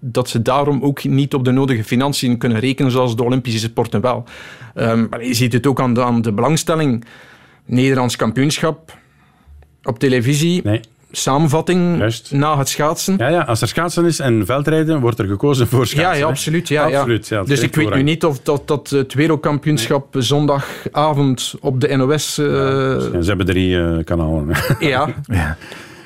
dat 0.00 0.28
ze 0.28 0.42
daarom 0.42 0.82
ook 0.82 1.04
niet 1.04 1.34
op 1.34 1.44
de 1.44 1.50
nodige 1.50 1.84
financiën 1.84 2.38
kunnen 2.38 2.58
rekenen, 2.58 2.90
zoals 2.90 3.16
de 3.16 3.24
Olympische 3.24 3.58
sporten 3.58 4.00
wel. 4.00 4.24
Ehm, 4.74 5.06
maar 5.10 5.24
je 5.24 5.34
ziet 5.34 5.52
het 5.52 5.66
ook 5.66 5.80
aan 5.80 5.94
de, 5.94 6.02
aan 6.04 6.22
de 6.22 6.32
belangstelling. 6.32 7.04
Nederlands 7.66 8.16
kampioenschap 8.16 8.98
op 9.82 9.98
televisie. 9.98 10.62
Samenvatting 11.12 12.04
na 12.30 12.58
het 12.58 12.68
schaatsen. 12.68 13.14
Ja, 13.18 13.28
ja, 13.28 13.40
als 13.42 13.60
er 13.60 13.68
schaatsen 13.68 14.04
is 14.04 14.18
en 14.18 14.46
veldrijden, 14.46 15.00
wordt 15.00 15.18
er 15.18 15.26
gekozen 15.26 15.68
voor 15.68 15.86
schaatsen. 15.86 16.12
Ja, 16.12 16.18
ja, 16.18 16.26
absoluut. 16.26 16.68
Ja, 16.68 16.86
ja. 16.86 16.98
Absoluut, 16.98 17.28
ja, 17.28 17.42
dus 17.42 17.60
ik 17.60 17.74
weet 17.74 17.94
nu 17.94 18.02
niet 18.02 18.24
of 18.24 18.40
dat, 18.40 18.68
dat 18.68 18.90
het 18.90 19.14
wereldkampioenschap 19.14 20.14
zondagavond 20.18 21.54
op 21.60 21.80
de 21.80 21.96
NOS... 21.96 22.38
eh, 22.38 22.46
Ja, 22.46 23.20
ze 23.22 23.28
hebben 23.28 23.46
drie 23.46 23.78
eh, 23.82 24.04
kanalen. 24.04 24.56
ja. 24.80 25.14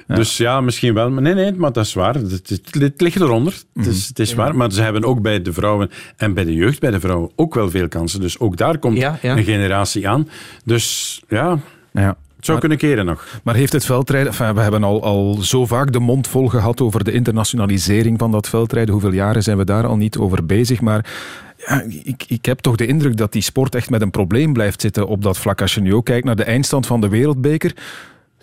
Ja. 0.06 0.14
Dus 0.14 0.36
ja, 0.36 0.60
misschien 0.60 0.94
wel. 0.94 1.10
Maar 1.10 1.22
nee, 1.22 1.34
nee, 1.34 1.52
maar 1.52 1.72
dat 1.72 1.84
is 1.84 1.94
waar. 1.94 2.14
Het, 2.14 2.30
het, 2.30 2.68
het 2.78 3.00
ligt 3.00 3.20
eronder. 3.20 3.54
Het 3.74 3.86
is, 3.86 4.08
het 4.08 4.18
is 4.18 4.34
waar. 4.34 4.56
Maar 4.56 4.72
ze 4.72 4.82
hebben 4.82 5.04
ook 5.04 5.22
bij 5.22 5.42
de 5.42 5.52
vrouwen 5.52 5.90
en 6.16 6.34
bij 6.34 6.44
de 6.44 6.54
jeugd 6.54 6.80
bij 6.80 6.90
de 6.90 7.00
vrouwen 7.00 7.30
ook 7.36 7.54
wel 7.54 7.70
veel 7.70 7.88
kansen. 7.88 8.20
Dus 8.20 8.38
ook 8.38 8.56
daar 8.56 8.78
komt 8.78 9.02
een 9.22 9.44
generatie 9.44 10.08
aan. 10.08 10.28
Dus 10.64 11.20
ja, 11.28 11.58
Ja. 11.92 12.16
het 12.36 12.44
zou 12.44 12.58
kunnen 12.58 12.78
keren 12.78 13.06
nog. 13.06 13.26
Maar 13.42 13.54
heeft 13.54 13.72
het 13.72 13.84
veldrijden... 13.84 14.28
Enfin, 14.32 14.54
we 14.54 14.60
hebben 14.60 14.84
al, 14.84 15.02
al 15.02 15.34
zo 15.42 15.66
vaak 15.66 15.92
de 15.92 16.00
mond 16.00 16.28
vol 16.28 16.48
gehad 16.48 16.80
over 16.80 17.04
de 17.04 17.12
internationalisering 17.12 18.18
van 18.18 18.30
dat 18.30 18.48
veldrijden. 18.48 18.92
Hoeveel 18.92 19.12
jaren 19.12 19.42
zijn 19.42 19.56
we 19.56 19.64
daar 19.64 19.86
al 19.86 19.96
niet 19.96 20.16
over 20.18 20.46
bezig? 20.46 20.80
Maar 20.80 21.06
ja, 21.66 21.82
ik, 22.04 22.24
ik 22.28 22.44
heb 22.44 22.58
toch 22.58 22.76
de 22.76 22.86
indruk 22.86 23.16
dat 23.16 23.32
die 23.32 23.42
sport 23.42 23.74
echt 23.74 23.90
met 23.90 24.02
een 24.02 24.10
probleem 24.10 24.52
blijft 24.52 24.80
zitten 24.80 25.06
op 25.06 25.22
dat 25.22 25.38
vlak. 25.38 25.60
Als 25.60 25.74
je 25.74 25.80
nu 25.80 25.94
ook 25.94 26.04
kijkt 26.04 26.24
naar 26.26 26.36
de 26.36 26.44
eindstand 26.44 26.86
van 26.86 27.00
de 27.00 27.08
wereldbeker... 27.08 27.72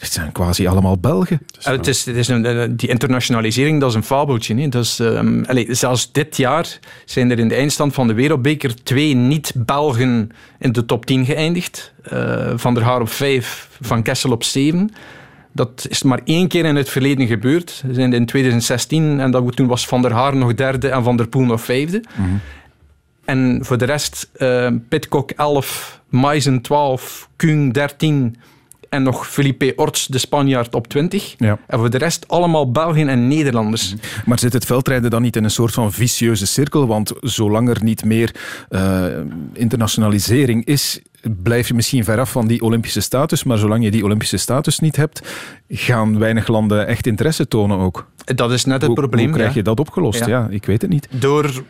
Het 0.02 0.12
zijn 0.12 0.32
quasi 0.32 0.68
allemaal 0.68 0.98
Belgen. 0.98 1.42
Het 1.60 1.88
is, 1.88 2.06
het 2.06 2.16
is 2.16 2.28
een, 2.28 2.46
eh, 2.46 2.68
die 2.70 2.90
internationalisering, 2.90 3.80
dat 3.80 3.90
is 3.90 3.96
een 3.96 4.04
fabeltje. 4.04 4.56
Hè. 4.56 4.70
Dat 4.70 4.84
is, 4.84 5.00
ehm, 5.00 5.44
allee, 5.44 5.68
zelfs 5.70 6.12
dit 6.12 6.38
jaar 6.38 6.80
zijn 7.06 7.32
er 7.32 7.40
in 7.40 7.48
de 7.48 7.56
eindstand 7.56 7.94
van 7.94 8.08
de 8.08 8.14
Wereldbeker 8.14 8.84
twee 8.84 9.16
niet-Belgen 9.16 10.30
in 10.60 10.72
de 10.72 10.86
top 10.86 11.06
10 11.06 11.26
geëindigd. 11.26 11.94
Eh, 12.04 12.52
van 12.56 12.74
der 12.74 12.84
Haar 12.84 13.02
op 13.02 13.10
5, 13.10 13.70
Van 13.82 14.04
Kessel 14.04 14.32
op 14.32 14.44
7. 14.44 14.90
Dat 15.52 15.86
is 15.90 16.04
maar 16.04 16.20
één 16.24 16.48
keer 16.48 16.66
in 16.66 16.76
het 16.76 16.90
verleden 16.90 17.28
gebeurd. 17.28 17.84
We 17.86 17.94
zijn 17.94 18.14
in 18.14 18.26
2016 18.26 19.20
en 19.20 19.32
dat, 19.32 19.56
toen 19.56 19.68
was 19.68 19.88
Van 19.88 20.02
der 20.02 20.12
Haar 20.12 20.36
nog 20.36 20.54
derde 20.54 20.90
en 20.90 21.04
Van 21.04 21.18
der 21.18 21.28
Poel 21.28 21.46
nog 21.46 21.62
vijfde. 21.62 22.04
En 23.26 23.60
voor 23.62 23.78
de 23.78 23.86
rest, 23.86 24.30
eh 24.34 24.68
Pitcock 24.90 25.32
11, 25.32 26.02
Maizen 26.10 26.62
12, 26.62 27.30
Kuhn 27.36 27.70
13 27.70 28.36
en 28.92 29.04
nog 29.04 29.28
Felipe 29.28 29.74
Orts, 29.76 30.08
de 30.08 30.18
Spanjaard, 30.18 30.76
op 30.76 30.88
20. 30.88 31.36
Ja. 31.38 31.58
En 31.68 31.80
voor 31.80 31.90
de 31.90 31.98
rest 31.98 32.28
allemaal 32.28 32.72
Belgen 32.72 33.10
en 33.10 33.28
Nederlanders. 33.28 33.96
Maar 34.26 34.40
zit 34.40 34.54
het 34.54 34.66
veldrijden 34.66 35.10
dan 35.10 35.22
niet 35.22 35.36
in 35.36 35.44
een 35.44 35.52
soort 35.52 35.74
van 35.74 35.92
vicieuze 35.92 36.46
cirkel? 36.46 36.88
Want 36.88 37.14
zolang 37.22 37.70
er 37.70 37.84
niet 37.84 38.06
meer 38.06 38.36
eh, 38.70 39.06
internationalisering 39.54 40.66
is, 40.66 41.02
blijf 41.44 41.68
je 41.68 41.74
misschien 41.74 42.04
veraf 42.04 42.32
van 42.32 42.48
die 42.48 42.62
Olympische 42.62 43.02
status. 43.02 43.44
Maar 43.44 43.58
zolang 43.58 43.84
je 43.84 43.92
die 43.92 44.04
Olympische 44.04 44.38
status 44.38 44.80
niet 44.80 44.96
hebt, 44.96 45.22
gaan 45.70 46.20
weinig 46.20 46.48
landen 46.48 46.88
echt 46.88 47.08
interesse 47.08 47.48
tonen 47.48 47.78
ook. 47.78 48.08
Dat 48.26 48.52
is 48.52 48.66
net 48.66 48.76
het 48.76 48.86
Hoe, 48.86 48.96
probleem. 48.96 49.26
hoe 49.26 49.34
krijg 49.34 49.50
ja. 49.50 49.56
je 49.56 49.64
dat 49.64 49.80
opgelost? 49.80 50.20
Ja. 50.20 50.28
Ja. 50.28 50.48
ik 50.50 50.66
weet 50.66 50.82
het 50.82 50.92
niet. 50.92 51.08
Door, 51.12 51.64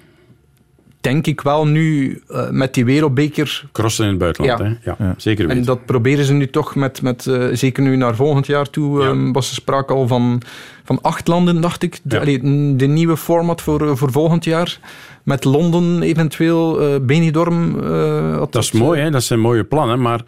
denk 1.01 1.27
ik 1.27 1.41
wel 1.41 1.67
nu, 1.67 2.21
eh, 2.27 2.49
met 2.49 2.73
die 2.73 2.85
wereldbeker... 2.85 3.63
Crossen 3.71 4.03
in 4.03 4.09
het 4.09 4.19
buitenland, 4.19 4.59
Ja. 4.59 4.65
hè? 4.97 5.05
Ja, 5.05 5.13
zeker 5.17 5.45
weten. 5.47 5.59
En 5.59 5.65
dat 5.65 5.85
proberen 5.85 6.25
ze 6.25 6.33
nu 6.33 6.47
toch 6.49 6.75
met, 6.75 7.01
met 7.01 7.27
eh, 7.27 7.47
zeker 7.51 7.83
nu 7.83 7.95
naar 7.95 8.15
volgend 8.15 8.45
jaar 8.45 8.69
toe, 8.69 9.03
ehm, 9.03 9.31
was 9.31 9.49
er 9.49 9.55
sprake 9.55 9.93
al 9.93 10.07
van, 10.07 10.41
van 10.83 11.01
acht 11.01 11.27
landen, 11.27 11.61
dacht 11.61 11.83
ik. 11.83 11.99
De, 12.03 12.15
Ja. 12.15 12.21
allee, 12.21 12.45
n- 12.47 12.77
de 12.77 12.87
nieuwe 12.87 13.17
format 13.17 13.61
voor, 13.61 13.87
eh, 13.89 13.95
voor 13.95 14.11
volgend 14.11 14.43
jaar. 14.43 14.79
Met 15.23 15.43
Londen 15.43 16.01
eventueel, 16.01 16.81
eh 16.81 16.95
Benidorm. 17.01 17.79
eh, 17.83 18.37
Dat 18.37 18.55
is 18.55 18.71
mooi, 18.71 19.01
hè? 19.01 19.09
dat 19.11 19.23
zijn 19.23 19.39
mooie 19.39 19.63
plannen, 19.63 20.01
maar 20.01 20.21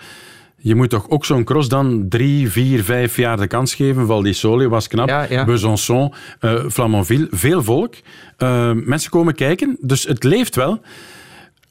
je 0.65 0.75
moet 0.75 0.89
toch 0.89 1.09
ook 1.09 1.25
zo'n 1.25 1.43
cross 1.43 1.69
dan 1.69 2.05
drie, 2.09 2.51
vier, 2.51 2.83
vijf 2.83 3.17
jaar 3.17 3.37
de 3.37 3.47
kans 3.47 3.75
geven. 3.75 4.05
Val 4.07 4.21
di 4.21 4.33
Sole 4.33 4.69
was 4.69 4.87
knap, 4.87 5.07
Ja, 5.09 5.25
ja. 5.29 5.45
Besançon, 5.45 6.13
eh, 6.39 6.65
Flamanville, 6.69 7.27
veel 7.31 7.63
volk. 7.63 7.93
Eh, 8.37 8.71
mensen 8.73 9.11
komen 9.11 9.35
kijken, 9.35 9.77
dus 9.81 10.03
het 10.03 10.23
leeft 10.23 10.55
wel. 10.55 10.81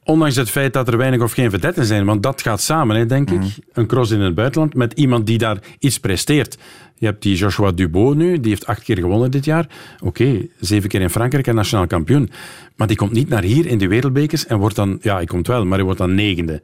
Ondanks 0.05 0.37
het 0.37 0.51
feit 0.51 0.73
dat 0.73 0.89
er 0.89 0.97
weinig 0.97 1.21
of 1.21 1.33
geen 1.33 1.51
vedetten 1.51 1.85
zijn, 1.85 2.05
want 2.05 2.23
dat 2.23 2.43
gaat 2.43 2.61
samen, 2.61 2.97
hè, 2.97 3.07
denk 3.07 3.31
Mhm. 3.31 3.43
ik. 3.43 3.53
Een 3.73 3.87
cross 3.87 4.11
in 4.11 4.21
het 4.21 4.35
buitenland 4.35 4.75
met 4.75 4.93
iemand 4.93 5.27
die 5.27 5.39
daar 5.39 5.59
iets 5.79 5.99
presteert. 6.01 6.59
Je 6.99 7.07
hebt 7.07 7.23
die 7.23 7.37
Joshua 7.37 7.71
Dubois 7.73 8.17
nu, 8.17 8.41
die 8.41 8.51
heeft 8.51 8.67
acht 8.67 8.83
keer 8.83 8.99
gewonnen 8.99 9.31
dit 9.31 9.45
jaar. 9.45 9.67
Oké, 10.01 10.47
zeven 10.61 10.89
keer 10.89 11.01
in 11.01 11.11
Frankrijk 11.11 11.47
en 11.47 11.55
nationaal 11.55 11.87
kampioen. 11.87 12.31
Maar 12.77 12.87
die 12.87 12.97
komt 12.97 13.13
niet 13.13 13.29
naar 13.29 13.43
hier 13.43 13.67
in 13.67 13.79
de 13.79 13.89
wereldbekers 13.89 14.47
en 14.47 14.59
wordt 14.59 14.77
dan, 14.77 14.99
ja, 15.01 15.15
hij 15.15 15.25
komt 15.25 15.47
wel, 15.47 15.65
maar 15.65 15.75
hij 15.77 15.85
wordt 15.85 15.99
dan 15.99 16.15
negende. 16.15 16.63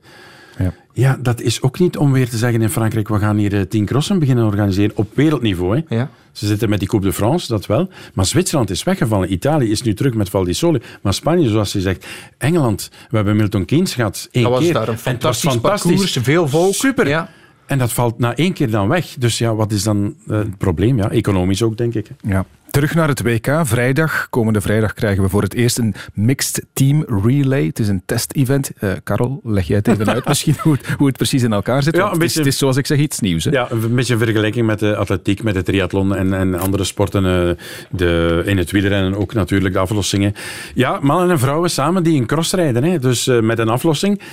Ja. 0.59 0.73
Ja, 0.93 1.19
dat 1.23 1.41
is 1.41 1.63
ook 1.63 1.79
niet 1.79 1.97
om 1.97 2.13
weer 2.13 2.29
te 2.29 2.37
zeggen 2.37 2.63
in 2.63 2.71
Frankrijk, 2.71 3.09
we 3.09 3.19
gaan 3.19 3.37
hier 3.37 3.55
eh, 3.55 3.61
tien 3.61 3.85
crossen 3.85 4.19
beginnen 4.19 4.45
organiseren 4.45 4.97
op 4.97 5.09
wereldniveau. 5.15 5.77
Hè. 5.87 5.97
Ja. 5.97 6.11
Ze 6.33 6.47
zitten 6.47 6.69
met 6.69 6.79
die 6.79 6.89
Coupe 6.89 7.07
de 7.07 7.13
France, 7.13 7.49
dat 7.49 7.67
wel. 7.67 7.89
Maar 8.15 8.27
Zwitserland 8.27 8.71
is 8.71 8.83
weggevallen. 8.83 9.33
Italië 9.33 9.71
is 9.71 9.83
nu 9.83 9.95
terug 9.95 10.15
met 10.15 10.29
Val 10.31 10.45
di 10.45 10.53
Sole. 10.53 10.81
Maar 11.03 11.15
Spanje, 11.15 11.49
zoals 11.49 11.73
je 11.73 11.81
zegt, 11.81 12.07
Engeland, 12.39 12.91
we 13.11 13.17
hebben 13.17 13.37
Milton 13.37 13.65
Keynes 13.65 13.95
gehad. 13.95 14.29
één 14.31 14.43
Dat 14.43 14.53
was 14.53 14.63
keer. 14.63 14.73
daar 14.73 14.83
een 14.89 14.95
En 14.95 14.99
fantastisch 14.99 15.57
parcours, 15.57 16.19
veel 16.23 16.49
volk. 16.49 16.75
Super. 16.75 17.09
Ja. 17.09 17.31
En 17.67 17.79
dat 17.79 17.93
valt 17.93 18.19
na 18.19 18.35
één 18.35 18.53
keer 18.53 18.71
dan 18.71 18.89
weg. 18.89 19.15
Dus 19.19 19.39
ja, 19.39 19.55
wat 19.55 19.73
is 19.73 19.83
dan 19.83 20.15
eh, 20.29 20.39
het 20.39 20.59
probleem? 20.59 20.97
Ja, 20.97 21.11
economisch 21.11 21.63
ook, 21.63 21.77
denk 21.77 21.95
ik. 21.95 22.07
Ja. 22.23 22.45
Terug 22.79 22.95
naar 22.95 23.09
het 23.09 23.23
WK. 23.23 23.61
Vrijdag, 23.63 24.27
komende 24.31 24.61
vrijdag, 24.61 24.93
krijgen 24.95 25.23
we 25.23 25.29
voor 25.29 25.43
het 25.43 25.55
eerst 25.55 25.79
een 25.79 25.95
mixed 26.15 26.65
team 26.73 27.05
relay. 27.25 27.65
Het 27.67 27.79
is 27.79 27.89
een 27.89 28.03
test-event. 28.07 28.71
Eh 28.79 28.93
Karel, 29.05 29.41
leg 29.45 29.67
jij 29.67 29.77
het 29.77 29.89
even 29.89 30.09
uit 30.09 30.29
misschien 30.29 30.55
hoe 30.63 30.73
het, 30.73 30.87
hoe 30.89 31.07
het 31.07 31.17
precies 31.17 31.43
in 31.43 31.53
elkaar 31.53 31.83
zit? 31.83 31.97
Ja, 31.97 32.01
een 32.03 32.07
het, 32.07 32.15
is, 32.17 32.23
beetje- 32.23 32.39
het 32.39 32.49
is 32.49 32.59
zoals 32.59 32.77
ik 32.77 32.87
zeg 32.87 32.99
iets 32.99 33.21
nieuws. 33.21 33.45
Hè? 33.45 33.51
Ja, 33.51 33.71
een 33.71 33.95
beetje 33.95 34.13
een 34.13 34.19
vergelijking 34.21 34.67
met 34.67 34.79
de 34.79 34.97
atletiek, 34.97 35.43
met 35.43 35.55
de 35.55 35.63
triathlon 35.63 36.15
en, 36.15 36.33
en 36.35 36.55
andere 36.55 36.85
sporten. 36.85 37.25
eh, 37.25 37.65
de, 37.91 38.43
in 38.45 38.59
het 38.59 38.71
wielrennen 38.71 39.15
ook 39.15 39.35
natuurlijk, 39.35 39.75
de 39.75 39.81
aflossingen. 39.81 40.33
Ja, 40.75 40.99
mannen 41.03 41.31
en 41.31 41.39
vrouwen 41.39 41.71
samen 41.71 42.03
die 42.03 42.21
een 42.21 42.27
cross 42.27 42.53
rijden. 42.53 42.85
Hè. 42.85 42.99
Dus 42.99 43.27
eh, 43.27 43.41
met 43.41 43.59
een 43.59 43.69
aflossing. 43.69 44.15
Ik 44.19 44.25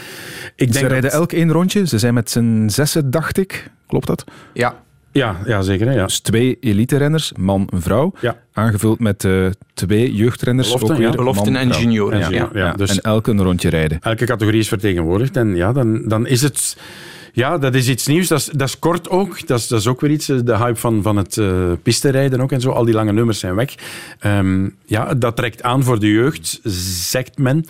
Ze 0.55 0.65
denk 0.73 0.75
rijden 0.87 1.01
dat- 1.01 1.19
elk 1.19 1.31
één 1.31 1.51
rondje. 1.51 1.87
Ze 1.87 1.99
zijn 1.99 2.13
met 2.13 2.29
z'n 2.31 2.67
zessen, 2.69 3.11
dacht 3.11 3.37
ik. 3.37 3.71
Klopt 3.87 4.07
dat? 4.07 4.23
Ja. 4.53 4.83
Ja, 5.17 5.37
ja 5.45 5.61
zeker. 5.61 5.87
Hè, 5.87 5.93
ja. 5.93 6.05
Dus 6.05 6.19
twee 6.19 6.57
elite-renners, 6.59 7.31
man 7.37 7.67
en 7.71 7.81
vrouw. 7.81 8.13
Ja. 8.21 8.37
Aangevuld 8.53 8.99
met 8.99 9.23
eh, 9.23 9.45
twee 9.73 10.13
jeugdrenners. 10.13 10.67
Beloften, 10.67 10.91
ook 10.91 10.97
weer 10.97 11.09
ja. 11.09 11.15
Beloften 11.15 11.51
man, 11.53 11.61
en 11.61 11.69
junioren, 11.69 12.19
Ja, 12.19 12.29
ja. 12.29 12.49
ja, 12.53 12.65
Ja, 12.65 12.73
dus- 12.73 12.89
En 12.89 13.01
elk 13.01 13.27
een 13.27 13.43
rondje 13.43 13.69
rijden. 13.69 13.97
Elke 14.01 14.25
categorie 14.25 14.59
is 14.59 14.67
vertegenwoordigd. 14.67 15.37
En 15.37 15.55
ja, 15.55 15.73
dan, 15.73 16.07
dan 16.07 16.27
is 16.27 16.41
het... 16.41 16.77
Ja, 17.33 17.57
dat 17.57 17.75
is 17.75 17.89
iets 17.89 18.07
nieuws. 18.07 18.27
Dat 18.27 18.39
is, 18.39 18.45
dat 18.45 18.67
is 18.67 18.79
kort 18.79 19.09
ook. 19.09 19.47
Dat 19.47 19.59
is, 19.59 19.67
dat 19.67 19.79
is 19.79 19.87
ook 19.87 20.01
weer 20.01 20.11
iets, 20.11 20.29
eh, 20.29 20.37
de 20.43 20.57
hype 20.57 20.79
van, 20.79 21.01
van 21.01 21.17
het 21.17 21.37
eh 21.37 21.71
pistenrijden 21.83 22.41
ook 22.41 22.51
en 22.51 22.61
zo. 22.61 22.69
Al 22.69 22.85
die 22.85 22.93
lange 22.93 23.11
nummers 23.11 23.39
zijn 23.39 23.55
weg. 23.55 23.75
Ehm, 24.19 24.69
ja, 24.85 25.13
dat 25.13 25.35
trekt 25.35 25.63
aan 25.63 25.83
voor 25.83 25.99
de 25.99 26.11
jeugd, 26.11 26.59
zegt 27.09 27.37
men. 27.37 27.65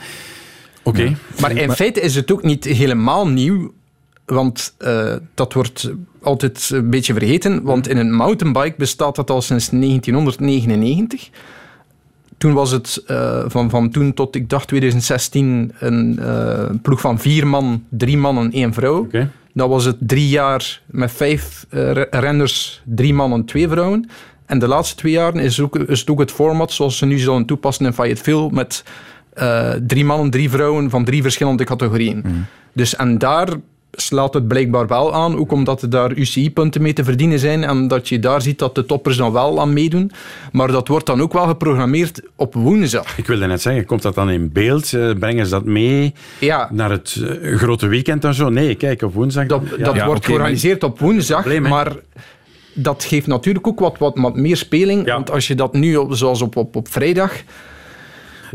Oké. 0.83 1.15
Maar 1.39 1.51
in 1.51 1.71
feite 1.71 2.01
is 2.01 2.15
het 2.15 2.31
ook 2.31 2.43
niet 2.43 2.63
helemaal 2.63 3.27
nieuw, 3.27 3.73
want 4.25 4.73
eh, 4.77 5.15
dat 5.33 5.53
wordt 5.53 5.91
altijd 6.25 6.69
een 6.73 6.89
beetje 6.89 7.13
vergeten. 7.13 7.63
Want 7.63 7.87
in 7.87 7.97
een 7.97 8.13
mountainbike 8.13 8.75
bestaat 8.77 9.15
dat 9.15 9.29
al 9.29 9.41
sinds 9.41 9.69
1999. 9.69 11.29
Toen 12.37 12.53
was 12.53 12.71
het 12.71 13.03
eh, 13.07 13.43
van, 13.47 13.69
van 13.69 13.89
toen 13.89 14.13
tot, 14.13 14.35
ik 14.35 14.49
dacht 14.49 14.67
2016, 14.67 15.71
een 15.79 16.19
eh, 16.19 16.65
ploeg 16.81 17.01
van 17.01 17.19
vier 17.19 17.47
man, 17.47 17.83
drie 17.89 18.17
mannen, 18.17 18.51
één 18.51 18.73
vrouw. 18.73 18.99
Oké. 18.99 19.31
Dat 19.53 19.69
was 19.69 19.85
het 19.85 19.97
drie 19.99 20.29
jaar 20.29 20.81
met 20.85 21.11
vijf 21.11 21.65
eh, 21.69 21.91
re- 21.91 22.07
renners, 22.09 22.81
drie 22.85 23.13
mannen, 23.13 23.45
twee 23.45 23.67
vrouwen. 23.67 24.09
En 24.45 24.59
de 24.59 24.67
laatste 24.67 24.95
twee 24.95 25.11
jaren 25.11 25.39
is, 25.39 25.59
ook, 25.59 25.75
is 25.75 25.99
het 25.99 26.09
ook 26.09 26.19
het 26.19 26.31
format 26.31 26.71
zoals 26.71 26.97
ze 26.97 27.05
nu 27.05 27.17
zullen 27.17 27.45
toepassen 27.45 27.85
in 27.85 27.93
Fayetteville 27.93 28.49
met 28.51 28.83
drie 29.87 30.05
mannen, 30.05 30.29
drie 30.29 30.49
vrouwen 30.49 30.89
van 30.89 31.05
drie 31.05 31.21
verschillende 31.21 31.63
categorieën. 31.63 32.45
Dus 32.73 32.95
en 32.95 33.17
daar 33.17 33.47
slaat 33.95 34.33
het 34.33 34.47
blijkbaar 34.47 34.87
wel 34.87 35.13
aan, 35.13 35.37
ook 35.37 35.51
omdat 35.51 35.81
er 35.81 35.89
daar 35.89 36.11
UCI-punten 36.11 36.81
mee 36.81 36.93
te 36.93 37.03
verdienen 37.03 37.39
zijn 37.39 37.63
en 37.63 37.87
dat 37.87 38.09
je 38.09 38.19
daar 38.19 38.41
ziet 38.41 38.59
dat 38.59 38.75
de 38.75 38.85
toppers 38.85 39.17
dan 39.17 39.31
wel 39.31 39.59
aan 39.59 39.73
meedoen. 39.73 40.11
Maar 40.51 40.67
dat 40.67 40.87
wordt 40.87 41.05
dan 41.05 41.21
ook 41.21 41.33
wel 41.33 41.47
geprogrammeerd 41.47 42.21
op 42.35 42.53
woensdag. 42.53 43.17
Ik 43.17 43.27
wilde 43.27 43.47
net 43.47 43.61
zeggen, 43.61 43.85
komt 43.85 44.01
dat 44.01 44.15
dan 44.15 44.29
in 44.29 44.51
beeld? 44.51 44.93
Eh, 44.93 45.11
Brengen 45.19 45.45
ze 45.45 45.51
dat 45.51 45.65
mee 45.65 46.13
Ja, 46.39 46.69
naar 46.71 46.91
het 46.91 47.23
eh, 47.41 47.55
grote 47.55 47.87
weekend 47.87 48.23
en 48.23 48.33
zo? 48.33 48.49
Nee, 48.49 48.75
kijk, 48.75 49.01
op 49.01 49.13
woensdag... 49.13 49.45
dat, 49.45 49.61
ja, 49.77 49.83
dat 49.83 49.95
ja, 49.95 50.05
wordt 50.05 50.25
georganiseerd 50.25 50.83
op 50.83 50.99
woensdag, 50.99 51.41
Probleem, 51.41 51.61
maar 51.61 51.91
dat 52.73 53.03
geeft 53.03 53.27
natuurlijk 53.27 53.67
ook 53.67 53.79
wat, 53.79 53.97
wat, 53.97 54.13
wat 54.15 54.35
meer 54.35 54.57
speling. 54.57 55.05
Ja. 55.05 55.13
Want 55.13 55.31
als 55.31 55.47
je 55.47 55.55
dat 55.55 55.73
nu, 55.73 55.95
op, 55.95 56.15
zoals 56.15 56.41
op, 56.41 56.55
op, 56.55 56.75
op 56.75 56.87
vrijdag, 56.87 57.33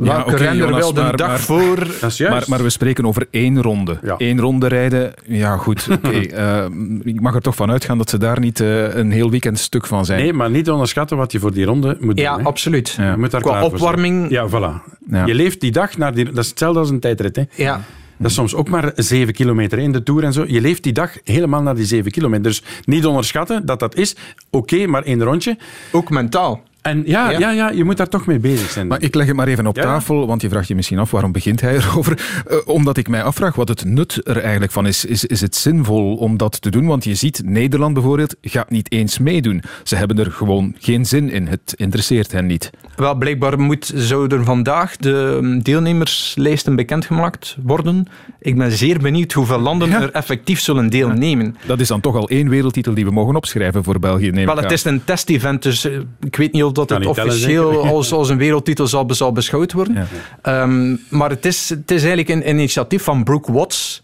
Ja, 0.03 0.23
renner 0.27 0.57
Jonas, 0.57 0.79
wel 0.81 0.93
de 0.95 1.01
maar- 1.01 1.17
dag 1.17 1.29
maar- 1.29 1.39
voor... 1.39 1.77
Dat 2.01 2.11
is 2.11 2.17
juist. 2.17 2.21
Maar, 2.21 2.45
maar 2.49 2.63
we 2.63 2.71
spreken 2.71 3.07
over 3.07 3.27
één 3.31 3.63
ronde. 3.63 3.99
Ja. 4.03 4.15
Eén 4.19 4.41
ronde 4.41 4.67
rijden, 4.67 5.13
ja 5.27 5.57
goed. 5.57 5.89
oké. 6.05 6.19
Eh, 6.19 6.65
ik 7.03 7.21
mag 7.21 7.35
er 7.35 7.41
toch 7.41 7.55
van 7.55 7.71
uitgaan 7.71 7.99
dat 7.99 8.11
ze 8.11 8.19
daar 8.19 8.41
niet 8.41 8.61
eh, 8.61 8.95
een 8.95 9.11
heel 9.13 9.31
weekend 9.31 9.59
stuk 9.59 9.87
van 9.87 10.05
zijn. 10.05 10.21
Nee, 10.23 10.33
maar 10.33 10.51
niet 10.51 10.71
onderschatten 10.71 11.17
wat 11.17 11.33
je 11.33 11.39
voor 11.39 11.53
die 11.53 11.65
ronde 11.65 11.97
moet 12.01 12.19
Ja, 12.19 12.31
doen. 12.31 12.41
hè. 12.43 12.47
absoluut. 12.49 12.89
Je 12.91 13.15
moet 13.17 13.31
daar 13.31 13.41
Qua 13.41 13.51
klaar 13.51 13.61
voor 13.71 13.79
zijn. 13.79 13.83
opwarming... 13.91 14.31
Ja, 14.31 14.49
voilà. 14.49 14.93
Ja. 15.11 15.27
Je 15.27 15.35
leeft 15.35 15.61
die 15.61 15.71
dag 15.73 15.97
naar 15.97 16.15
die... 16.15 16.25
Dat 16.25 16.45
is 16.45 16.49
hetzelfde 16.49 16.79
als 16.81 16.91
een 16.91 17.01
tijdrit, 17.01 17.37
hè. 17.37 17.43
Ja. 17.55 17.81
Dat 18.19 18.31
is 18.31 18.37
soms 18.37 18.55
ook 18.55 18.69
maar 18.69 18.93
zeven 18.95 19.35
kilometer 19.35 19.79
in 19.79 19.93
de 19.93 20.03
Tour 20.03 20.25
en 20.25 20.33
zo. 20.33 20.45
Je 20.47 20.61
leeft 20.61 20.83
die 20.83 20.93
dag 20.93 21.11
helemaal 21.25 21.63
naar 21.63 21.75
die 21.75 21.85
zeven 21.85 22.11
kilometer. 22.11 22.43
Dus 22.45 22.63
niet 22.85 23.07
onderschatten 23.07 23.67
dat 23.67 23.79
dat 23.81 23.95
is. 23.97 24.17
Oké, 24.51 24.87
maar 24.87 25.03
één 25.03 25.23
rondje. 25.23 25.57
Ook 25.93 26.11
mentaal. 26.11 26.63
En 26.83 27.03
ja, 27.07 27.31
ja. 27.31 27.51
Ja, 27.51 27.71
je 27.71 27.85
moet 27.85 27.97
daar 27.97 28.09
toch 28.09 28.27
mee 28.27 28.39
bezig 28.39 28.71
zijn. 28.71 28.87
Maar 28.87 29.03
ik 29.03 29.15
leg 29.15 29.27
het 29.27 29.37
maar 29.37 29.49
even 29.49 29.67
op 29.67 29.75
tafel, 29.75 30.27
want 30.27 30.43
je 30.43 30.49
vraagt 30.49 30.69
je 30.69 30.75
misschien 30.75 30.99
af 30.99 31.11
waarom 31.11 31.33
begint 31.33 31.61
hij 31.61 31.75
erover. 31.81 32.43
Uh, 32.51 32.57
omdat 32.65 32.97
ik 32.97 33.09
mij 33.09 33.23
afvraag 33.23 33.55
wat 33.55 33.69
het 33.69 33.85
nut 33.85 34.21
er 34.25 34.41
eigenlijk 34.41 34.73
van 34.73 34.87
is. 34.87 35.05
is. 35.05 35.25
Is 35.25 35.41
het 35.41 35.57
zinvol 35.57 36.17
om 36.17 36.37
dat 36.37 36.61
te 36.63 36.71
doen? 36.71 36.87
Want 36.87 37.05
je 37.05 37.15
ziet, 37.15 37.43
Nederland 37.45 37.95
bijvoorbeeld 37.95 38.37
gaat 38.43 38.71
niet 38.71 38.93
eens 38.93 39.19
meedoen. 39.19 39.63
Ze 39.85 39.97
hebben 39.97 40.19
er 40.19 40.33
gewoon 40.33 40.75
geen 40.79 41.05
zin 41.07 41.31
in. 41.31 41.47
Het 41.47 41.75
interesseert 41.77 42.33
hen 42.33 42.47
niet. 42.47 42.71
Wel, 42.97 43.15
blijkbaar 43.15 43.61
moet, 43.61 43.93
zouden 43.95 44.45
vandaag 44.45 44.97
de 44.97 45.39
um, 45.43 45.63
deelnemerslijsten 45.63 46.77
bekendgemaakt 46.77 47.57
worden. 47.63 48.07
Ik 48.41 48.57
ben 48.57 48.73
zeer 48.73 48.99
benieuwd 48.99 49.33
hoeveel 49.33 49.59
landen 49.59 49.93
er 49.93 50.11
effectief 50.13 50.61
zullen 50.61 50.91
deelnemen. 50.91 51.57
Dat 51.67 51.81
is 51.81 51.89
dan 51.89 52.01
toch 52.01 52.17
al 52.17 52.29
één 52.29 52.49
wereldtitel 52.49 52.95
die 52.95 53.05
we 53.05 53.11
mogen 53.11 53.37
opschrijven 53.37 53.85
voor 53.85 53.99
België. 53.99 54.31
Wel, 54.31 54.57
het 54.57 54.71
is 54.71 54.85
een 54.85 55.05
test-event, 55.05 55.63
dus 55.63 55.85
uh, 55.87 55.99
ik 56.21 56.37
weet 56.37 56.53
niet 56.53 56.63
of 56.63 56.70
dat 56.73 56.91
het 56.91 57.07
officieel 57.07 57.87
als, 57.87 58.13
als 58.13 58.29
een 58.29 58.39
wereldtitel 58.39 58.87
zal, 58.87 59.07
zal 59.09 59.33
beschouwd 59.33 59.73
worden. 59.73 60.09
Ja. 60.43 60.63
Um, 60.63 61.01
maar 61.09 61.31
het 61.31 61.47
is, 61.47 61.69
het 61.69 61.91
is 61.91 62.05
eigenlijk 62.05 62.29
een 62.29 62.49
initiatief 62.49 63.03
van 63.03 63.25
Brooke 63.25 63.53
Watts. 63.53 64.03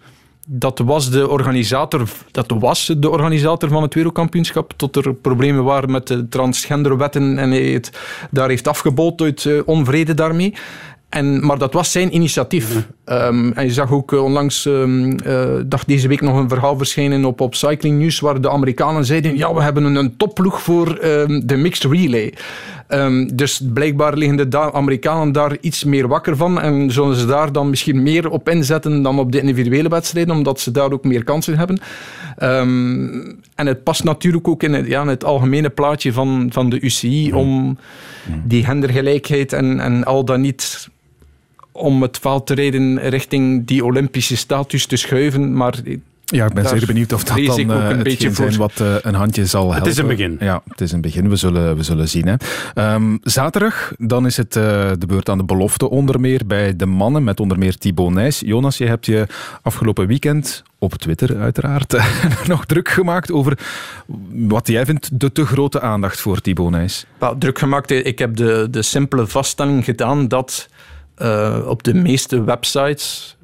Dat 0.49 0.79
was, 0.79 1.11
de 1.11 1.29
organisator, 1.29 2.09
dat 2.31 2.55
was 2.59 2.95
de 2.99 3.11
organisator 3.11 3.69
van 3.69 3.83
het 3.83 3.95
wereldkampioenschap 3.95 4.73
tot 4.77 4.97
er 4.97 5.15
problemen 5.15 5.65
waren 5.65 5.91
met 5.91 6.07
de 6.07 6.29
transgenderwetten 6.29 7.39
en 7.39 7.51
hij 7.51 7.63
het 7.63 7.91
daar 8.31 8.49
heeft 8.49 8.69
afgebold 8.69 9.21
uit 9.21 9.45
uh, 9.45 9.61
onvrede 9.65 10.15
daarmee. 10.15 10.55
En, 11.09 11.47
maar 11.47 11.59
dat 11.59 11.73
was 11.73 11.93
zijn 11.93 12.15
initiatief. 12.15 12.87
Um, 13.05 13.53
en 13.53 13.65
je 13.65 13.73
zag 13.73 13.93
ook 13.93 14.13
uh, 14.13 14.23
onlangs, 14.23 14.65
um, 14.65 15.17
uh, 15.27 15.45
dacht 15.67 15.89
deze 15.89 16.09
week 16.09 16.21
nog 16.21 16.37
een 16.37 16.49
verhaal 16.49 16.77
verschijnen 16.77 17.25
op, 17.25 17.41
op 17.41 17.55
Cycling 17.55 17.99
News, 17.99 18.21
waar 18.21 18.41
de 18.41 18.51
Amerikanen 18.51 19.05
zeiden, 19.05 19.37
ja, 19.37 19.55
we 19.55 19.63
hebben 19.63 19.85
een, 19.85 19.95
een 19.95 20.17
topploeg 20.17 20.63
voor 20.63 21.05
um, 21.05 21.47
de 21.47 21.57
mixed 21.57 21.93
relay. 21.93 22.35
dus 23.35 23.61
blijkbaar 23.73 24.17
liggen 24.17 24.51
de 24.51 24.73
Amerikanen 24.73 25.33
daar 25.33 25.57
iets 25.61 25.85
meer 25.85 26.09
wakker 26.09 26.37
van 26.37 26.61
en 26.61 26.91
zullen 26.91 27.17
ze 27.17 27.27
daar 27.27 27.53
dan 27.53 27.71
misschien 27.71 28.03
meer 28.03 28.31
op 28.31 28.49
inzetten 28.49 29.03
dan 29.03 29.19
op 29.19 29.33
de 29.33 29.41
individuele 29.41 29.89
wedstrijden, 29.89 30.35
omdat 30.35 30.61
ze 30.61 30.71
daar 30.71 30.93
ook 30.93 31.05
meer 31.05 31.25
kansen 31.25 31.59
hebben. 31.59 31.81
En 32.37 33.67
het 33.67 33.83
past 33.83 34.05
natuurlijk 34.05 34.49
ook 34.49 34.63
in 34.63 34.73
het, 34.73 34.87
ja, 34.87 35.03
in 35.03 35.09
het 35.09 35.25
algemene 35.25 35.71
plaatje 35.71 36.13
van, 36.13 36.49
van 36.53 36.71
de 36.71 36.81
UCI 36.81 37.33
om 37.33 37.79
die 38.45 38.65
gendergelijkheid 38.65 39.53
en, 39.53 39.81
en 39.81 40.05
al 40.05 40.25
dan 40.25 40.41
niet 40.41 40.89
om 41.73 42.03
het 42.03 42.19
veld 42.19 42.47
te 42.47 42.55
rijden 42.55 43.09
richting 43.09 43.67
die 43.67 43.85
Olympische 43.85 44.37
status 44.37 44.87
te 44.87 44.97
schuiven. 44.97 45.57
Maar 45.57 45.75
ja, 46.27 46.47
ik 46.47 46.53
ben 46.53 46.69
zeer 46.69 46.87
benieuwd 46.87 47.13
of 47.13 47.25
dat 47.25 47.37
dan 47.45 47.71
uh, 47.71 47.89
een 47.89 48.03
beetje 48.03 48.33
voor... 48.33 48.47
zijn 48.47 48.59
wat 48.59 48.81
uh, 48.81 48.95
een 49.03 49.15
handje 49.15 49.47
zal 49.47 49.61
helpen. 49.61 49.79
Het 49.79 49.93
is 49.93 49.99
een 49.99 50.07
begin. 50.07 50.37
Ja, 50.41 50.63
het 50.69 50.81
is 50.81 50.93
een 50.93 51.01
begin. 51.01 51.29
We 51.29 51.37
zullen, 51.37 51.77
we 51.77 51.83
zullen 51.83 52.09
zien. 52.09 52.27
Hè. 52.27 52.95
Um, 52.95 53.19
zaterdag, 53.23 53.93
dan 53.99 54.27
is 54.27 54.37
het 54.37 54.57
uh, 54.57 54.63
de 54.99 55.07
beurt 55.07 55.29
aan 55.29 55.39
de 55.39 55.45
belofte 55.45 55.91
onder 55.91 56.21
meer 56.21 56.47
bij 56.47 56.77
de 56.77 56.87
mannen, 56.87 57.25
met 57.25 57.41
onder 57.41 57.59
meer 57.59 57.79
Thibaut 57.79 58.13
Nijs. 58.13 58.41
Jonas, 58.41 58.79
je 58.79 58.87
hebt 58.87 59.07
je 59.07 59.27
afgelopen 59.63 60.07
weekend 60.07 60.63
op 60.79 60.95
Twitter 60.95 61.39
uiteraard 61.39 61.97
nog 62.47 62.65
druk 62.65 62.89
gemaakt 62.89 63.33
over 63.33 63.59
wat 64.31 64.69
jij 64.69 64.85
vindt 64.85 65.21
de 65.21 65.33
te 65.33 65.47
grote 65.47 65.81
aandacht 65.81 66.21
voor 66.21 66.41
Thibaut 66.41 66.71
Nijs. 66.71 67.07
Well, 67.19 67.35
druk 67.39 67.59
gemaakt, 67.59 67.91
ik 67.91 68.19
heb 68.19 68.37
de, 68.37 68.69
de 68.71 68.83
simpele 68.83 69.27
vaststelling 69.27 69.85
gedaan 69.85 70.29
dat 70.29 70.69
uh, 71.19 71.59
op 71.67 71.83
de 71.83 71.95
meeste 71.95 72.45
websites 72.45 73.36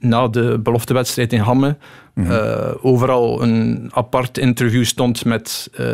na 0.00 0.28
de 0.28 0.58
beloftewedstrijd 0.62 1.32
in 1.32 1.40
Hamme 1.40 1.76
mm 2.14 2.24
-hmm. 2.24 2.32
uh, 2.32 2.72
overal 2.80 3.42
een 3.42 3.90
apart 3.94 4.38
interview 4.38 4.84
stond 4.84 5.24
met 5.24 5.70
uh, 5.80 5.90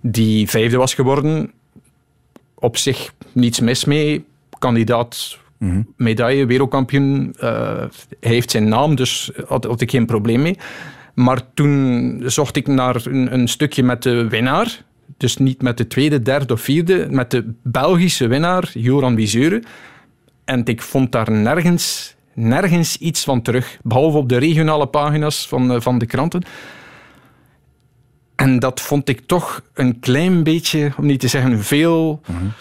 die 0.00 0.48
vijfde 0.48 0.76
was 0.76 0.94
geworden. 0.94 1.52
Op 2.54 2.76
zich 2.76 3.12
niets 3.32 3.60
mis 3.60 3.84
mee. 3.84 4.24
Kandidaat 4.58 5.38
mm 5.58 5.70
-hmm. 5.70 5.86
medaille, 5.96 6.46
wereldkampioen. 6.46 7.34
hij 7.38 7.88
heeft 8.20 8.50
zijn 8.50 8.68
naam, 8.68 8.94
dus 8.94 9.30
had, 9.46 9.64
had 9.64 9.80
ik 9.80 9.90
geen 9.90 10.06
probleem 10.06 10.42
mee. 10.42 10.58
Maar 11.14 11.40
toen 11.54 12.22
zocht 12.26 12.56
ik 12.56 12.66
naar 12.66 13.06
een, 13.06 13.32
een 13.32 13.48
stukje 13.48 13.82
met 13.82 14.02
de 14.02 14.28
winnaar 14.28 14.84
dus 15.16 15.36
niet 15.36 15.62
met 15.62 15.76
de 15.76 15.86
tweede, 15.86 16.22
derde 16.22 16.52
of 16.52 16.60
vierde, 16.60 17.06
met 17.10 17.30
de 17.30 17.52
Belgische 17.62 18.26
winnaar, 18.26 18.70
Joran 18.74 19.14
Wieseure. 19.14 19.62
En 20.44 20.64
ik 20.64 20.82
vond 20.82 21.12
daar 21.12 21.30
nergens, 21.30 22.15
nergens 22.36 22.96
iets 22.96 23.24
van 23.24 23.42
terug, 23.42 23.78
behalve 23.82 24.16
op 24.16 24.28
de 24.28 24.36
regionale 24.38 24.86
pagina's 24.86 25.48
van, 25.48 25.82
van 25.82 25.98
de 25.98 26.06
kranten. 26.06 26.42
En 28.34 28.58
dat 28.58 28.80
vond 28.80 29.08
ik 29.08 29.20
toch 29.20 29.62
een 29.74 29.98
klein 30.00 30.42
beetje, 30.42 30.92
om 30.98 31.06
niet 31.06 31.20
te 31.20 31.28
zeggen 31.28 31.64
veel... 31.64 32.20
Mm 32.26 32.36
-hmm. 32.36 32.52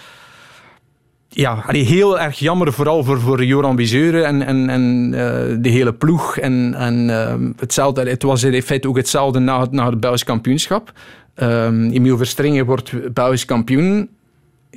Ja, 1.30 1.64
heel 1.68 2.20
erg 2.20 2.40
jammer, 2.40 2.74
vooral 2.74 3.04
voor, 3.04 3.20
voor 3.20 3.44
Joran 3.44 3.76
Wieseure 3.76 4.22
en, 4.22 4.42
en, 4.42 4.70
en 4.70 5.06
uh, 5.06 5.20
de 5.60 5.70
hele 5.70 5.94
ploeg. 5.94 6.38
En, 6.38 6.74
en 6.74 7.10
uh, 7.10 7.34
hetzelfde, 7.60 8.10
het 8.10 8.24
was 8.24 8.44
in 8.44 8.62
feite 8.62 8.88
ook 8.88 8.98
hetzelfde 8.98 9.40
na 9.40 9.60
het, 9.60 9.72
na 9.72 9.90
het 9.90 10.00
Belgisch 10.00 10.24
kampioenschap. 10.24 10.92
Um, 11.36 11.92
Emiel 11.92 12.18
Verstringen 12.18 12.66
wordt 12.66 13.14
Belgisch 13.14 13.46
kampioen, 13.46 14.10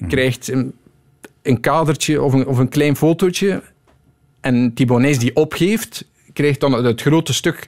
krijgt 0.08 0.52
een, 0.52 0.72
een 1.42 1.60
kadertje 1.60 2.22
of 2.22 2.32
een, 2.32 2.46
of 2.46 2.58
een 2.58 2.68
klein 2.68 2.96
fotootje. 2.96 3.62
En 4.40 4.74
Thibonais 4.74 5.18
die 5.18 5.36
opgeeft, 5.36 6.04
krijgt 6.32 6.60
dan 6.60 6.84
het 6.84 7.00
grote 7.00 7.34
stuk. 7.34 7.66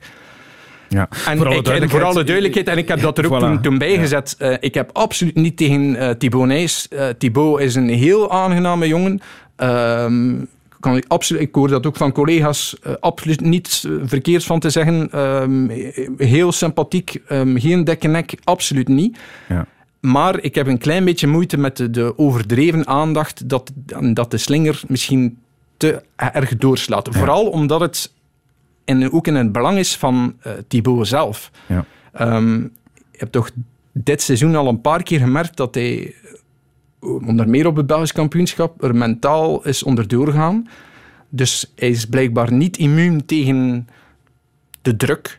Ja, 0.89 1.09
en 1.27 1.37
voor, 1.37 1.47
alle 1.47 1.57
ik, 1.57 1.67
en 1.67 1.91
voor 1.91 2.03
alle 2.03 2.25
duidelijkheid, 2.25 2.69
en 2.69 2.79
ik 2.79 2.89
heb 2.89 3.01
dat 3.01 3.19
er 3.19 3.25
ook 3.25 3.37
voilà. 3.37 3.45
toen, 3.45 3.61
toen 3.61 3.79
bijgezet. 3.79 4.35
Ja. 4.39 4.51
Uh, 4.51 4.57
ik 4.61 4.75
heb 4.75 4.91
absoluut 4.93 5.35
niet 5.35 5.57
tegen 5.57 5.95
uh, 5.95 6.11
Thibonais. 6.11 6.87
Uh, 6.91 7.09
Thibaut 7.19 7.61
is 7.61 7.75
een 7.75 7.89
heel 7.89 8.31
aangename 8.31 8.89
jongen. 8.89 9.21
Um, 9.57 10.49
kan 10.81 10.97
ik, 10.97 11.05
absoluut, 11.09 11.43
ik 11.43 11.55
hoor 11.55 11.69
dat 11.69 11.87
ook 11.87 11.97
van 11.97 12.13
collega's, 12.13 12.77
uh, 12.87 12.93
absoluut 13.01 13.41
niets 13.41 13.87
verkeerds 14.03 14.47
van 14.47 14.61
te 14.61 14.71
zeggen. 14.71 15.19
Um, 15.21 15.71
heel 16.17 16.53
sympathiek, 16.53 17.21
um, 17.29 17.61
geen 17.61 17.85
dekke 17.85 18.09
nek, 18.09 18.35
absoluut 18.45 18.89
niet. 18.89 19.19
Ja. 19.49 19.67
Maar 20.01 20.41
ik 20.41 20.55
heb 20.55 20.67
een 20.67 20.79
klein 20.79 21.05
beetje 21.05 21.27
moeite 21.27 21.57
met 21.57 21.77
de, 21.77 21.91
de 21.91 22.19
overdreven 22.19 22.87
aandacht 22.87 23.49
dat, 23.49 23.73
dat 24.13 24.31
de 24.31 24.39
slinger 24.39 24.83
misschien 24.89 25.39
te 25.81 26.03
erg 26.17 26.57
doorslaat. 26.57 27.09
Ja. 27.13 27.19
Vooral 27.19 27.47
omdat 27.47 27.81
het 27.81 28.13
in, 28.85 29.13
ook 29.13 29.27
in 29.27 29.35
het 29.35 29.53
belang 29.53 29.79
is 29.79 29.97
van 29.97 30.37
uh, 30.47 30.53
Thibaut 30.69 31.07
zelf. 31.07 31.51
Ja. 31.67 31.85
Um, 32.37 32.73
je 33.11 33.19
hebt 33.19 33.33
toch 33.33 33.51
dit 33.93 34.23
seizoen 34.23 34.55
al 34.55 34.69
een 34.69 34.81
paar 34.81 35.03
keer 35.03 35.19
gemerkt 35.19 35.57
dat 35.57 35.75
hij 35.75 36.15
onder 37.01 37.49
meer 37.49 37.67
op 37.67 37.77
het 37.77 37.87
Belgisch 37.87 38.13
kampioenschap, 38.13 38.83
er 38.83 38.97
mentaal 38.97 39.65
is 39.65 39.83
onderdoor 39.83 40.27
gegaan. 40.27 40.69
Dus 41.29 41.73
hij 41.77 41.89
is 41.89 42.07
blijkbaar 42.07 42.53
niet 42.53 42.77
immuun 42.77 43.27
tegen 43.27 43.89
de 44.83 44.97
druk. 44.97 45.39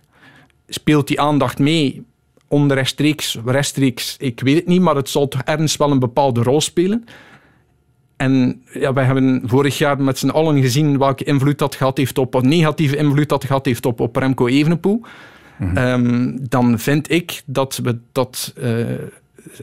Speelt 0.67 1.07
die 1.07 1.21
aandacht 1.21 1.59
mee? 1.59 2.05
Onrechtstreeks, 2.47 3.37
rechtstreeks, 3.45 4.15
ik 4.19 4.39
weet 4.39 4.55
het 4.55 4.67
niet, 4.67 4.81
maar 4.81 4.95
het 4.95 5.09
zal 5.09 5.27
toch 5.27 5.41
ergens 5.41 5.77
wel 5.77 5.91
een 5.91 5.99
bepaalde 5.99 6.43
rol 6.43 6.61
spelen. 6.61 7.05
En 8.21 8.61
ja, 8.73 8.93
wij 8.93 9.05
hebben 9.05 9.41
vorig 9.45 9.77
jaar 9.77 10.01
met 10.01 10.17
z'n 10.17 10.29
allen 10.29 10.61
gezien 10.61 10.97
welke 10.97 11.23
invloed 11.23 11.57
dat 11.57 11.75
gehad 11.75 11.97
heeft 11.97 12.17
op, 12.17 12.33
een 12.33 12.47
negatieve 12.47 12.95
invloed 12.95 13.29
dat 13.29 13.45
gehad 13.45 13.65
heeft 13.65 13.85
op, 13.85 13.99
op 13.99 14.15
Remco 14.15 14.47
Evenepoel. 14.47 15.01
Mm 15.57 15.75
-hmm. 15.75 15.77
um, 15.77 16.37
dan 16.49 16.79
vind 16.79 17.11
ik 17.11 17.41
dat 17.45 17.79
we 17.83 17.97
dat 18.11 18.53
uh, 18.57 18.85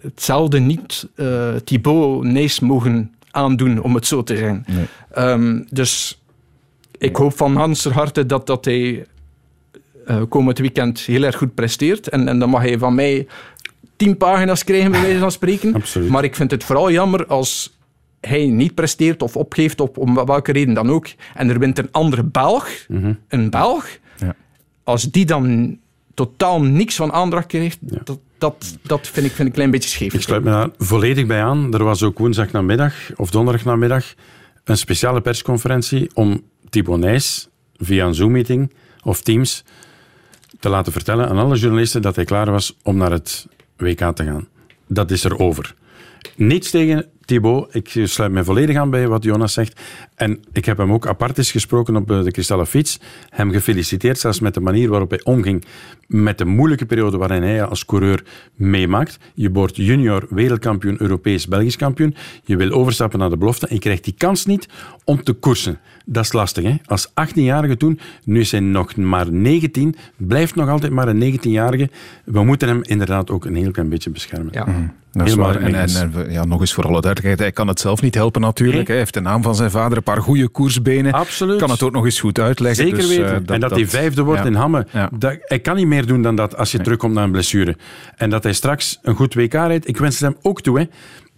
hetzelfde 0.02 0.58
niet 0.58 1.08
uh, 1.16 1.54
Thibaut 1.64 2.24
Nees 2.24 2.60
mogen 2.60 3.14
aandoen, 3.30 3.82
om 3.82 3.94
het 3.94 4.06
zo 4.06 4.22
te 4.22 4.36
zeggen. 4.36 4.64
Nee. 4.66 5.30
Um, 5.30 5.66
dus 5.70 6.22
ik 6.98 7.16
hoop 7.16 7.36
van 7.36 7.56
Hans 7.56 7.84
harte 7.84 8.26
dat, 8.26 8.46
dat 8.46 8.64
hij 8.64 9.06
uh, 10.08 10.22
komend 10.28 10.58
weekend 10.58 11.00
heel 11.00 11.22
erg 11.22 11.36
goed 11.36 11.54
presteert. 11.54 12.08
En, 12.08 12.28
en 12.28 12.38
dan 12.38 12.50
mag 12.50 12.62
hij 12.62 12.78
van 12.78 12.94
mij 12.94 13.26
tien 13.96 14.16
pagina's 14.16 14.64
krijgen, 14.64 14.90
bij 14.90 15.00
wijze 15.00 15.18
van 15.18 15.32
spreken. 15.32 15.74
Absoluut. 15.74 16.08
Maar 16.08 16.24
ik 16.24 16.34
vind 16.34 16.50
het 16.50 16.64
vooral 16.64 16.90
jammer 16.90 17.26
als 17.26 17.77
hij 18.20 18.46
niet 18.46 18.74
presteert 18.74 19.22
of 19.22 19.36
opgeeft, 19.36 19.80
op, 19.80 19.98
om 19.98 20.14
welke 20.14 20.52
reden 20.52 20.74
dan 20.74 20.90
ook. 20.90 21.06
En 21.34 21.48
er 21.50 21.58
wint 21.58 21.78
een 21.78 21.92
andere 21.92 22.24
Belg, 22.24 22.68
Mhm. 22.88 22.98
mm 22.98 23.04
-hmm. 23.04 23.18
een 23.28 23.50
Belg. 23.50 23.98
Ja. 24.18 24.34
Als 24.84 25.10
die 25.10 25.26
dan 25.26 25.78
totaal 26.14 26.62
niks 26.62 26.96
van 26.96 27.12
aandacht 27.12 27.46
krijgt, 27.46 27.78
ja. 27.86 28.00
dat, 28.04 28.18
dat, 28.38 28.78
dat 28.82 29.06
vind, 29.08 29.26
ik, 29.26 29.32
vind 29.32 29.38
ik 29.40 29.46
een 29.46 29.52
klein 29.52 29.70
beetje 29.70 29.88
scheef. 29.88 30.14
Ik 30.14 30.22
sluit 30.22 30.44
me 30.44 30.50
daar 30.50 30.68
volledig 30.78 31.26
bij 31.26 31.42
aan. 31.42 31.74
Er 31.74 31.84
was 31.84 32.02
ook 32.02 32.18
woensdag 32.18 32.50
namiddag 32.52 32.94
of 33.16 33.30
donderdag 33.30 33.64
namiddag 33.64 34.14
een 34.64 34.76
speciale 34.76 35.20
persconferentie 35.20 36.10
om 36.14 36.42
Thibaut 36.68 36.98
Nijs 36.98 37.48
via 37.76 38.06
een 38.06 38.14
Zoom-meeting 38.14 38.72
of 39.02 39.20
Teams 39.22 39.64
te 40.60 40.68
laten 40.68 40.92
vertellen 40.92 41.28
aan 41.28 41.38
alle 41.38 41.56
journalisten 41.56 42.02
dat 42.02 42.16
hij 42.16 42.24
klaar 42.24 42.50
was 42.50 42.76
om 42.82 42.96
naar 42.96 43.10
het 43.10 43.46
WK 43.76 43.98
te 44.14 44.24
gaan. 44.24 44.48
Dat 44.86 45.10
is 45.10 45.24
er 45.24 45.38
over. 45.38 45.74
Niets 46.36 46.70
tegen 46.70 47.06
Thibaut, 47.28 47.74
ik 47.74 48.00
sluit 48.04 48.32
mij 48.32 48.44
volledig 48.44 48.76
aan 48.76 48.90
bij 48.90 49.08
wat 49.08 49.24
Jonas 49.24 49.52
zegt. 49.52 49.80
En 50.14 50.40
ik 50.52 50.64
heb 50.64 50.76
hem 50.76 50.92
ook 50.92 51.06
apart 51.06 51.38
eens 51.38 51.50
gesproken 51.50 51.96
op 51.96 52.10
eh, 52.10 52.22
de 52.22 52.30
kristallen 52.30 52.66
fiets. 52.66 53.00
Hem 53.28 53.50
gefeliciteerd 53.50 54.18
zelfs 54.18 54.40
met 54.40 54.54
de 54.54 54.60
manier 54.60 54.88
waarop 54.88 55.10
hij 55.10 55.20
omging 55.24 55.64
met 56.06 56.38
de 56.38 56.44
moeilijke 56.44 56.86
periode 56.86 57.16
waarin 57.16 57.42
hij 57.42 57.64
als 57.64 57.84
coureur 57.84 58.24
meemaakt. 58.54 59.18
Je 59.34 59.50
wordt 59.50 59.76
junior 59.76 60.26
wereldkampioen, 60.30 60.96
Europees, 61.00 61.46
Belgisch 61.46 61.76
kampioen. 61.76 62.14
Je 62.44 62.56
wil 62.56 62.70
overstappen 62.70 63.18
naar 63.18 63.30
de 63.30 63.36
belofte 63.36 63.66
en 63.66 63.74
je 63.74 63.80
krijgt 63.80 64.04
die 64.04 64.14
kans 64.18 64.46
niet 64.46 64.68
om 65.04 65.22
te 65.22 65.32
koersen. 65.32 65.78
Dat 66.04 66.24
is 66.24 66.32
lastig. 66.32 66.64
Hè? 66.64 66.76
Als 66.84 67.08
18-jarige 67.08 67.76
toen, 67.76 68.00
nu 68.24 68.40
is 68.40 68.50
hij 68.50 68.60
nog 68.60 68.96
maar 68.96 69.32
19, 69.32 69.94
blijft 70.16 70.54
nog 70.54 70.68
altijd 70.68 70.92
maar 70.92 71.08
een 71.08 71.38
19-jarige. 71.38 71.90
We 72.24 72.44
moeten 72.44 72.68
hem 72.68 72.80
inderdaad 72.82 73.30
ook 73.30 73.44
een 73.44 73.54
heel 73.54 73.70
klein 73.70 73.88
beetje 73.88 74.10
beschermen. 74.10 74.52
Ja. 74.52 74.64
Mhm. 74.64 74.86
Dat 75.12 75.26
is 75.26 75.34
waar. 75.34 75.56
En, 75.56 75.74
en, 75.74 75.88
en, 75.88 76.32
ja, 76.32 76.44
nog 76.44 76.60
eens 76.60 76.74
voor 76.74 76.84
alle 76.84 77.00
hij 77.22 77.52
kan 77.52 77.68
het 77.68 77.80
zelf 77.80 78.02
niet 78.02 78.14
helpen 78.14 78.40
natuurlijk. 78.40 78.88
Hij 78.88 78.96
heeft 78.96 79.14
de 79.14 79.20
naam 79.20 79.42
van 79.42 79.54
zijn 79.54 79.70
vader, 79.70 79.96
een 79.96 80.02
paar 80.02 80.22
goede 80.22 80.48
koersbenen. 80.48 81.12
Absoluut. 81.12 81.58
Kan 81.58 81.70
het 81.70 81.82
ook 81.82 81.92
nog 81.92 82.04
eens 82.04 82.20
goed 82.20 82.38
uitleggen. 82.38 82.84
Zeker 82.84 82.98
dus, 82.98 83.08
weten. 83.08 83.46
dat, 83.46 83.54
en 83.54 83.60
dat, 83.60 83.70
hij 83.70 83.86
vijfde 83.86 84.22
wordt 84.22 84.44
in 84.44 84.54
Hamme. 84.54 84.86
Ja. 84.92 85.10
Dat, 85.14 85.36
hij 85.40 85.58
kan 85.58 85.76
niet 85.76 85.86
meer 85.86 86.06
doen 86.06 86.22
dan 86.22 86.36
dat 86.36 86.56
als 86.56 86.70
je 86.70 86.76
nee. 86.76 86.84
terugkomt 86.84 87.14
na 87.14 87.22
een 87.22 87.30
blessure. 87.30 87.76
En 88.16 88.30
dat 88.30 88.42
hij 88.42 88.52
straks 88.52 88.98
een 89.02 89.14
goed 89.14 89.34
WK 89.34 89.52
rijdt, 89.52 89.88
ik 89.88 89.96
wens 89.96 90.20
het 90.20 90.28
hem 90.28 90.38
ook 90.42 90.60
toe. 90.60 90.78
Hè. 90.78 90.84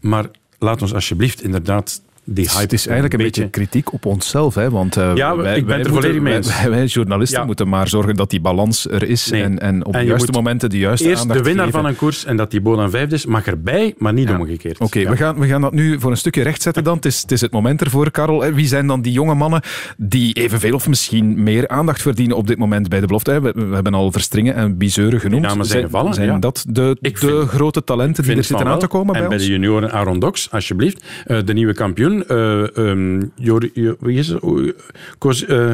Maar 0.01 0.27
laat 0.59 0.83
ons 0.83 0.95
alsjeblieft 0.95 1.43
inderdaad 1.43 2.03
die 2.33 2.49
hype 2.49 2.61
het 2.61 2.73
is 2.73 2.87
eigenlijk 2.87 3.15
een 3.15 3.25
beetje, 3.25 3.43
beetje 3.43 3.61
kritiek 3.61 3.93
op 3.93 4.07
onszelf. 4.07 4.55
Hè? 4.55 4.71
Want 4.71 4.97
uh, 4.97 5.11
ja, 5.15 5.37
wij, 5.37 5.57
ik 5.57 5.67
ben 5.67 5.77
wij 5.77 5.85
er 5.85 5.93
volledig 5.93 6.21
mee. 6.21 6.41
Wij, 6.41 6.71
wij, 6.77 6.85
journalisten 6.85 7.41
ja. 7.41 7.47
moeten 7.47 7.69
maar 7.69 7.89
zorgen 7.89 8.15
dat 8.15 8.31
die 8.31 8.41
balans 8.41 8.89
er 8.89 9.09
is 9.09 9.31
nee. 9.31 9.43
en, 9.43 9.59
en 9.59 9.85
op 9.87 9.95
en 9.95 10.01
de 10.01 10.07
juiste 10.07 10.33
momenten 10.33 10.71
de 10.71 10.79
juiste 10.79 11.09
eerst 11.09 11.21
aandacht 11.21 11.39
de 11.39 11.45
winnaar 11.45 11.67
geven. 11.67 11.81
van 11.81 11.91
een 11.91 11.97
koers 11.97 12.25
en 12.25 12.37
dat 12.37 12.51
die 12.51 12.61
Bonan 12.61 12.91
vijfde 12.91 13.15
is, 13.15 13.27
mag 13.27 13.47
erbij, 13.47 13.95
maar 13.99 14.13
niet 14.13 14.29
ja. 14.29 14.39
omgekeerd. 14.39 14.75
Oké, 14.75 14.85
okay, 14.85 15.11
we, 15.11 15.17
gaan, 15.17 15.39
we 15.39 15.47
gaan 15.47 15.61
dat 15.61 15.73
nu 15.73 16.01
voor 16.01 16.11
een 16.11 16.17
stukje 16.17 16.43
rechtzetten 16.43 16.85
dan. 16.85 16.97
Het 16.97 17.05
is, 17.05 17.23
het 17.23 17.33
is 17.33 17.41
het 17.41 17.53
moment 17.53 17.81
ervoor, 17.81 18.11
Karel. 18.11 18.53
Wie 18.53 18.67
zijn 18.67 18.87
dan 18.87 19.03
die 19.03 19.13
jonge 19.13 19.35
mannen 19.35 19.63
die 19.97 20.33
evenveel 20.33 20.75
of 20.75 20.89
misschien 20.89 21.43
meer 21.43 21.69
aandacht 21.69 22.03
verdienen 22.03 22.37
op 22.37 22.47
dit 22.47 22.59
moment 22.59 22.89
bij 22.89 23.01
de 23.01 23.07
belofte? 23.07 23.41
We, 23.41 23.53
we 23.53 23.75
hebben 23.75 23.95
al 23.95 24.13
Verstringen 24.13 24.55
en 24.55 24.79
Bizeuren 24.79 25.21
genoemd. 25.21 25.43
Die 25.43 25.51
namen 25.51 25.67
zijn 25.67 25.85
gevallen. 25.85 26.15
Zijn 26.15 26.41
dat 26.41 26.65
de, 26.69 26.97
de 27.01 27.11
vind, 27.15 27.49
grote 27.49 27.85
talenten 27.85 28.25
die 28.25 28.37
er 28.37 28.45
zitten 28.45 28.67
aan 28.67 28.79
te 28.79 28.87
komen 28.87 29.15
en 29.15 29.21
bij 29.21 29.29
bij 29.29 29.39
ons? 29.39 29.47
de 29.47 29.53
junioren 29.53 29.93
Aaron 29.93 30.19
Dox, 30.19 30.51
alsjeblieft. 30.51 31.05
Uh, 31.27 31.39
de 31.45 31.53
nieuwe 31.53 31.75
kampioen. 31.75 32.20
Um, 32.29 33.33
Jor, 33.35 33.69
wie 34.01 34.19
is 34.19 34.29
het? 34.29 34.43
Uh, 34.43 35.73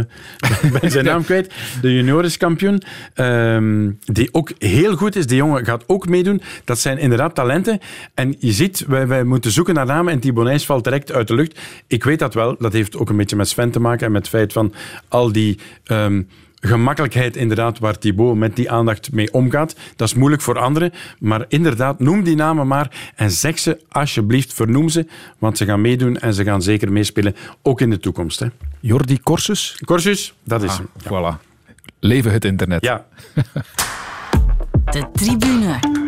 ben 0.81 0.91
zijn 0.91 1.05
naam 1.05 1.25
kwijt. 1.25 1.55
De 1.81 1.95
juniorenskampioen. 1.95 2.83
Um, 3.15 3.99
die 4.05 4.29
ook 4.33 4.51
heel 4.59 4.97
goed 4.97 5.17
is. 5.17 5.27
Die 5.27 5.37
jongen 5.37 5.65
gaat 5.65 5.85
ook 5.87 6.09
meedoen. 6.09 6.43
Dat 6.65 6.79
zijn 6.79 6.99
inderdaad 6.99 7.35
talenten. 7.35 7.79
En 8.15 8.37
je 8.39 8.53
ziet, 8.53 8.85
wij, 8.87 9.25
moeten 9.25 9.51
zoeken 9.51 9.75
naar 9.75 9.87
namen 9.87 10.13
en 10.13 10.21
Thibonijs 10.21 10.67
valt 10.67 10.85
direct 10.85 11.13
uit 11.13 11.29
de 11.29 11.35
lucht. 11.35 11.61
Ik 11.87 12.05
weet 12.05 12.19
dat 12.19 12.35
wel. 12.35 12.57
Dat 12.59 12.73
heeft 12.73 12.97
ook 12.97 13.09
een 13.09 13.17
beetje 13.17 13.37
met 13.37 13.49
Sven 13.49 13.71
te 13.71 13.81
maken 13.81 14.07
en 14.07 14.13
met 14.13 14.21
het 14.21 14.31
feit 14.31 14.53
van 14.53 14.73
al 15.09 15.33
die... 15.33 15.59
Um, 15.87 16.29
gemakkelijkheid 16.61 17.37
inderdaad 17.37 17.79
waar 17.79 17.99
Thibaut 17.99 18.37
met 18.37 18.57
die 18.57 18.71
aandacht 18.71 19.13
mee 19.13 19.33
omgaat. 19.33 19.77
Dat 19.97 20.09
is 20.09 20.15
moeilijk 20.15 20.43
voor 20.43 20.59
anderen, 20.59 20.93
maar 21.19 21.45
inderdaad, 21.49 21.99
noem 21.99 22.23
die 22.23 22.37
namen 22.37 22.67
maar 22.67 23.13
en 23.15 23.31
zeg 23.31 23.59
ze 23.59 23.81
alsjeblieft, 23.89 24.53
vernoem 24.53 24.89
ze, 24.89 25.07
want 25.39 25.59
ze 25.59 25.65
gaan 25.65 25.81
meedoen 25.81 26.19
en 26.19 26.35
ze 26.35 26.45
gaan 26.45 26.63
zeker 26.63 26.93
meespelen, 26.93 27.37
ook 27.63 27.81
in 27.81 27.91
de 27.91 27.99
toekomst. 27.99 28.41
Hè. 28.41 28.47
Jordi 28.81 29.21
Corsus? 29.21 29.81
Corsus, 29.85 30.35
dat 30.45 30.63
is 30.63 30.71
ah, 30.71 30.77
hem. 30.77 30.89
Ja. 31.03 31.11
Voilà. 31.11 31.45
Leven 32.01 32.33
het 32.33 32.45
internet. 32.45 32.85
Ja. 32.85 33.07
De 34.85 35.07
tribune. 35.13 36.06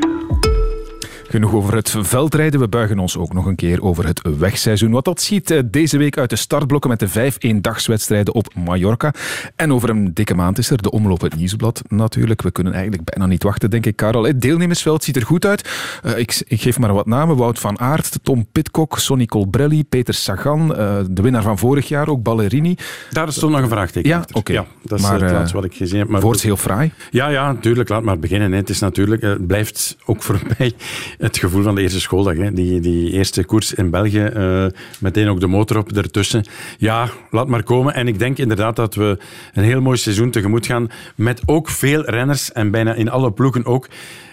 Genoeg 1.31 1.53
over 1.53 1.75
het 1.75 1.95
veldrijden. 1.99 2.61
We 2.61 2.69
buigen 2.69 2.99
ons 2.99 3.17
ook 3.17 3.33
nog 3.33 3.47
een 3.47 3.57
keer 3.57 3.83
over 3.83 4.07
het 4.07 4.21
wegseizoen. 4.39 4.91
Wat 4.91 5.05
dat 5.05 5.21
ziet 5.21 5.63
deze 5.65 5.99
week 5.99 6.19
uit 6.19 6.31
de 6.31 6.37
startblokken 6.37 6.91
met 6.91 6.99
de 6.99 7.09
vijf 7.09 7.37
eendagswedstrijden 7.39 8.35
op 8.35 8.55
Mallorca. 8.55 9.15
En 9.57 9.73
over 9.73 9.91
een 9.91 10.15
dikke 10.15 10.35
maand 10.35 10.59
is 10.59 10.71
er 10.71 10.83
de 10.83 10.91
omloop 10.91 11.21
het 11.21 11.37
nieuwsblad 11.37 11.83
natuurlijk. 11.89 12.43
We 12.43 12.51
kunnen 12.51 12.73
eigenlijk 12.73 13.05
bijna 13.05 13.27
niet 13.27 13.43
wachten, 13.43 13.71
denk 13.71 13.87
ik, 13.87 13.97
Karel. 13.97 14.23
Het 14.23 14.41
deelnemersveld 14.41 15.05
ziet 15.05 15.17
er 15.17 15.27
goed 15.27 15.47
uit. 15.47 15.71
Uh, 16.05 16.19
ik, 16.19 16.43
ik, 16.47 16.61
geef 16.61 16.79
maar 16.79 16.93
wat 16.93 17.07
namen. 17.07 17.37
Wout 17.37 17.59
van 17.59 17.79
Aert, 17.79 18.19
Tom 18.23 18.47
Pitcock, 18.53 18.99
Sonny 18.99 19.27
Colbrelli, 19.27 19.85
Peter 19.85 20.15
Sagan. 20.15 20.71
Uh, 20.71 20.99
de 21.11 21.23
winnaar 21.23 21.43
van 21.43 21.59
vorig 21.59 21.89
jaar 21.89 22.09
ook, 22.09 22.23
Ballerini. 22.23 22.77
Daar 23.11 23.33
stond 23.33 23.53
nog 23.53 23.63
een 23.63 23.69
vraagteken 23.69 24.11
Ja. 24.11 24.25
Okay. 24.33 24.57
Ja, 24.57 24.67
dat 24.83 24.99
is 24.99 25.05
maar, 25.05 25.21
het 25.21 25.33
laatste 25.33 25.57
wat 25.57 25.65
ik 25.65 25.75
gezien 25.75 25.99
heb. 25.99 26.09
Maar 26.09 26.21
wordt 26.21 26.43
heel 26.43 26.57
fraai. 26.57 26.93
Ja, 27.11 27.29
ja, 27.29 27.53
natuurlijk. 27.53 27.89
Laat 27.89 28.03
maar 28.03 28.19
beginnen. 28.19 28.51
Hè. 28.51 28.57
Het 28.57 28.71
is 28.71 28.79
natuurlijk, 28.79 29.23
het 29.23 29.47
blijft 29.47 29.97
ook 30.05 30.23
voor 30.27 30.41
mij 30.59 30.73
het 31.19 31.39
gevoel 31.39 31.63
van 31.63 31.75
de 31.75 31.81
eerste 31.81 32.01
schooldag. 32.01 32.37
Hè. 32.37 32.53
Die, 32.53 32.81
die 32.81 33.11
eerste 33.11 33.45
koers 33.45 33.75
in 33.75 33.91
België, 33.91 34.31
uh, 34.37 34.67
meteen 34.99 35.29
ook 35.29 35.41
de 35.41 35.47
motor 35.47 35.77
op 35.79 35.93
ertussen. 35.93 36.45
Ja, 36.79 37.09
laat 37.31 37.49
maar 37.49 37.63
komen. 37.63 37.95
En 37.95 38.09
ik 38.09 38.19
denk 38.19 38.39
inderdaad 38.39 38.77
dat 38.77 38.95
we 38.95 39.19
een 39.55 39.65
heel 39.65 39.81
mooi 39.81 39.97
seizoen 39.97 40.31
tegemoet 40.31 40.67
gaan. 40.67 40.91
Met 41.15 41.43
ook 41.47 41.69
veel 41.69 42.05
renners 42.05 42.53
en 42.53 42.71
bijna 42.71 42.95
in 42.95 43.11
alle 43.11 43.33
ploegen 43.33 43.65
ook. 43.65 43.89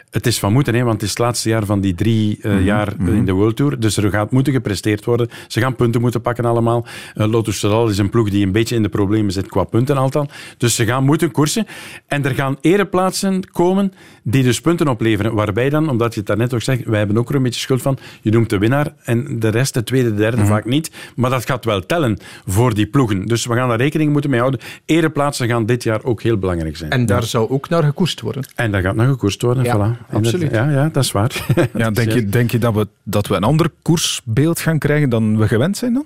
Het 0.10 0.28
is 0.28 0.40
van 0.40 0.54
moeten, 0.54 0.76
hè, 0.76 0.84
want 0.84 0.94
het 0.94 1.02
is 1.02 1.10
het 1.10 1.18
laatste 1.18 1.50
jaar 1.50 1.66
van 1.66 1.82
die 1.82 1.96
drie 1.96 2.38
uh, 2.38 2.44
mm 2.44 2.58
-hmm. 2.58 2.66
jaar 2.66 2.94
mm 2.98 3.06
-hmm. 3.06 3.16
in 3.16 3.26
de 3.26 3.32
World 3.32 3.56
Tour. 3.56 3.80
Dus 3.80 3.98
er 3.98 4.10
gaat 4.10 4.32
moeten 4.32 4.54
gepresteerd 4.54 5.06
worden. 5.06 5.30
Ze 5.48 5.60
gaan 5.60 5.76
punten 5.76 6.02
moeten 6.02 6.22
pakken 6.22 6.46
allemaal. 6.46 6.86
Uh, 7.16 7.28
Lotus 7.28 7.64
is 7.64 7.98
een 7.98 8.10
ploeg 8.10 8.30
die 8.30 8.46
een 8.46 8.52
beetje 8.52 8.76
in 8.76 8.84
de 8.84 8.90
problemen 8.90 9.32
zit 9.32 9.48
qua 9.48 9.64
punten 9.64 9.98
altijd. 9.98 10.32
Dus 10.58 10.76
ze 10.76 10.86
gaan 10.86 11.04
moeten 11.04 11.32
koersen. 11.32 11.66
En 12.08 12.26
er 12.26 12.36
gaan 12.36 12.58
ereplaatsen 12.62 13.52
komen 13.52 13.94
die 14.24 14.44
dus 14.44 14.62
punten 14.62 14.88
opleveren. 14.88 15.34
Waarbij 15.34 15.70
dan, 15.70 15.90
omdat 15.90 16.14
je 16.14 16.20
het 16.20 16.28
daarnet 16.28 16.54
ook 16.54 16.62
zegt, 16.62 16.84
wij 16.86 16.98
hebben 16.98 17.18
ook 17.18 17.30
er 17.30 17.36
een 17.36 17.44
beetje 17.44 17.60
schuld 17.60 17.82
van. 17.82 17.98
Je 18.22 18.32
noemt 18.32 18.50
de 18.50 18.58
winnaar 18.58 18.94
en 19.04 19.40
de 19.40 19.48
rest, 19.50 19.74
de 19.74 19.84
tweede, 19.84 20.10
de 20.10 20.16
derde, 20.16 20.38
mm 20.38 20.44
-hmm. 20.44 20.52
vaak 20.52 20.66
niet. 20.66 20.92
Maar 21.16 21.30
dat 21.30 21.46
gaat 21.46 21.66
wel 21.66 21.86
tellen 21.86 22.18
voor 22.46 22.74
die 22.74 22.88
ploegen. 22.88 23.26
Dus 23.26 23.46
we 23.46 23.54
gaan 23.54 23.68
daar 23.68 23.78
rekening 23.78 24.12
moeten 24.12 24.30
mee 24.30 24.40
houden. 24.40 24.60
Ereplaatsen 24.86 25.48
gaan 25.48 25.66
dit 25.66 25.84
jaar 25.84 26.04
ook 26.04 26.22
heel 26.22 26.38
belangrijk 26.38 26.78
zijn. 26.78 26.92
En 26.92 27.06
daar 27.06 27.22
ja. 27.22 27.28
zou 27.28 27.50
ook 27.50 27.70
naar 27.70 27.84
gekoerst 27.84 28.22
worden. 28.22 28.46
En 28.56 28.72
daar 28.72 28.82
gaat 28.82 28.96
naar 28.96 29.08
gekoerst 29.08 29.42
worden, 29.42 29.64
ja. 29.64 29.76
voilà. 29.76 30.05
Absoluut. 30.12 30.52
Ja, 30.52 30.70
ja, 30.70 30.90
dat 30.90 31.04
is 31.04 31.12
waar. 31.12 31.46
Ja, 31.74 31.92
denk, 31.92 32.12
je, 32.12 32.26
denk 32.26 32.52
je 32.52 32.58
dat 32.58 32.74
we, 32.74 32.88
dat 33.04 33.28
we 33.28 33.36
een 33.36 33.44
ander 33.44 33.70
koersbeeld 33.82 34.60
gaan 34.60 34.80
krijgen 34.80 35.10
dan 35.10 35.38
we 35.38 35.48
gewend 35.48 35.78
zijn 35.78 35.94
dan? 35.94 36.06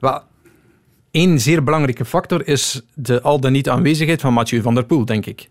Well, 0.00 0.20
Eén 1.10 1.40
zeer 1.40 1.64
belangrijke 1.64 2.04
factor 2.04 2.48
is 2.48 2.82
de 2.94 3.22
al 3.22 3.40
dan 3.40 3.52
niet 3.52 3.68
aanwezigheid 3.68 4.20
van 4.20 4.32
Mathieu 4.32 4.62
van 4.62 4.74
der 4.74 4.84
Poel, 4.84 5.04
denk 5.04 5.26
ik. 5.26 5.48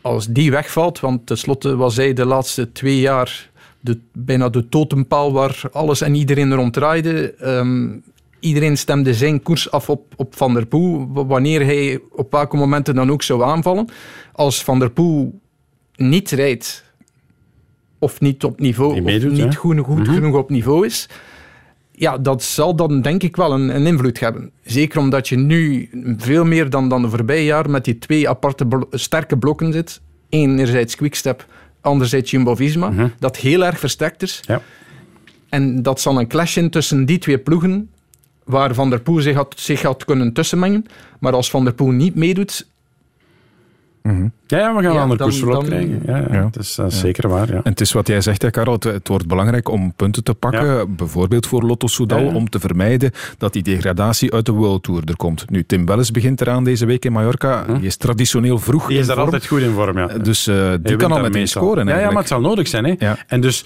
Als 0.00 0.26
die 0.26 0.50
wegvalt, 0.50 1.00
want 1.00 1.26
tenslotte 1.26 1.76
was 1.76 1.96
hij 1.96 2.12
de 2.12 2.26
laatste 2.26 2.72
twee 2.72 3.00
jaar 3.00 3.50
de, 3.80 3.98
bijna 4.12 4.48
de 4.48 4.68
totempaal 4.68 5.32
waar 5.32 5.60
alles 5.72 6.00
en 6.00 6.14
iedereen 6.14 6.54
rond 6.54 6.72
draaide. 6.72 7.34
Um, 7.40 8.02
iedereen 8.40 8.76
stemde 8.76 9.14
zijn 9.14 9.42
koers 9.42 9.70
af 9.70 9.90
op, 9.90 10.12
op 10.16 10.36
Van 10.36 10.54
der 10.54 10.66
Poel, 10.66 11.08
wanneer 11.12 11.64
hij 11.64 12.00
op 12.10 12.32
welke 12.32 12.56
momenten 12.56 12.94
dan 12.94 13.10
ook 13.10 13.22
zou 13.22 13.42
aanvallen. 13.42 13.88
Als 14.32 14.64
Van 14.64 14.78
der 14.78 14.90
Poel 14.90 15.40
niet 16.08 16.30
rijdt 16.30 16.84
of 17.98 18.20
niet 18.20 18.44
op 18.44 18.60
niveau, 18.60 18.94
niet 18.94 19.04
meedoet, 19.04 19.30
of 19.32 19.44
niet 19.44 19.56
goed, 19.56 19.78
goed 19.78 19.98
mm 19.98 20.04
-hmm. 20.04 20.14
genoeg 20.14 20.36
op 20.36 20.50
niveau 20.50 20.86
is, 20.86 21.08
ja, 21.90 22.18
dat 22.18 22.42
zal 22.42 22.76
dan 22.76 23.02
denk 23.02 23.22
ik 23.22 23.36
wel 23.36 23.52
een, 23.52 23.74
een, 23.74 23.86
invloed 23.86 24.20
hebben. 24.20 24.50
Zeker 24.64 24.98
omdat 24.98 25.28
je 25.28 25.36
nu 25.36 25.88
veel 26.16 26.44
meer 26.44 26.70
dan, 26.70 26.88
dan 26.88 27.02
de 27.02 27.08
voorbije 27.08 27.44
jaar 27.44 27.70
met 27.70 27.84
die 27.84 27.98
twee 27.98 28.28
aparte 28.28 28.66
blo 28.66 28.86
sterke 28.90 29.38
blokken 29.38 29.72
zit. 29.72 30.00
Enerzijds 30.28 30.96
Quickstep, 30.96 31.46
anderzijds 31.80 32.30
Jumbo-Visma, 32.30 32.90
mm 32.90 32.98
-hmm. 32.98 33.12
dat 33.18 33.36
heel 33.36 33.64
erg 33.64 33.78
versterkt 33.78 34.22
is. 34.22 34.40
Ja. 34.46 34.62
En 35.48 35.82
dat 35.82 36.00
zal 36.00 36.18
een 36.18 36.28
clash 36.28 36.56
in 36.56 36.70
tussen 36.70 37.04
die 37.04 37.18
twee 37.18 37.38
ploegen, 37.38 37.90
waar 38.44 38.74
Van 38.74 38.90
der 38.90 39.00
Poel 39.00 39.20
zich 39.20 39.34
had, 39.34 39.54
zich 39.56 39.82
had 39.82 40.04
kunnen 40.04 40.32
tussenmengen. 40.32 40.86
Maar 41.20 41.32
als 41.32 41.50
Van 41.50 41.64
der 41.64 41.74
Poel 41.74 41.90
niet 41.90 42.14
meedoet, 42.14 42.70
Mm 44.02 44.16
-hmm. 44.16 44.32
Ja, 44.52 44.58
ja, 44.58 44.74
we 44.74 44.82
gaan 44.82 44.94
ja, 44.94 45.24
een 45.24 45.32
voorop 45.32 45.64
krijgen. 45.64 46.02
Ja, 46.06 46.24
ja, 46.30 46.50
is 46.58 46.78
uh, 46.78 46.86
zeker 46.88 47.28
waar. 47.28 47.48
Ja. 47.48 47.54
En 47.54 47.70
het 47.70 47.80
is 47.80 47.92
wat 47.92 48.06
jij 48.06 48.20
zegt, 48.20 48.42
hè, 48.42 48.50
Karel. 48.50 48.72
Het, 48.72 48.84
het, 48.84 49.08
wordt 49.08 49.26
belangrijk 49.26 49.68
om 49.68 49.92
punten 49.96 50.24
te 50.24 50.34
pakken. 50.34 50.96
Bijvoorbeeld 50.96 51.46
voor 51.46 51.62
Lotto 51.62 51.86
Soudal. 51.86 52.26
Om 52.26 52.50
te 52.50 52.60
vermijden 52.60 53.10
dat 53.38 53.52
die 53.52 53.62
degradatie 53.62 54.32
uit 54.32 54.46
de 54.46 54.52
World 54.52 54.82
Tour 54.82 55.02
er 55.04 55.16
komt. 55.16 55.50
Nu, 55.50 55.64
Tim 55.64 55.86
Welles 55.86 56.10
begint 56.10 56.40
eraan 56.40 56.64
deze 56.64 56.86
week 56.86 57.04
in 57.04 57.12
Mallorca. 57.12 57.64
Hm? 57.66 57.74
Die 57.74 57.86
is 57.86 57.96
traditioneel 57.96 58.58
vroeg 58.58 58.86
Die 58.86 58.98
is 58.98 59.06
daar 59.06 59.20
altijd 59.20 59.46
goed 59.46 59.60
in 59.60 59.72
vorm, 59.72 59.98
ja. 59.98 60.06
Dus 60.06 60.48
uh, 60.48 60.72
die 60.80 60.96
kan 60.96 61.12
al 61.12 61.20
meteen 61.20 61.48
scoren. 61.48 61.86
Ja, 61.86 61.98
ja, 61.98 62.06
maar 62.06 62.16
het 62.16 62.28
zal 62.28 62.40
nodig 62.40 62.68
zijn. 62.68 62.84
Hè. 62.84 63.12
En 63.26 63.40
dus 63.40 63.64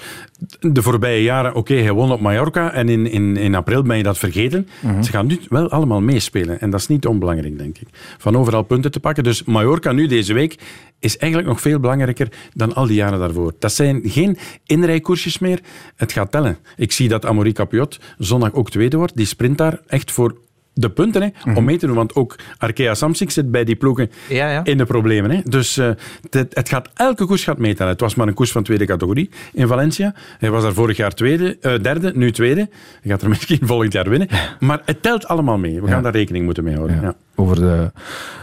de 0.61 0.83
voorbije 0.83 1.23
jaren, 1.23 1.51
oké, 1.51 1.59
okay, 1.59 1.83
hij 1.83 1.93
won 1.93 2.13
op 2.13 2.21
Mallorca. 2.21 2.73
En 2.73 2.89
in, 2.89 3.11
in, 3.11 3.37
in 3.37 3.55
april 3.55 3.83
ben 3.83 3.97
je 3.97 4.03
dat 4.03 4.19
vergeten. 4.19 4.69
-hmm. 4.81 5.03
Ze 5.03 5.11
gaan 5.11 5.27
nu 5.27 5.41
wel 5.49 5.71
allemaal 5.71 6.01
meespelen. 6.01 6.61
En 6.61 6.71
dat 6.71 6.81
is 6.81 6.87
niet 6.87 7.07
onbelangrijk, 7.07 7.59
denk 7.59 7.79
ik. 7.79 7.89
Van 8.19 8.37
overal 8.37 8.63
punten 8.63 8.91
te 8.91 9.01
pakken. 9.01 9.25
Dus 9.25 9.45
Mallorca 9.45 9.93
nu 9.93 10.07
deze 10.07 10.33
week 10.33 10.57
is 10.99 11.17
eigenlijk 11.17 11.51
nog 11.53 11.61
veel 11.61 11.81
belangrijker 11.81 12.29
dan 12.55 12.75
al 12.75 12.87
die 12.87 12.97
jaren 12.97 13.19
daarvoor. 13.19 13.53
Dat 13.59 13.73
zijn 13.73 14.01
geen 14.05 14.39
inrijkoersjes 14.65 15.39
meer. 15.39 15.61
Het 15.97 16.13
gaat 16.13 16.31
tellen. 16.31 16.59
Ik 16.77 16.93
zie 16.93 17.09
dat 17.09 17.25
Amaury 17.27 17.53
Capiot 17.53 17.99
zondag 18.19 18.53
ook 18.53 18.71
tweede 18.71 18.97
wordt. 18.97 19.17
Die 19.17 19.27
sprint 19.27 19.59
daar 19.59 19.81
echt 19.87 20.11
voor 20.13 20.37
de 20.79 20.91
punten 20.91 21.23
hè, 21.23 21.29
Mhm. 21.45 21.57
om 21.57 21.65
mee 21.65 21.77
te 21.79 21.87
doen. 21.87 21.95
Want 21.97 22.15
ook 22.15 22.37
Arkea 22.59 22.95
Samsic 22.95 23.31
zit 23.31 23.51
bij 23.51 23.65
die 23.65 23.77
ploegen 23.77 24.11
Ja, 24.29 24.51
ja. 24.51 24.65
in 24.65 24.79
de 24.79 24.85
problemen. 24.85 25.31
Hè. 25.31 25.41
Dus 25.45 25.77
eh, 25.77 25.91
het, 26.31 26.55
het 26.55 26.69
gaat, 26.69 26.89
elke 26.95 27.25
koers 27.27 27.45
gaat 27.45 27.59
meetellen. 27.59 27.93
Het 27.93 28.01
was 28.01 28.15
maar 28.15 28.29
een 28.29 28.35
koers 28.35 28.53
van 28.53 28.63
tweede 28.63 28.85
categorie 28.87 29.31
in 29.53 29.67
Valencia. 29.67 30.15
Hij 30.39 30.51
was 30.51 30.63
daar 30.63 30.73
vorig 30.75 30.97
jaar 30.97 31.15
tweede, 31.15 31.57
eh, 31.61 31.83
derde, 31.83 32.13
nu 32.15 32.33
tweede. 32.33 32.69
Hij 33.01 33.11
gaat 33.11 33.23
er 33.23 33.29
misschien 33.35 33.59
volgend 33.67 33.93
jaar 33.93 34.09
winnen. 34.09 34.29
Maar 34.61 34.83
het 34.85 35.03
telt 35.03 35.27
allemaal 35.29 35.59
mee. 35.59 35.81
We 35.83 35.89
gaan 35.89 36.03
daar 36.03 36.13
rekening 36.13 36.45
moeten 36.45 36.65
mee 36.65 36.75
houden. 36.75 37.17
Over 37.37 37.57
de 37.57 37.91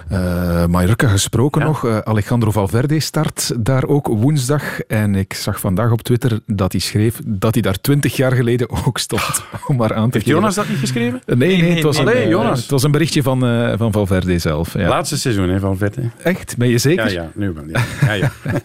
eh 0.10 0.66
Mallorca 0.66 1.08
gesproken 1.08 1.62
nog. 1.62 1.86
Eh, 1.86 1.98
Alejandro 1.98 2.52
Valverde 2.52 3.00
start 3.00 3.52
daar 3.60 3.88
ook 3.88 4.08
woensdag. 4.08 4.80
En 4.82 5.16
ik 5.16 5.34
zag 5.34 5.60
vandaag 5.60 5.92
op 5.92 6.02
Twitter 6.02 6.40
dat 6.46 6.72
hij 6.72 6.82
schreef 6.82 7.20
dat 7.26 7.54
hij 7.54 7.62
daar 7.62 7.82
twintig 7.82 8.16
jaar 8.16 8.32
geleden 8.32 8.70
ook 8.86 8.98
stond. 8.98 9.44
Om 9.68 9.76
maar 9.76 9.94
aan 9.94 10.10
te 10.10 10.18
Heeft. 10.18 10.30
Jonas 10.30 10.56
dat 10.56 10.70
niet 10.70 10.78
geschreven? 10.78 11.22
Nee, 11.26 11.62
nee, 11.62 11.74
het 11.74 11.84
was, 11.84 11.98
nee. 11.98 12.16
een, 12.16 12.22
eh, 12.22 12.30
Jonas. 12.30 12.62
het 12.62 12.70
was 12.70 12.84
een 12.84 12.92
berichtje 12.92 13.24
van, 13.24 13.46
eh, 13.46 13.74
van 13.78 13.92
Valverde 13.92 14.40
zelf. 14.40 14.74
Ja. 14.74 14.88
Laatste 14.88 15.18
seizoen 15.18 15.50
hè, 15.50 15.60
van 15.60 15.78
Vette. 15.78 16.02
Echt? 16.24 16.58
Ben 16.58 16.70
je 16.70 16.78
zeker? 16.78 17.06
Ja, 17.06 17.12
ja, 17.12 17.32
nu 17.36 17.54
wel. 17.54 17.64
Ja. 17.68 17.84
Ja, 18.02 18.14
ja. 18.14 18.32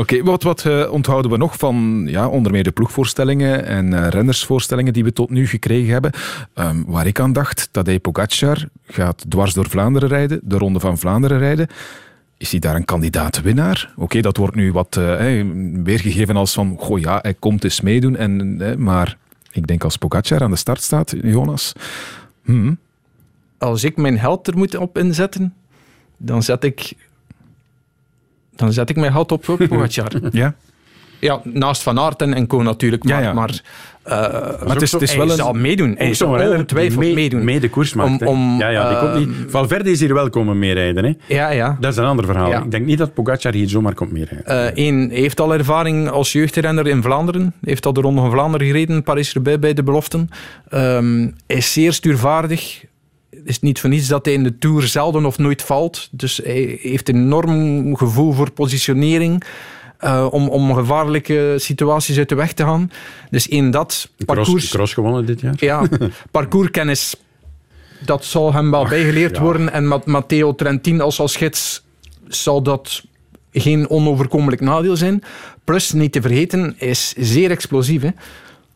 Oké, 0.00 0.22
wat, 0.22 0.42
wat 0.42 0.64
eh, 0.64 0.92
onthouden 0.92 1.30
we 1.30 1.36
nog 1.36 1.56
van 1.56 2.04
ja, 2.08 2.28
onder 2.28 2.52
meer 2.52 2.62
de 2.62 2.70
ploegvoorstellingen 2.70 3.66
en 3.66 3.92
eh, 3.92 4.08
rennersvoorstellingen 4.08 4.92
die 4.92 5.04
we 5.04 5.12
tot 5.12 5.30
nu 5.30 5.46
gekregen 5.46 5.92
hebben? 5.92 6.12
Ehm, 6.54 6.82
waar 6.86 7.06
ik 7.06 7.20
aan 7.20 7.32
dacht, 7.32 7.68
Tadej 7.70 7.98
Pogacar 7.98 8.64
gaat 8.86 9.24
dwars 9.28 9.54
door 9.54 9.63
Vlaanderen 9.68 10.08
rijden, 10.08 10.40
de 10.42 10.58
Ronde 10.58 10.80
van 10.80 10.98
Vlaanderen 10.98 11.38
rijden. 11.38 11.66
Is 12.36 12.50
hij 12.50 12.60
daar 12.60 12.74
een 12.74 12.84
kandidaat-winnaar? 12.84 13.92
Oké, 13.96 14.20
dat 14.20 14.36
wordt 14.36 14.54
nu 14.54 14.72
wat 14.72 14.96
eh, 14.96 15.44
weergegeven 15.82 16.36
als 16.36 16.52
van, 16.52 16.76
goh 16.78 16.98
ja, 17.00 17.18
hij 17.22 17.34
komt 17.34 17.64
eens 17.64 17.80
meedoen. 17.80 18.16
En, 18.16 18.58
maar 18.82 19.16
ik 19.52 19.66
denk 19.66 19.84
als 19.84 19.96
Pogacar 19.96 20.42
aan 20.42 20.50
de 20.50 20.56
start 20.56 20.82
staat, 20.82 21.14
Jonas... 21.22 21.72
hmm, 22.44 22.78
Als 23.58 23.84
ik 23.84 23.96
mijn 23.96 24.18
geld 24.18 24.46
er 24.46 24.56
moet 24.56 24.76
op 24.76 24.98
inzetten, 24.98 25.54
dan 26.16 26.42
zet 26.42 26.64
ik, 26.64 26.92
dan 28.56 28.72
zet 28.72 28.90
ik 28.90 28.96
mijn 28.96 29.12
geld 29.12 29.32
op 29.32 29.44
voor 29.44 29.56
Pogacar. 29.68 30.12
ja? 30.30 30.54
Ja, 31.24 31.40
naast 31.44 31.82
Van 31.82 31.98
Aert 31.98 32.22
en, 32.22 32.46
Co 32.46 32.62
natuurlijk. 32.62 33.04
Maar, 33.04 33.12
Ja, 33.22 33.28
ja. 33.28 33.32
maar, 33.32 33.60
eh, 34.02 34.68
het 34.68 34.82
is- 34.82 34.92
het 34.92 35.02
is 35.02 35.08
hij 35.10 35.18
wel 35.18 35.30
een- 35.30 35.36
zal 35.36 35.52
meedoen. 35.52 35.94
Hij 35.98 36.14
zal 36.14 36.28
ongetwijfeld 36.28 37.00
mee, 37.00 37.14
meedoen. 37.14 37.44
mee 37.44 37.60
de 37.60 37.68
koers 37.70 37.94
maakt. 37.94 38.20
hè. 38.20 38.26
Om- 38.26 38.52
om, 38.52 38.58
ja, 38.58 38.68
ja, 38.68 38.88
die 38.88 38.98
komt 38.98 39.26
niet. 39.26 39.50
Valverde 39.50 39.90
is 39.90 40.00
hier 40.00 40.14
wel 40.14 40.30
komen 40.30 40.58
meerijden. 40.58 41.04
Hè. 41.04 41.12
Ja, 41.34 41.50
ja. 41.50 41.76
Dat 41.80 41.92
is 41.92 41.98
een 41.98 42.04
ander 42.04 42.24
verhaal. 42.24 42.48
Ja. 42.50 42.62
Ik 42.62 42.70
denk 42.70 42.86
niet 42.86 42.98
dat 42.98 43.14
Pogacar 43.14 43.52
hier 43.52 43.68
zomaar 43.68 43.94
komt 43.94 44.12
meerijden. 44.12 44.72
Eén 44.74 45.10
heeft 45.10 45.40
al 45.40 45.52
ervaring 45.54 46.08
als 46.10 46.32
jeugdrenner 46.32 46.86
in 46.86 47.02
Vlaanderen. 47.02 47.52
Heeft 47.60 47.86
al 47.86 47.92
de 47.92 48.00
Ronde 48.00 48.20
van 48.20 48.30
Vlaanderen 48.30 48.66
gereden, 48.66 49.02
Paris-Roubaix 49.02 49.58
bij 49.58 49.74
de 49.74 49.82
beloften. 49.82 50.28
Ehm, 50.68 51.28
is 51.46 51.72
zeer 51.72 51.92
stuurvaardig. 51.92 52.84
Het 53.30 53.42
is 53.52 53.60
niet 53.60 53.80
voor 53.80 53.90
niets 53.90 54.08
dat 54.08 54.24
hij 54.24 54.34
in 54.34 54.42
de 54.42 54.58
Tour 54.58 54.82
zelden 54.82 55.24
of 55.24 55.38
nooit 55.38 55.62
valt. 55.62 56.08
Dus 56.10 56.40
hij 56.44 56.78
heeft 56.80 57.08
een 57.08 57.14
enorm 57.16 57.96
gevoel 57.96 58.32
voor 58.32 58.50
positionering. 58.50 59.42
Eh, 60.04 60.26
om, 60.30 60.48
om 60.48 60.74
gevaarlijke 60.74 61.54
situaties 61.56 62.18
uit 62.18 62.28
de 62.28 62.34
weg 62.34 62.52
te 62.52 62.62
gaan. 62.62 62.90
Dus 63.30 63.46
in 63.48 63.70
dat 63.70 64.08
De 64.16 64.24
cross, 64.24 64.38
parcours... 64.38 64.70
de 64.70 64.76
cross 64.76 64.92
gewonnen 64.92 65.26
dit 65.26 65.40
jaar. 65.40 65.54
Ja, 65.56 65.82
parcourskennis, 66.30 67.16
dat 68.04 68.24
zal 68.24 68.52
hem 68.52 68.70
wel 68.70 68.88
bijgeleerd 68.88 69.36
ja. 69.36 69.42
worden. 69.42 69.72
En 69.72 69.88
met 69.88 70.04
Matteo 70.04 70.54
Trentin 70.54 71.00
als, 71.00 71.20
als 71.20 71.36
gids 71.36 71.84
zal 72.28 72.62
dat 72.62 73.02
geen 73.52 73.90
onoverkomelijk 73.90 74.60
nadeel 74.60 74.96
zijn. 74.96 75.22
Plus, 75.64 75.92
niet 75.92 76.12
te 76.12 76.20
vergeten, 76.20 76.74
hij 76.78 76.88
is 76.88 77.14
zeer 77.16 77.50
explosief. 77.50 78.02
Hè? 78.02 78.10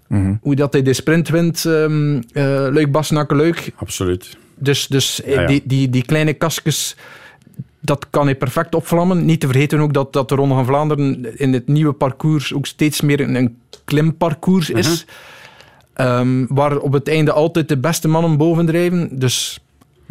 Mhm. 0.06 0.34
Hoe 0.40 0.54
dat 0.54 0.72
hij 0.72 0.82
de 0.82 0.92
sprint 0.92 1.28
wint, 1.28 1.64
ehm 1.64 2.20
eh 2.32 2.66
leuk 2.70 3.28
leuk. 3.28 3.70
Absoluut. 3.76 4.36
Dus, 4.54 4.86
dus 4.86 5.22
eh, 5.22 5.34
Ja, 5.34 5.40
ja. 5.40 5.46
Die, 5.46 5.62
die, 5.64 5.90
die 5.90 6.04
kleine 6.04 6.32
kastjes, 6.32 6.96
dat 7.80 8.06
kan 8.10 8.24
hij 8.24 8.34
perfect 8.34 8.74
opvlammen. 8.74 9.24
Niet 9.24 9.40
te 9.40 9.46
vergeten 9.46 9.80
ook 9.80 9.92
dat, 9.92 10.12
dat 10.12 10.28
de 10.28 10.34
Ronde 10.34 10.54
van 10.54 10.66
Vlaanderen 10.66 11.38
in 11.38 11.52
het 11.52 11.68
nieuwe 11.68 11.92
parcours 11.92 12.54
ook 12.54 12.66
steeds 12.66 13.00
meer 13.00 13.20
een, 13.20 13.34
een 13.34 13.58
klimparcours 13.84 14.70
is. 14.70 15.04
Mhm. 15.04 15.16
Ehm, 15.92 16.46
waar 16.48 16.78
op 16.78 16.92
het 16.92 17.08
einde 17.08 17.32
altijd 17.32 17.68
de 17.68 17.78
beste 17.78 18.08
mannen 18.08 18.36
bovendrijven. 18.36 19.18
Dus 19.18 19.60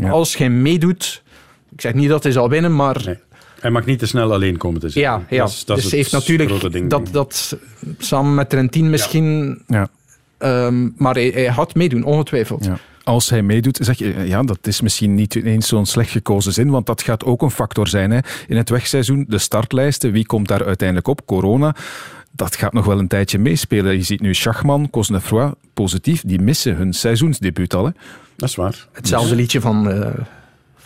als 0.09 0.38
hij 0.38 0.49
meedoet, 0.49 1.24
ik 1.72 1.82
zeg 1.82 1.93
niet 1.93 2.09
dat 2.09 2.24
hij 2.24 2.32
zal 2.32 2.49
winnen, 2.49 2.76
maar... 2.76 3.18
Hij 3.59 3.72
mag 3.72 3.86
niet 3.86 3.99
te 3.99 4.05
snel 4.05 4.34
alleen 4.34 4.57
komen 4.57 4.80
te 4.80 4.89
zitten. 4.89 5.11
Ja, 5.11 5.26
ja. 5.30 5.38
Dat 5.38 5.49
is, 5.49 5.65
dat 5.65 5.78
is 5.78 5.84
dus 5.84 5.91
het 5.91 6.01
heeft 6.01 6.11
natuurlijk 6.11 6.89
dat, 6.89 7.09
dat 7.11 7.57
samen 7.97 8.36
met 8.36 8.49
Trentin 8.49 8.89
misschien... 8.89 9.61
Ja. 9.68 9.89
Ehm, 10.38 10.89
maar 10.97 11.13
hij, 11.13 11.32
hij 11.34 11.53
gaat 11.53 11.76
meedoen, 11.76 12.03
ongetwijfeld. 12.03 12.65
Ja. 12.65 12.80
Als 13.08 13.30
hij 13.30 13.41
meedoet, 13.41 13.80
zeg 13.82 13.97
je, 13.97 14.14
ja, 14.26 14.43
dat 14.43 14.68
is 14.68 14.82
misschien 14.82 15.16
niet 15.16 15.36
eens 15.36 15.68
zo'n 15.68 15.86
slecht 15.86 16.10
gekozen 16.10 16.53
zin, 16.53 16.70
want 16.70 16.86
dat 16.86 17.01
gaat 17.01 17.24
ook 17.24 17.41
een 17.41 17.51
factor 17.51 17.88
zijn. 17.88 18.12
Hè. 18.12 18.20
In 18.47 18.58
het 18.58 18.70
wegseizoen, 18.70 19.26
de 19.28 19.38
startlijsten, 19.38 20.12
wie 20.12 20.26
komt 20.26 20.47
daar 20.47 20.66
uiteindelijk 20.66 21.08
op? 21.08 21.26
Corona, 21.26 21.76
dat 22.32 22.55
gaat 22.55 22.74
nog 22.74 22.86
wel 22.86 22.99
een 22.99 23.08
tijdje 23.08 23.39
meespelen. 23.39 23.95
Je 23.95 24.03
ziet 24.03 24.22
nu 24.22 24.34
Schachman, 24.34 24.89
Cosnefroy, 24.89 25.51
positief, 25.74 26.22
die 26.26 26.39
missen 26.39 26.76
hun 26.76 26.93
seizoensdebuut 26.93 27.74
al. 27.74 27.86
Hè. 27.86 27.91
Dat 28.36 28.49
is 28.49 28.55
waar. 28.55 28.88
Hetzelfde 28.91 29.36
liedje 29.36 29.62
van, 29.62 29.91
eh, 29.91 30.14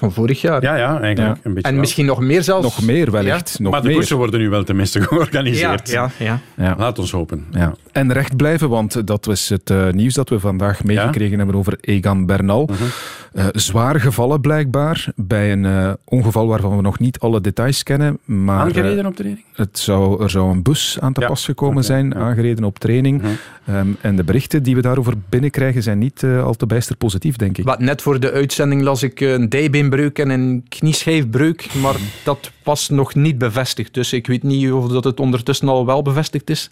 van 0.02 0.12
vorig 0.12 0.41
jaar. 0.41 0.62
Ja, 0.64 0.76
ja, 0.76 0.99
eigenlijk 1.02 1.38
een 1.45 1.54
beetje 1.54 1.68
En 1.68 1.72
wel. 1.74 1.82
misschien 1.82 2.06
nog 2.06 2.20
meer 2.20 2.43
zelfs. 2.43 2.64
Nog 2.64 2.82
meer 2.82 3.12
wellicht. 3.12 3.49
Ja? 3.58 3.64
Nog 3.64 3.72
maar 3.72 3.82
de 3.82 3.88
meer. 3.88 3.95
koersen 3.95 4.18
worden 4.18 4.39
nu 4.39 4.49
wel 4.49 4.64
tenminste 4.64 5.02
georganiseerd. 5.08 5.89
Ja, 5.89 6.10
ja, 6.18 6.39
Ja. 6.58 6.76
Laat 6.78 6.99
ons 6.99 7.12
hopen. 7.12 7.45
Ja. 7.52 7.74
En 7.91 8.14
recht 8.14 8.36
blijven, 8.36 8.70
want 8.70 9.08
dat 9.08 9.26
was 9.26 9.49
het 9.49 9.70
eh, 9.70 9.89
nieuws 9.89 10.14
dat 10.14 10.30
we 10.30 10.39
vandaag 10.39 10.84
meegekregen 10.84 11.38
hebben 11.38 11.56
over 11.56 11.78
Egan 11.82 12.26
Bernal. 12.26 12.66
Mhm. 12.72 12.84
Eh, 13.32 13.45
zwaar 13.51 13.99
gevallen 13.99 14.41
blijkbaar 14.41 15.07
bij 15.15 15.51
een 15.51 15.65
eh, 15.65 15.93
ongeval 16.03 16.47
waarvan 16.47 16.75
we 16.75 16.82
nog 16.82 16.99
niet 16.99 17.19
alle 17.19 17.41
details 17.41 17.84
kennen. 17.84 18.19
Maar, 18.25 18.59
Aangereden 18.59 19.03
eh, 19.03 19.09
op 19.09 19.15
training? 19.15 19.45
het 19.53 19.79
zou, 19.79 20.23
er 20.23 20.29
zou 20.29 20.51
een 20.51 20.61
bus 20.61 20.97
aan 20.99 21.13
te 21.13 21.21
Ja, 21.21 21.27
pas 21.27 21.45
gekomen 21.45 21.84
zijn, 21.84 22.09
ja. 22.09 22.15
Mhm. 22.15 22.23
aangereden 22.23 22.63
op 22.63 22.79
training. 22.79 23.21
Ehm, 23.65 23.88
en 24.01 24.15
de 24.15 24.23
berichten 24.23 24.63
die 24.63 24.75
we 24.75 24.82
daarover 24.82 25.13
binnenkrijgen 25.29 25.84
zijn 25.84 25.97
niet 25.97 26.23
eh, 26.23 26.43
al 26.43 26.53
te 26.53 26.65
bijster 26.65 26.95
positief, 26.95 27.36
denk 27.36 27.57
ik. 27.57 27.65
Wat, 27.65 27.79
net 27.79 28.01
voor 28.01 28.19
de 28.19 28.32
uitzending 28.32 28.82
las 28.82 29.03
ik 29.03 29.19
een 29.19 29.49
dijbeenbreuk 29.49 30.19
en 30.19 30.29
een 30.29 30.65
knieschijfbreuk, 30.69 31.73
maar 31.82 31.95
dat 32.23 32.51
was 32.63 32.89
nog 32.89 33.15
niet 33.15 33.38
bevestigd. 33.38 33.93
Dus 33.93 34.13
ik 34.13 34.27
weet 34.27 34.43
niet 34.43 34.71
of 34.71 34.88
dat 34.88 35.03
het 35.03 35.19
ondertussen 35.19 35.67
al 35.67 35.86
wel 35.86 36.01
bevestigd 36.01 36.49
is. 36.49 36.69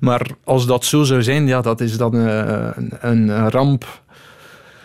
Maar 0.00 0.30
als 0.44 0.66
dat 0.66 0.84
zo 0.84 1.02
zou 1.02 1.22
zijn, 1.22 1.46
ja, 1.46 1.60
dat 1.60 1.80
is 1.80 1.96
dan 1.96 2.14
eh, 2.14 2.68
een, 2.74 2.92
een 3.00 3.50
ramp. 3.50 4.02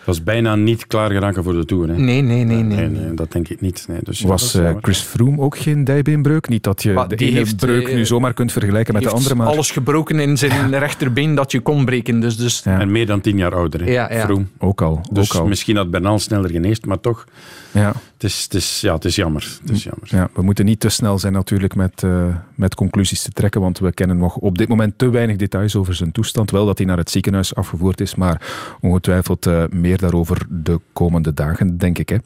Is 0.06 0.22
bijna 0.22 0.54
niet 0.54 0.86
klaar 0.86 1.10
geraken 1.10 1.44
voor 1.44 1.52
de 1.52 1.64
Tour. 1.64 1.88
Hè? 1.88 1.96
Nee, 1.96 2.22
nee, 2.22 2.44
nee. 2.44 2.62
nee, 2.62 2.88
nee, 2.88 3.14
dat 3.14 3.32
denk 3.32 3.48
ik 3.48 3.60
niet. 3.60 3.84
Nee, 3.88 3.98
dus 4.02 4.20
Was 4.20 4.54
eh. 4.54 4.70
Chris 4.80 5.00
Froome 5.00 5.40
ook 5.40 5.58
geen 5.58 5.84
dijbeenbreuk? 5.84 6.48
Niet 6.48 6.62
dat 6.62 6.82
je 6.82 6.92
Maar 6.92 7.08
de 7.08 7.16
ene 7.16 7.36
heeft, 7.36 7.56
breuk 7.56 7.88
eh, 7.88 7.94
nu 7.94 8.06
zomaar 8.06 8.32
kunt 8.32 8.52
vergelijken 8.52 8.94
met 8.94 9.02
de 9.02 9.10
andere, 9.10 9.34
maar... 9.34 9.46
alles 9.46 9.70
gebroken 9.70 10.18
in 10.20 10.38
zijn 10.38 10.78
rechterbeen 10.78 11.34
dat 11.34 11.52
je 11.52 11.60
kon 11.60 11.84
breken. 11.84 12.20
Dus, 12.20 12.36
dus 12.36 12.62
En 12.62 12.92
meer 12.92 13.06
dan 13.06 13.20
tien 13.20 13.36
jaar 13.36 13.54
ouder. 13.54 13.84
Hè? 13.84 13.90
Ja, 13.90 14.12
ja. 14.12 14.24
Froome. 14.24 14.44
Ook 14.58 14.82
al. 14.82 15.00
Dus 15.12 15.34
ook 15.34 15.40
al. 15.40 15.46
misschien 15.48 15.76
had 15.76 15.90
Bernal 15.90 16.18
sneller 16.18 16.50
geneest, 16.50 16.86
maar 16.86 17.00
toch, 17.00 17.24
Ja. 17.70 17.88
het 17.88 18.24
is, 18.24 18.42
het 18.42 18.54
is, 18.54 18.80
ja, 18.80 18.94
het 18.94 19.04
is 19.04 19.16
jammer. 19.16 19.58
Het 19.60 19.70
is 19.70 19.82
jammer. 19.82 20.08
Ja, 20.08 20.28
we 20.34 20.42
moeten 20.42 20.64
niet 20.64 20.80
te 20.80 20.88
snel 20.88 21.18
zijn 21.18 21.32
natuurlijk 21.32 21.74
met, 21.74 22.02
eh, 22.02 22.24
met 22.54 22.74
conclusies 22.74 23.22
te 23.22 23.30
trekken, 23.30 23.60
want 23.60 23.78
we 23.78 23.92
kennen 23.92 24.16
nog 24.16 24.36
op 24.36 24.58
dit 24.58 24.68
moment 24.68 24.92
te 24.96 25.10
weinig 25.10 25.36
details 25.36 25.76
over 25.76 25.94
zijn 25.94 26.12
toestand. 26.12 26.50
Wel 26.50 26.66
dat 26.66 26.78
hij 26.78 26.86
naar 26.86 26.96
het 26.96 27.10
ziekenhuis 27.10 27.54
afgevoerd 27.54 28.00
is, 28.00 28.14
maar 28.14 28.42
ongetwijfeld 28.80 29.48
meer 29.70 29.89
daarover 29.96 30.46
de 30.48 30.80
komende 30.92 31.34
dagen, 31.34 31.78
denk 31.78 31.98
ik. 31.98 32.08
Hè. 32.08 32.16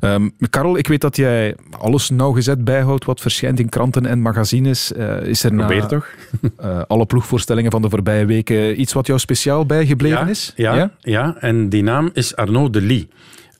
Ehm, 0.00 0.28
Karel, 0.50 0.78
ik 0.78 0.86
weet 0.86 1.00
dat 1.00 1.16
jij 1.16 1.56
alles 1.70 2.10
nauwgezet 2.10 2.64
bijhoudt 2.64 3.04
wat 3.04 3.20
verschijnt 3.20 3.60
in 3.60 3.68
kranten 3.68 4.06
en 4.06 4.20
magazines. 4.20 4.92
Eh, 4.92 5.22
is 5.22 5.44
er 5.44 5.52
na 5.52 5.66
Probeer 5.66 5.86
toch? 5.86 6.06
eh, 6.56 6.82
alle 6.86 7.06
ploegvoorstellingen 7.06 7.70
van 7.70 7.82
de 7.82 7.90
voorbije 7.90 8.26
weken 8.26 8.80
iets 8.80 8.92
wat 8.92 9.06
jou 9.06 9.18
speciaal 9.18 9.66
bijgebleven 9.66 10.18
ja, 10.18 10.26
is? 10.26 10.52
Ja, 10.56 10.90
ja? 11.00 11.36
en 11.40 11.68
die 11.68 11.82
naam 11.82 12.10
is 12.12 12.36
Arnaud 12.36 12.72
Delis. 12.72 13.06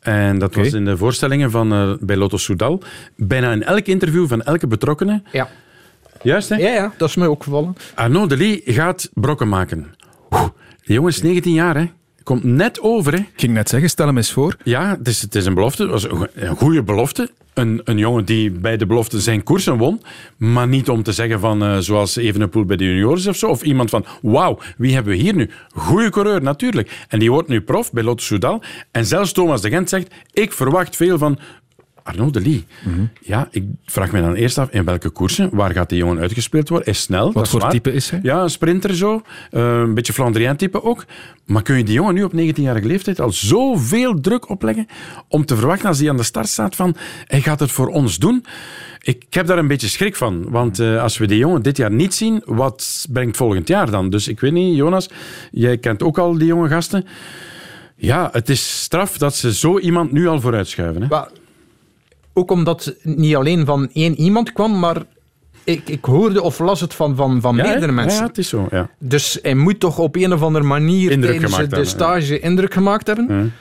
En 0.01 0.39
dat 0.39 0.55
was 0.55 0.73
in 0.73 0.85
de 0.85 0.97
voorstellingen 0.97 1.51
van, 1.51 1.73
eh, 1.73 1.93
bij 2.01 2.17
Lotto 2.17 2.37
Soudal. 2.37 2.83
Bijna 3.17 3.53
in 3.53 3.63
elk 3.63 3.87
interview 3.87 4.29
van 4.29 4.43
elke 4.43 4.67
betrokkene. 4.67 5.23
Ja. 5.33 5.49
Juist, 6.23 6.49
hè? 6.49 6.57
Ja, 6.57 6.73
ja, 6.73 6.93
dat 6.97 7.09
is 7.09 7.17
mij 7.17 7.27
opgevallen. 7.27 7.77
Arnaud 7.95 8.29
Delis 8.29 8.61
gaat 8.65 9.11
brokken 9.15 9.49
maken. 9.49 9.87
Oeh, 10.31 10.49
die 10.85 10.95
jongen 10.95 11.11
is 11.11 11.23
19 11.23 11.53
jaar, 11.53 11.77
hè. 11.77 11.87
Komt 12.27 12.45
net 12.45 12.81
over, 12.81 13.13
hè. 13.13 13.19
Ik 13.19 13.33
ging 13.37 13.53
net 13.53 13.69
zeggen, 13.69 13.91
stel 13.91 14.07
hem 14.07 14.17
eens 14.17 14.33
voor. 14.33 14.57
Ja, 14.63 14.97
het 14.99 15.09
is, 15.09 15.23
het 15.23 15.35
is 15.35 15.47
een 15.47 15.55
belofte. 15.55 15.83
Het 15.83 15.91
was 15.91 16.07
een, 16.35 16.57
goede 16.57 16.83
belofte. 16.83 17.31
Een, 17.55 17.81
een 17.85 17.99
jongen 17.99 18.25
die 18.25 18.51
bij 18.51 18.77
de 18.77 18.87
belofte 18.87 19.21
zijn 19.21 19.43
koersen 19.43 19.77
won. 19.77 20.03
Maar 20.37 20.69
niet 20.69 20.89
om 20.89 21.03
te 21.03 21.13
zeggen 21.13 21.41
van, 21.41 21.63
eh, 21.63 21.79
zoals 21.79 22.17
Evenepoel 22.17 22.65
bij 22.65 22.77
de 22.77 22.85
juniors 22.85 23.27
of 23.27 23.37
zo. 23.37 23.47
Of 23.47 23.63
iemand 23.63 23.91
van, 23.91 24.05
wauw, 24.23 24.59
wie 24.77 24.95
hebben 24.95 25.13
we 25.13 25.19
hier 25.19 25.35
nu? 25.35 25.51
Goeie 25.75 26.11
coureur, 26.11 26.43
natuurlijk. 26.43 27.05
En 27.09 27.19
die 27.19 27.31
wordt 27.31 27.49
nu 27.49 27.61
prof 27.61 27.93
bij 27.93 28.03
Lotto 28.03 28.25
Soudal. 28.25 28.63
En 28.91 29.07
zelfs 29.07 29.33
Thomas 29.33 29.61
de 29.61 29.69
Gent 29.69 29.89
zegt, 29.89 30.15
ik 30.33 30.53
verwacht 30.53 30.97
veel 30.97 31.19
van 31.19 31.39
Arnaud 32.07 32.33
de 32.33 32.41
Lee. 32.41 32.65
Ja, 33.21 33.49
ik 33.51 33.65
vraag 33.85 34.13
me 34.13 34.21
dan 34.21 34.35
eerst 34.35 34.59
af, 34.59 34.71
in 34.71 34.85
welke 34.85 35.11
koersen? 35.11 35.49
Waar 35.53 35.71
gaat 35.71 35.89
die 35.89 35.99
jongen 35.99 36.19
uitgespeeld 36.19 36.69
worden? 36.69 36.89
Is 36.89 37.01
snel, 37.01 37.33
dat 37.33 37.45
is 37.45 37.51
voor 37.51 37.61
waar. 37.61 37.71
type 37.71 37.93
is 37.93 38.11
hij? 38.11 38.21
Ja, 38.23 38.43
een 38.43 38.51
sprinter 38.51 38.95
zo. 38.95 39.23
Eh, 39.51 39.79
een 39.79 39.95
beetje 39.95 40.13
Flandrien 40.13 40.57
type 40.57 40.83
ook. 40.83 41.05
Maar 41.45 41.63
kun 41.63 41.77
je 41.77 41.85
die 41.85 41.95
jongen 41.95 42.15
nu 42.15 42.25
op 42.25 42.33
19-jarige 42.33 42.87
leeftijd 42.87 43.21
al 43.21 43.33
zoveel 43.33 44.21
druk 44.21 44.49
opleggen 44.49 44.87
om 45.29 45.45
te 45.45 45.57
verwachten 45.57 45.89
als 45.89 45.99
hij 45.99 46.11
aan 46.11 46.17
de 46.17 46.23
start 46.23 46.49
staat 46.49 46.77
van 46.77 46.97
hij 47.27 47.41
gaat 47.41 47.61
het 47.61 47.73
voor 47.73 47.89
ons 47.89 48.19
doen? 48.19 48.45
Ik 49.03 49.27
heb 49.31 49.47
daar 49.47 49.59
een 49.59 49.67
beetje 49.67 49.89
schrik 49.89 50.17
van. 50.17 50.51
Want 50.51 50.79
eh, 50.79 51.03
als 51.03 51.19
we 51.19 51.27
die 51.27 51.39
jongen 51.39 51.63
dit 51.63 51.77
jaar 51.77 51.93
niet 51.93 52.15
zien, 52.15 52.43
wat 52.45 53.07
brengt 53.11 53.37
volgend 53.37 53.69
jaar 53.69 53.91
dan? 53.91 54.11
Dus 54.11 54.29
ik 54.29 54.41
weet 54.41 54.53
niet, 54.53 54.77
Jonas, 54.77 55.09
jij 55.51 55.79
kent 55.79 56.03
ook 56.03 56.19
al 56.19 56.39
die 56.39 56.47
jonge 56.47 56.69
gasten. 56.69 57.07
Ja, 57.97 58.29
het 58.33 58.49
is 58.49 58.81
straf 58.81 59.19
dat 59.19 59.35
ze 59.35 59.55
zo 59.55 59.79
iemand 59.79 60.13
nu 60.13 60.27
al 60.29 60.41
vooruitschuiven. 60.41 61.03
Hè? 61.03 61.09
Maar 61.09 61.29
ook 62.37 62.51
omdat 62.51 62.85
het 62.85 63.17
niet 63.17 63.37
alleen 63.37 63.67
van 63.67 63.89
één 63.93 64.15
iemand 64.15 64.53
kwam, 64.53 64.79
maar 64.79 65.03
ik, 65.65 65.89
ik 65.89 66.05
hoorde 66.05 66.43
of 66.43 66.59
las 66.59 66.81
het 66.81 66.95
van, 66.95 67.17
van, 67.17 67.41
van 67.41 67.57
Ja, 67.57 67.63
meerdere 67.63 67.93
mensen. 67.93 68.21
Ja, 68.21 68.27
het 68.27 68.39
is 68.39 68.49
zo. 68.49 68.67
Ja. 68.71 68.91
Dus 68.99 69.39
hij 69.43 69.55
moet 69.55 69.81
toch 69.81 69.99
op 69.99 70.17
een 70.17 70.33
of 70.33 70.43
andere 70.43 70.65
manier 70.65 71.11
Indruk 71.11 71.31
tijdens 71.31 71.55
de 71.55 71.61
hebben, 71.61 71.87
stage 71.87 72.41
indruk 72.41 72.73
gemaakt 72.75 73.07
hebben. 73.07 73.53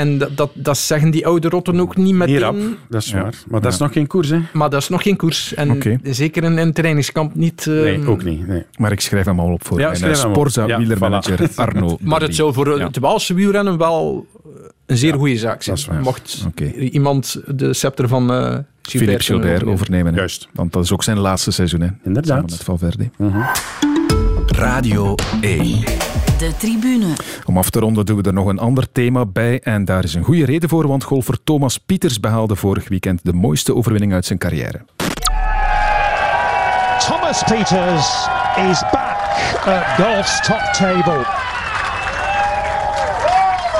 En 0.00 0.18
dat, 0.18 0.36
dat, 0.36 0.50
dat 0.54 0.78
zeggen 0.78 1.10
die 1.10 1.26
oude 1.26 1.48
rotten 1.48 1.80
ook 1.80 1.96
niet 1.96 2.14
meteen. 2.14 2.34
Niet 2.34 2.42
rap, 2.42 2.56
dat 2.88 3.02
is 3.02 3.12
waar. 3.12 3.34
Maar 3.48 3.60
dat 3.60 3.72
is 3.72 3.78
nog 3.78 3.92
geen 3.92 4.06
koers, 4.06 4.28
hè? 4.28 4.38
Maar 4.52 4.70
dat 4.70 4.82
is 4.82 4.88
nog 4.88 5.02
geen 5.02 5.16
koers. 5.16 5.54
En 5.54 5.98
zeker 6.02 6.44
in 6.44 6.56
een 6.56 6.72
trainingskamp 6.72 7.34
niet. 7.34 7.66
eh, 7.66 7.72
Nee, 7.74 8.06
ook 8.06 8.24
niet. 8.24 8.46
Nee. 8.46 8.64
Maar 8.76 8.92
ik 8.92 9.00
schrijf 9.00 9.24
hem 9.24 9.40
al 9.40 9.52
op 9.52 9.66
voor 9.66 9.78
Ja, 9.78 9.84
mijn 9.86 9.96
schrijf 9.98 10.14
eh, 10.16 10.20
hem 10.20 10.28
op. 10.30 10.34
Sporza 10.36 10.66
Ja, 10.66 10.78
wielermanager 10.78 11.50
voilà. 11.50 11.54
Arno. 11.64 11.96
Maar 12.10 12.20
het 12.20 12.34
zou 12.34 12.52
voor 12.52 12.78
Ja. 12.78 12.86
het 12.86 12.98
Waalse 12.98 13.34
wielrennen 13.34 13.78
wel 13.78 14.26
een 14.86 14.96
zeer 14.96 15.14
goede 15.14 15.36
zaak 15.36 15.62
zijn. 15.62 15.76
dat 15.76 15.84
is 15.84 15.90
waar. 15.92 16.02
Mocht 16.02 16.46
iemand 16.78 17.40
de 17.46 17.72
scepter 17.74 18.08
van 18.08 18.32
eh 18.32 18.56
Philippe 18.82 19.22
Gilbert 19.22 19.64
overnemen. 19.64 20.12
hè. 20.12 20.18
Juist. 20.18 20.48
Want 20.52 20.72
dat 20.72 20.84
is 20.84 20.92
ook 20.92 21.02
zijn 21.02 21.18
laatste 21.18 21.50
seizoen. 21.50 21.80
Hè. 21.80 21.88
Inderdaad. 22.04 22.26
Samen 22.26 22.50
met 22.50 22.64
Valverde. 22.64 23.10
Radio 24.46 25.14
1. 25.40 25.78
De 26.40 26.56
tribune. 26.56 27.06
Om 27.44 27.58
af 27.58 27.70
te 27.70 27.78
ronden 27.78 28.06
doen 28.06 28.16
we 28.16 28.22
er 28.22 28.32
nog 28.32 28.46
een 28.46 28.58
ander 28.58 28.92
thema 28.92 29.26
bij. 29.26 29.60
En 29.60 29.84
daar 29.84 30.04
is 30.04 30.14
een 30.14 30.24
goede 30.24 30.44
reden 30.44 30.68
voor, 30.68 30.86
want 30.88 31.04
golfer 31.04 31.44
Thomas 31.44 31.78
Pieters 31.78 32.20
behaalde 32.20 32.56
vorig 32.56 32.88
weekend 32.88 33.20
de 33.24 33.32
mooiste 33.32 33.74
overwinning 33.74 34.12
uit 34.12 34.24
zijn 34.24 34.38
carrière. 34.38 34.84
Thomas 37.08 37.42
Peters 37.42 38.28
is 38.70 38.82
back 38.92 39.16
at 39.64 39.84
golf's 39.96 40.46
top 40.46 40.72
table. 40.72 41.24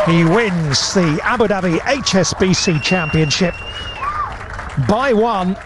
He 0.05 0.35
wins 0.35 0.93
the 0.93 1.19
Abu 1.23 1.47
Dhabi 1.47 1.79
HSBC 1.79 2.83
Championship 2.83 3.55
by 4.87 5.13
one 5.13 5.57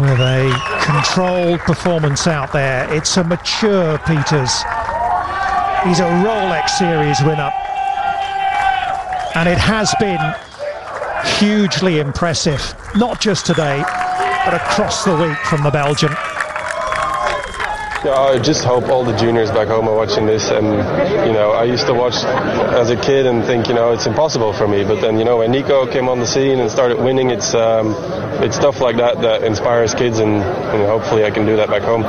with 0.00 0.20
a 0.20 0.50
controlled 0.80 1.64
performance 1.64 2.30
out 2.30 2.50
there. 2.50 2.94
It's 2.94 3.16
a 3.16 3.22
mature 3.22 3.98
Peters. 3.98 4.64
He's 5.84 6.00
a 6.00 6.10
Rolex 6.24 6.70
Series 6.70 7.20
winner. 7.22 7.52
And 9.36 9.48
it 9.48 9.58
has 9.58 9.94
been 10.00 10.18
hugely 11.38 12.00
impressive, 12.00 12.74
not 12.96 13.20
just 13.20 13.46
today, 13.46 13.84
but 14.44 14.54
across 14.54 15.04
the 15.04 15.16
week 15.16 15.38
from 15.38 15.62
the 15.62 15.70
Belgian. 15.70 16.10
Yeah, 18.04 18.14
I 18.14 18.38
just 18.38 18.64
hope 18.64 18.88
all 18.88 19.04
the 19.04 19.16
juniors 19.16 19.50
back 19.50 19.68
home 19.68 19.88
are 19.88 19.94
watching 19.94 20.26
this. 20.26 20.50
And 20.50 20.66
you 21.26 21.32
know, 21.32 21.52
I 21.52 21.64
used 21.64 21.86
to 21.86 21.94
watch 21.94 22.14
as 22.24 22.90
a 22.90 22.96
kid 22.96 23.26
and 23.26 23.44
think, 23.44 23.68
you 23.68 23.74
know, 23.74 23.92
it's 23.92 24.06
impossible 24.06 24.52
for 24.52 24.66
me. 24.66 24.82
But 24.82 25.00
then, 25.00 25.18
you 25.18 25.24
know, 25.24 25.38
when 25.38 25.52
Nico 25.52 25.86
came 25.86 26.08
on 26.08 26.18
the 26.18 26.26
scene 26.26 26.58
and 26.58 26.70
started 26.70 26.98
winning, 26.98 27.30
it's 27.30 27.54
um, 27.54 27.94
it's 28.42 28.56
stuff 28.56 28.80
like 28.80 28.96
that 28.96 29.20
that 29.22 29.44
inspires 29.44 29.94
kids, 29.94 30.18
and, 30.18 30.42
and 30.42 30.86
hopefully 30.86 31.24
I 31.24 31.30
can 31.30 31.46
do 31.46 31.56
that 31.56 31.68
back 31.68 31.82
home. 31.82 32.04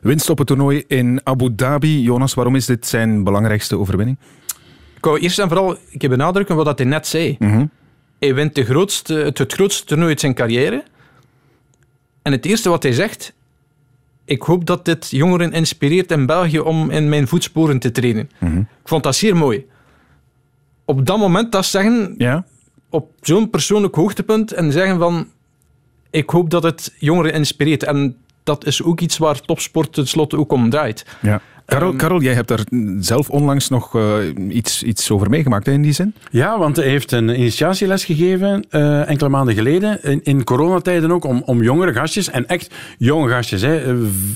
Winst 0.00 0.30
op 0.30 0.38
het 0.38 0.46
toernooi 0.46 0.84
in 0.86 1.20
Abu 1.24 1.54
Dhabi. 1.54 2.02
Jonas, 2.02 2.34
waarom 2.34 2.54
is 2.54 2.66
dit 2.66 2.86
zijn 2.86 3.24
belangrijkste 3.24 3.78
overwinning? 3.78 4.18
Ik 4.96 5.04
wou 5.04 5.18
eerst 5.18 5.38
en 5.38 5.48
vooral 5.48 5.76
ik 5.90 6.02
heb 6.02 6.10
benadrukken 6.10 6.56
wat 6.56 6.64
dat 6.64 6.78
hij 6.78 6.86
net 6.86 7.06
zei. 7.06 7.36
Mhm. 7.38 7.66
Hij 8.18 8.34
wint 8.34 8.54
de 8.54 8.64
grootste, 8.64 9.14
het, 9.14 9.38
het 9.38 9.52
grootste 9.52 9.84
toernooi 9.84 10.10
uit 10.10 10.20
zijn 10.20 10.34
carrière. 10.34 10.84
En 12.22 12.32
het 12.32 12.46
eerste 12.46 12.68
wat 12.68 12.82
hij 12.82 12.92
zegt... 12.92 13.36
Ik 14.24 14.42
hoop 14.42 14.66
dat 14.66 14.84
dit 14.84 15.10
jongeren 15.10 15.52
inspireert 15.52 16.10
in 16.10 16.26
België 16.26 16.58
om 16.58 16.90
in 16.90 17.08
mijn 17.08 17.28
voetsporen 17.28 17.78
te 17.78 17.90
treden. 17.90 18.30
Mhm. 18.38 18.58
Ik 18.58 18.88
vond 18.88 19.02
dat 19.02 19.16
zeer 19.16 19.36
mooi. 19.36 19.66
Op 20.84 21.06
dat 21.06 21.18
moment 21.18 21.52
dat 21.52 21.66
zeggen... 21.66 22.14
Ja? 22.18 22.44
Op 22.90 23.10
zo'n 23.20 23.50
persoonlijk 23.50 23.94
hoogtepunt 23.94 24.52
en 24.52 24.72
zeggen 24.72 24.98
van... 24.98 25.28
Ik 26.10 26.30
hoop 26.30 26.50
dat 26.50 26.62
het 26.62 26.94
jongeren 26.98 27.32
inspireert. 27.32 27.82
En 27.82 28.16
dat 28.48 28.66
is 28.66 28.82
ook 28.82 29.00
iets 29.00 29.18
waar 29.18 29.40
topsport 29.40 29.92
tenslotte 29.92 30.36
ook 30.38 30.52
om 30.52 30.70
draait. 30.70 31.04
Ja. 31.20 31.40
Karel, 31.68 31.88
Ehm, 31.88 31.96
Karel, 31.96 32.20
jij 32.20 32.34
hebt 32.34 32.48
daar 32.48 32.64
zelf 33.00 33.30
onlangs 33.30 33.68
nog 33.68 33.96
eh, 33.96 34.16
iets, 34.48 34.82
iets 34.82 35.10
over 35.10 35.30
meegemaakt 35.30 35.66
hè, 35.66 35.72
in 35.72 35.82
die 35.82 35.92
zin? 35.92 36.14
Ja, 36.30 36.58
want 36.58 36.76
hij 36.76 36.88
heeft 36.88 37.12
een 37.12 37.28
initiatieles 37.28 38.04
gegeven 38.04 38.64
eh, 38.70 39.08
enkele 39.08 39.28
maanden 39.28 39.54
geleden, 39.54 40.02
in, 40.02 40.20
in 40.22 40.44
coronatijden 40.44 41.10
ook, 41.10 41.24
om, 41.24 41.42
om 41.44 41.62
jongere 41.62 41.92
gastjes, 41.92 42.30
en 42.30 42.46
echt 42.46 42.74
jonge 42.98 43.28
gastjes, 43.28 43.62
hè, 43.62 43.76
eh, 43.76 43.94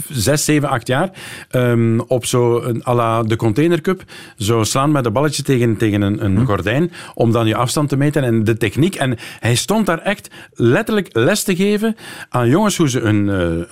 zes, 0.08 0.44
zeven, 0.44 0.68
acht 0.68 0.86
jaar, 0.86 1.10
ehm, 1.50 1.98
op 1.98 2.26
zo 2.26 2.62
een, 2.62 2.82
à 2.86 2.94
la 2.94 3.22
de 3.22 3.36
Container 3.36 3.80
Cup, 3.80 4.02
zo 4.36 4.64
slaan 4.64 4.90
met 4.90 5.06
een 5.06 5.12
balletje 5.12 5.42
tegen, 5.42 5.76
tegen 5.76 6.02
een, 6.02 6.24
een 6.24 6.46
gordijn, 6.46 6.92
om 7.14 7.32
dan 7.32 7.46
je 7.46 7.56
afstand 7.56 7.88
te 7.88 7.96
meten 7.96 8.22
en 8.22 8.44
de 8.44 8.56
techniek. 8.56 8.94
En 8.94 9.16
hij 9.40 9.54
stond 9.54 9.86
daar 9.86 10.00
echt 10.00 10.30
letterlijk 10.54 11.08
les 11.12 11.42
te 11.42 11.56
geven 11.56 11.96
aan 12.28 12.48
jongens 12.48 12.76
hoe 12.76 12.88
ze 12.88 13.00
een, 13.00 13.26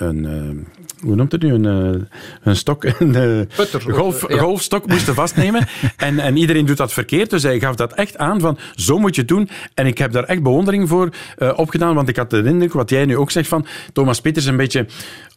een 0.07 0.27
eh, 0.27 0.80
hoe 1.03 1.15
noemt 1.15 1.33
het 1.33 1.43
nu, 1.43 1.53
een, 1.53 1.67
eh, 1.67 2.01
een 2.43 2.57
stok, 2.57 2.85
een 2.99 3.15
eh, 3.15 3.57
Putter, 3.57 3.81
golf, 3.81 4.29
ja. 4.29 4.39
golfstok 4.39 4.87
moesten 4.87 5.15
vastnemen. 5.15 5.67
en, 5.97 6.19
en 6.19 6.37
iedereen 6.37 6.67
doet 6.67 6.77
dat 6.77 6.93
verkeerd. 6.93 7.31
Dus 7.31 7.43
hij 7.43 7.61
gaf 7.61 7.75
dat 7.75 7.93
echt 7.93 8.19
aan 8.19 8.41
van 8.41 8.59
zo 8.75 8.99
moet 8.99 9.15
je 9.15 9.21
het 9.21 9.31
doen. 9.31 9.49
En 9.75 9.87
ik 9.87 9.99
heb 9.99 10.13
daar 10.13 10.25
echt 10.25 10.43
bewondering 10.43 10.89
voor 10.89 11.09
eh, 11.39 11.53
opgedaan. 11.57 11.95
Want 11.95 12.09
ik 12.09 12.17
had 12.17 12.31
de 12.31 12.43
indruk, 12.45 12.73
wat 12.73 12.91
jij 12.91 13.05
nu 13.05 13.17
ook 13.17 13.31
zegt, 13.31 13.49
van 13.49 13.67
Thomas 13.93 14.21
Peters 14.21 14.47
een 14.47 14.57
beetje 14.57 14.87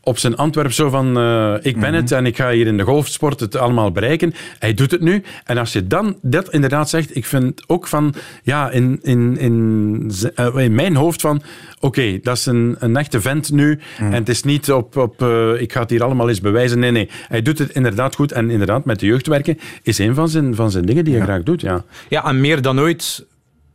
op 0.04 0.18
zijn 0.18 0.36
Antwerp 0.36 0.72
zo 0.72 0.90
van 0.90 1.18
eh, 1.18 1.56
ik 1.62 1.80
ben 1.80 1.94
het 1.94 2.12
en 2.12 2.26
ik 2.26 2.36
ga 2.36 2.52
hier 2.52 2.68
in 2.68 2.78
de 2.78 2.84
golfsport 2.84 3.40
het 3.40 3.56
allemaal 3.56 3.92
bereiken. 3.92 4.34
Hij 4.60 4.74
doet 4.74 4.92
het 4.92 5.02
nu. 5.02 5.24
En 5.44 5.58
als 5.58 5.74
je 5.74 5.88
dan 5.88 6.18
dat 6.22 6.54
inderdaad 6.54 6.90
zegt, 6.90 7.16
ik 7.16 7.26
vind 7.26 7.64
ook 7.68 7.88
van, 7.88 8.14
ja, 8.44 8.70
in, 8.70 9.00
in, 9.02 9.38
in, 9.38 10.12
eh, 10.36 10.56
in 10.56 10.76
mijn 10.76 10.96
hoofd 10.96 11.22
van, 11.22 11.42
oké, 11.80 12.20
dat 12.22 12.38
is 12.38 12.46
een, 12.46 12.76
een 12.80 12.98
echte 12.98 13.22
vent 13.22 13.52
nu. 13.52 13.80
En 13.98 14.14
het 14.14 14.30
is 14.30 14.44
niet 14.44 14.72
op, 14.72 14.98
op 14.98 15.22
eh, 15.22 15.62
ik 15.62 15.74
ga 15.74 15.80
het 15.80 15.90
hier 15.90 16.04
allemaal 16.04 16.30
eens 16.30 16.42
bewijzen. 16.42 16.80
Nee, 16.80 16.92
nee. 16.92 17.10
Hij 17.28 17.42
doet 17.42 17.60
het 17.60 17.72
inderdaad 17.72 18.16
goed. 18.16 18.32
En 18.32 18.50
inderdaad, 18.50 18.86
met 18.86 19.00
de 19.00 19.06
jeugd 19.06 19.28
werken 19.28 19.60
is 19.84 19.98
een 19.98 20.16
van 20.16 20.30
zijn, 20.30 20.56
van 20.56 20.72
zijn 20.72 20.86
dingen 20.86 21.06
die 21.06 21.16
hij 21.16 21.24
graag 21.24 21.44
doet. 21.44 21.62
Ja. 21.62 21.84
Ja, 22.10 22.26
en 22.26 22.42
meer 22.42 22.62
dan 22.62 22.80
ooit, 22.80 23.26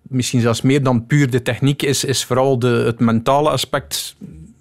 misschien 0.02 0.40
zelfs 0.40 0.62
meer 0.62 0.82
dan 0.82 1.06
puur 1.06 1.30
de 1.30 1.42
techniek, 1.42 1.82
is, 1.82 2.04
is 2.04 2.24
vooral 2.24 2.58
de, 2.58 2.68
het 2.68 3.00
mentale 3.00 3.50
aspect 3.50 4.16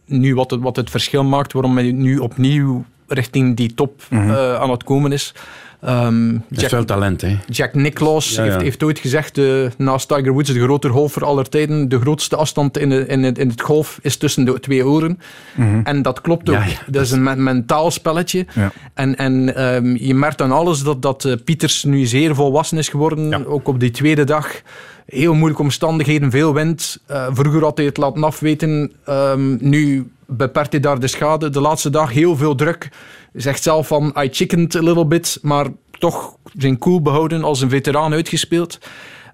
nu 0.07 0.35
wat 0.35 0.51
het, 0.51 0.61
wat 0.61 0.75
het 0.75 0.89
verschil 0.89 1.23
maakt, 1.23 1.53
waarom 1.53 1.77
hij 1.77 1.91
nu 1.91 2.17
opnieuw 2.17 2.85
richting 3.07 3.55
die 3.55 3.73
top 3.73 4.01
Mhm. 4.09 4.29
eh, 4.29 4.55
aan 4.55 4.69
het 4.71 4.83
komen 4.83 5.11
is. 5.11 5.33
Ehm, 5.81 6.31
Dat 6.49 6.61
is 6.63 6.67
veel 6.69 6.85
talent, 6.85 7.21
hè. 7.21 7.37
Jack 7.49 7.73
Nicklaus 7.73 8.35
Ja, 8.35 8.43
ja. 8.43 8.49
Heeft, 8.51 8.61
heeft 8.63 8.83
ooit 8.83 8.99
gezegd, 8.99 9.37
eh, 9.37 9.45
naast 9.77 10.07
Tiger 10.07 10.31
Woods, 10.31 10.53
de 10.53 10.61
grote 10.61 10.89
golfer 10.89 11.25
aller 11.25 11.49
tijden, 11.49 11.89
de 11.89 11.99
grootste 11.99 12.35
afstand 12.35 12.77
in, 12.77 12.89
de- 12.89 13.05
in, 13.07 13.23
het, 13.23 13.37
in 13.37 13.49
het 13.49 13.61
golf 13.61 13.99
is 14.01 14.17
tussen 14.17 14.45
de 14.45 14.59
twee 14.59 14.85
oren. 14.85 15.19
Mhm. 15.55 15.79
En 15.83 16.01
dat 16.01 16.21
klopt 16.21 16.49
ook. 16.49 16.55
Ja, 16.55 16.65
dat 16.87 17.01
is 17.03 17.11
een 17.11 17.23
me- 17.23 17.35
mentaal 17.35 17.91
spelletje. 17.91 18.45
En, 18.93 19.15
en 19.15 19.55
ehm, 19.55 19.95
je 19.95 20.13
merkt 20.13 20.41
aan 20.41 20.51
alles 20.51 20.83
dat, 20.83 21.01
dat 21.01 21.25
eh, 21.25 21.33
Pieters 21.43 21.83
nu 21.83 22.05
zeer 22.05 22.35
volwassen 22.35 22.77
is 22.77 22.89
geworden. 22.89 23.45
Ook 23.47 23.67
op 23.67 23.79
die 23.79 23.91
tweede 23.91 24.23
dag. 24.23 24.61
Heel 25.05 25.33
moeilijke 25.33 25.63
omstandigheden, 25.63 26.31
veel 26.31 26.53
wind. 26.53 26.97
Eh, 27.05 27.27
vroeger 27.31 27.61
had 27.63 27.77
hij 27.77 27.85
het 27.85 27.97
laten 27.97 28.23
afweten. 28.23 28.91
Ehm, 29.05 29.55
nu 29.69 30.11
beperkt 30.27 30.71
hij 30.71 30.81
daar 30.81 30.99
de 30.99 31.07
schade. 31.07 31.49
De 31.49 31.61
laatste 31.61 31.89
dag 31.89 32.11
heel 32.11 32.35
veel 32.35 32.55
druk. 32.55 32.89
Zegt 33.33 33.63
zelf 33.63 33.87
van, 33.87 34.13
I 34.23 34.29
chickened 34.31 34.75
a 34.75 34.81
little 34.81 35.05
bit. 35.07 35.39
Maar 35.41 35.65
toch 35.99 36.35
zijn 36.57 36.77
cool 36.77 37.01
behouden 37.01 37.43
als 37.43 37.61
een 37.61 37.69
veteraan 37.69 38.13
uitgespeeld. 38.13 38.79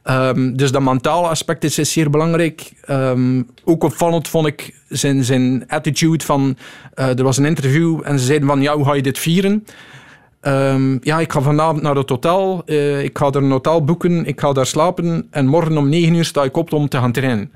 Ehm, 0.03 0.53
dus 0.55 0.71
dat 0.71 0.81
mentale 0.81 1.27
aspect 1.27 1.63
is, 1.63 1.75
zeer 1.75 2.09
belangrijk. 2.09 2.71
Ehm, 2.85 3.41
ook 3.63 3.83
opvallend 3.83 4.27
vond 4.27 4.47
ik 4.47 4.79
zijn, 4.89 5.23
zijn 5.23 5.63
attitude 5.67 6.23
van... 6.25 6.57
eh, 6.93 7.17
er 7.17 7.23
was 7.23 7.37
een 7.37 7.45
interview 7.45 7.99
en 8.03 8.19
ze 8.19 8.25
zeiden 8.25 8.47
van, 8.47 8.61
ja, 8.61 8.75
hoe 8.75 8.85
ga 8.85 8.93
je 8.93 9.01
dit 9.01 9.19
vieren? 9.19 9.65
Ehm, 10.41 10.97
ja, 11.01 11.19
ik 11.19 11.31
ga 11.31 11.41
vanavond 11.41 11.81
naar 11.81 11.95
het 11.95 12.09
hotel. 12.09 12.61
eh, 12.65 13.03
ik 13.03 13.17
ga 13.17 13.25
er 13.25 13.35
een 13.35 13.51
hotel 13.51 13.83
boeken. 13.83 14.25
Ik 14.25 14.39
ga 14.39 14.53
daar 14.53 14.65
slapen. 14.65 15.27
En 15.31 15.47
morgen 15.47 15.77
om 15.77 15.89
negen 15.89 16.13
uur 16.15 16.25
sta 16.25 16.43
ik 16.43 16.57
op 16.57 16.73
om 16.73 16.89
te 16.89 16.97
gaan 16.97 17.11
trainen. 17.11 17.51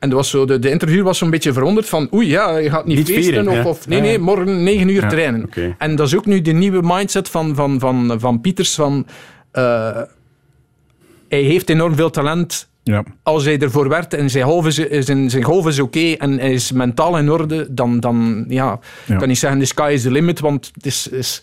En 0.00 0.08
dat 0.08 0.18
was 0.18 0.30
zo, 0.30 0.44
de, 0.44 0.58
de 0.58 0.70
interview 0.70 1.04
was 1.04 1.18
zo'n 1.18 1.30
beetje 1.30 1.52
verwonderd 1.52 1.88
van 1.88 2.08
oei, 2.14 2.28
ja, 2.28 2.56
je 2.56 2.70
gaat 2.70 2.86
niet, 2.86 2.96
Niet 2.96 3.06
feesten. 3.06 3.44
vieren, 3.44 3.64
of, 3.64 3.88
nee, 3.88 4.00
nee, 4.00 4.18
morgen 4.18 4.62
negen 4.62 4.88
uur 4.88 5.08
trainen. 5.08 5.50
En 5.78 5.96
dat 5.96 6.06
is 6.06 6.16
ook 6.16 6.26
nu 6.26 6.40
de 6.40 6.52
nieuwe 6.52 6.80
mindset 6.82 7.28
van, 7.28 7.54
van, 7.54 7.80
van, 7.80 8.16
van 8.20 8.40
Pieters. 8.40 8.74
Van, 8.74 9.06
eh, 9.52 10.00
hij 11.28 11.42
heeft 11.42 11.68
enorm 11.68 11.94
veel 11.94 12.10
talent. 12.10 12.68
Ja. 12.82 13.04
Als 13.22 13.44
hij 13.44 13.58
ervoor 13.58 13.88
werkt 13.88 14.14
en 14.14 14.30
zijn 14.30 14.44
golf 14.44 14.66
is, 14.66 14.74
zijn, 15.06 15.30
zijn 15.30 15.42
golf 15.42 15.66
is 15.66 15.78
oké 15.78 16.12
en 16.18 16.38
hij 16.38 16.52
is 16.52 16.72
mentaal 16.72 17.18
in 17.18 17.30
orde, 17.30 17.66
dan, 17.74 18.00
dan 18.00 18.44
ja, 18.48 18.78
Ja. 19.06 19.16
kan 19.16 19.28
niet 19.28 19.38
zeggen 19.38 19.58
the 19.60 19.64
sky 19.66 19.90
is 19.94 20.02
the 20.02 20.10
limit, 20.10 20.40
want 20.40 20.70
het 20.74 20.86
is, 20.86 21.08
is, 21.08 21.42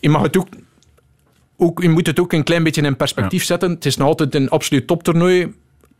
je 0.00 0.08
mag 0.08 0.22
het 0.22 0.36
ook, 0.36 0.48
ook, 1.56 1.82
je 1.82 1.88
moet 1.88 2.06
het 2.06 2.20
ook 2.20 2.32
een 2.32 2.44
klein 2.44 2.62
beetje 2.62 2.82
in 2.82 2.96
perspectief 2.96 3.44
zetten. 3.44 3.70
Het 3.70 3.86
is 3.86 3.96
nog 3.96 4.08
altijd 4.08 4.34
een 4.34 4.48
absoluut 4.48 4.86
toptoernooi, 4.86 5.54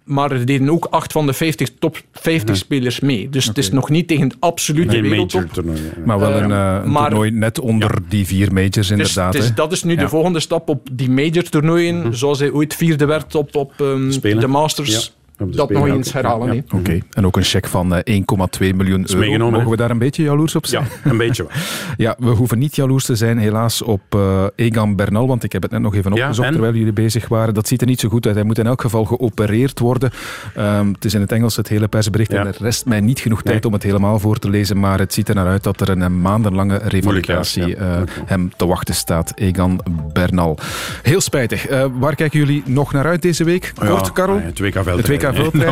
maar 0.09 0.31
er 0.33 0.47
deden 0.47 0.71
ook 0.71 0.85
acht 0.91 1.13
van 1.13 1.27
de 1.27 1.33
50 1.33 1.69
top 1.79 2.01
50 2.13 2.57
spelers 2.57 3.01
mee. 3.01 3.29
Dus 3.29 3.47
het 3.47 3.59
is 3.59 3.71
nog 3.71 3.91
niet 3.91 4.09
tegen 4.09 4.25
het 4.29 4.37
absolute 4.41 4.91
Geen 4.91 5.03
wereldtop. 5.03 5.41
major 5.41 5.55
toernooi. 5.55 5.79
ja. 5.83 6.03
Maar 6.05 6.19
wel 6.19 6.31
Eh, 6.35 6.37
een, 6.43 6.51
eh, 6.53 6.81
een 6.85 6.91
maar- 6.91 7.09
toernooi 7.09 7.31
net 7.31 7.61
onder 7.61 7.99
die 8.09 8.27
vier 8.27 8.53
majors 8.53 8.91
inderdaad. 8.91 9.33
dus 9.33 9.55
dat 9.55 9.73
is 9.73 9.83
nu 9.83 9.95
Ja. 9.95 10.01
de 10.01 10.09
volgende 10.09 10.41
stap 10.41 10.69
op 10.69 10.89
die 10.93 11.11
major 11.11 11.43
toernooien, 11.43 12.17
zoals 12.17 12.39
hij 12.39 12.51
ooit 12.51 12.75
vierde 12.75 13.05
werd 13.07 13.35
op, 13.35 13.57
op 13.57 13.73
ehm, 13.81 14.39
de 14.41 14.47
Masters. 14.47 15.17
Dat 15.47 15.71
nog 15.71 15.87
eens 15.87 16.13
herhalen. 16.13 16.55
Ja. 16.55 16.63
Oké, 16.75 16.99
en 17.13 17.27
ook 17.27 17.37
een 17.37 17.43
cheque 17.43 17.71
van 17.71 17.95
eh, 17.95 18.21
1,2 18.21 18.75
miljoen 18.75 19.05
is 19.05 19.09
euro. 19.11 19.19
meegenomen, 19.21 19.53
Mogen 19.53 19.71
we 19.71 19.77
daar 19.77 19.91
een 19.91 19.99
beetje 19.99 20.23
jaloers 20.23 20.55
op 20.55 20.67
zijn? 20.67 20.85
Ja, 21.05 21.11
een 21.11 21.17
beetje 21.17 21.43
wel. 21.43 21.53
Ja, 21.97 22.17
we 22.19 22.29
hoeven 22.31 22.59
niet 22.59 22.77
jaloers 22.77 23.05
te 23.05 23.17
zijn 23.17 23.39
helaas 23.39 23.83
op 23.83 24.01
eh, 24.09 24.45
Egan 24.55 24.97
Bernal, 24.97 25.27
want 25.27 25.45
ik 25.45 25.53
heb 25.53 25.63
het 25.63 25.71
net 25.71 25.81
nog 25.81 25.95
even 25.95 26.13
opgezocht 26.13 26.53
terwijl 26.53 26.75
jullie 26.75 26.93
bezig 26.93 27.29
waren. 27.29 27.55
Dat 27.55 27.69
ziet 27.69 27.81
er 27.81 27.87
niet 27.87 28.01
zo 28.01 28.09
goed 28.09 28.27
uit. 28.27 28.35
Hij 28.35 28.45
moet 28.45 28.59
in 28.59 28.67
elk 28.67 28.81
geval 28.81 29.05
geopereerd 29.05 29.79
worden. 29.79 30.11
Ehm, 30.55 30.89
het 30.93 31.05
is 31.05 31.15
in 31.15 31.21
het 31.21 31.33
Engels 31.33 31.57
het 31.57 31.69
hele 31.69 31.89
persbericht 31.89 32.33
Ja. 32.33 32.41
en 32.41 32.47
er 32.47 32.57
rest 32.59 32.87
mij 32.87 33.01
niet 33.01 33.19
genoeg 33.21 33.43
tijd 33.43 33.55
Nee. 33.55 33.67
om 33.67 33.73
het 33.73 33.83
helemaal 33.83 34.19
voor 34.19 34.39
te 34.39 34.51
lezen, 34.51 34.81
maar 34.81 34.99
het 34.99 35.13
ziet 35.15 35.29
er 35.29 35.35
naar 35.35 35.47
uit 35.47 35.63
dat 35.63 35.81
er 35.81 35.89
een, 35.89 36.03
eh, 36.03 36.09
maandenlange 36.09 36.81
revalidatie 36.85 37.77
eh, 37.77 38.01
hem 38.27 38.51
te 38.57 38.67
wachten 38.67 38.95
staat. 38.95 39.33
Egan 39.35 39.81
Bernal. 40.13 40.59
Heel 41.03 41.21
spijtig. 41.21 41.67
Eh, 41.67 41.85
waar 41.99 42.15
kijken 42.15 42.39
jullie 42.39 42.63
nog 42.67 42.93
naar 42.93 43.05
uit 43.07 43.23
deze 43.23 43.45
week? 43.45 43.73
Kort, 43.75 44.07
Ja, 44.07 44.13
Karel? 44.13 44.35
ah 44.35 44.41
ja, 44.41 44.47
het 44.47 44.59
WK 44.59 44.75
Het 44.75 45.07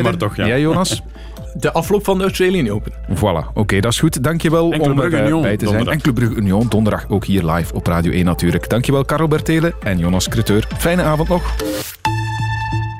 Maar 0.03 0.17
toch, 0.17 0.37
ja. 0.37 0.47
Jij, 0.47 0.61
Jonas? 0.61 1.03
De 1.59 1.73
afloop 1.73 2.05
van 2.05 2.19
de 2.19 2.25
Australian 2.25 2.71
Open. 2.71 2.93
Voilà, 2.93 3.53
oké, 3.55 3.81
dat 3.81 3.93
is 3.93 3.99
goed. 3.99 4.23
Dankjewel 4.23 4.73
Enkele 4.73 4.93
om 4.93 5.01
erbij 5.01 5.11
bij 5.11 5.31
te 5.31 5.41
zijn. 5.41 5.59
donderdag. 5.59 5.93
Enkele 5.93 6.13
Brugge 6.13 6.35
Union, 6.35 6.67
donderdag 6.69 7.05
ook 7.09 7.25
hier 7.25 7.45
live 7.45 7.75
op 7.75 7.87
Radio 7.87 8.13
1 8.13 8.25
natuurlijk. 8.25 8.69
Dankjewel 8.69 9.05
Karel 9.05 9.29
Bertelen 9.29 9.75
en 9.83 9.99
Jonas 9.99 10.29
Creteur. 10.29 10.69
Fijne 10.79 11.03
avond 11.03 11.29
nog. 11.29 11.55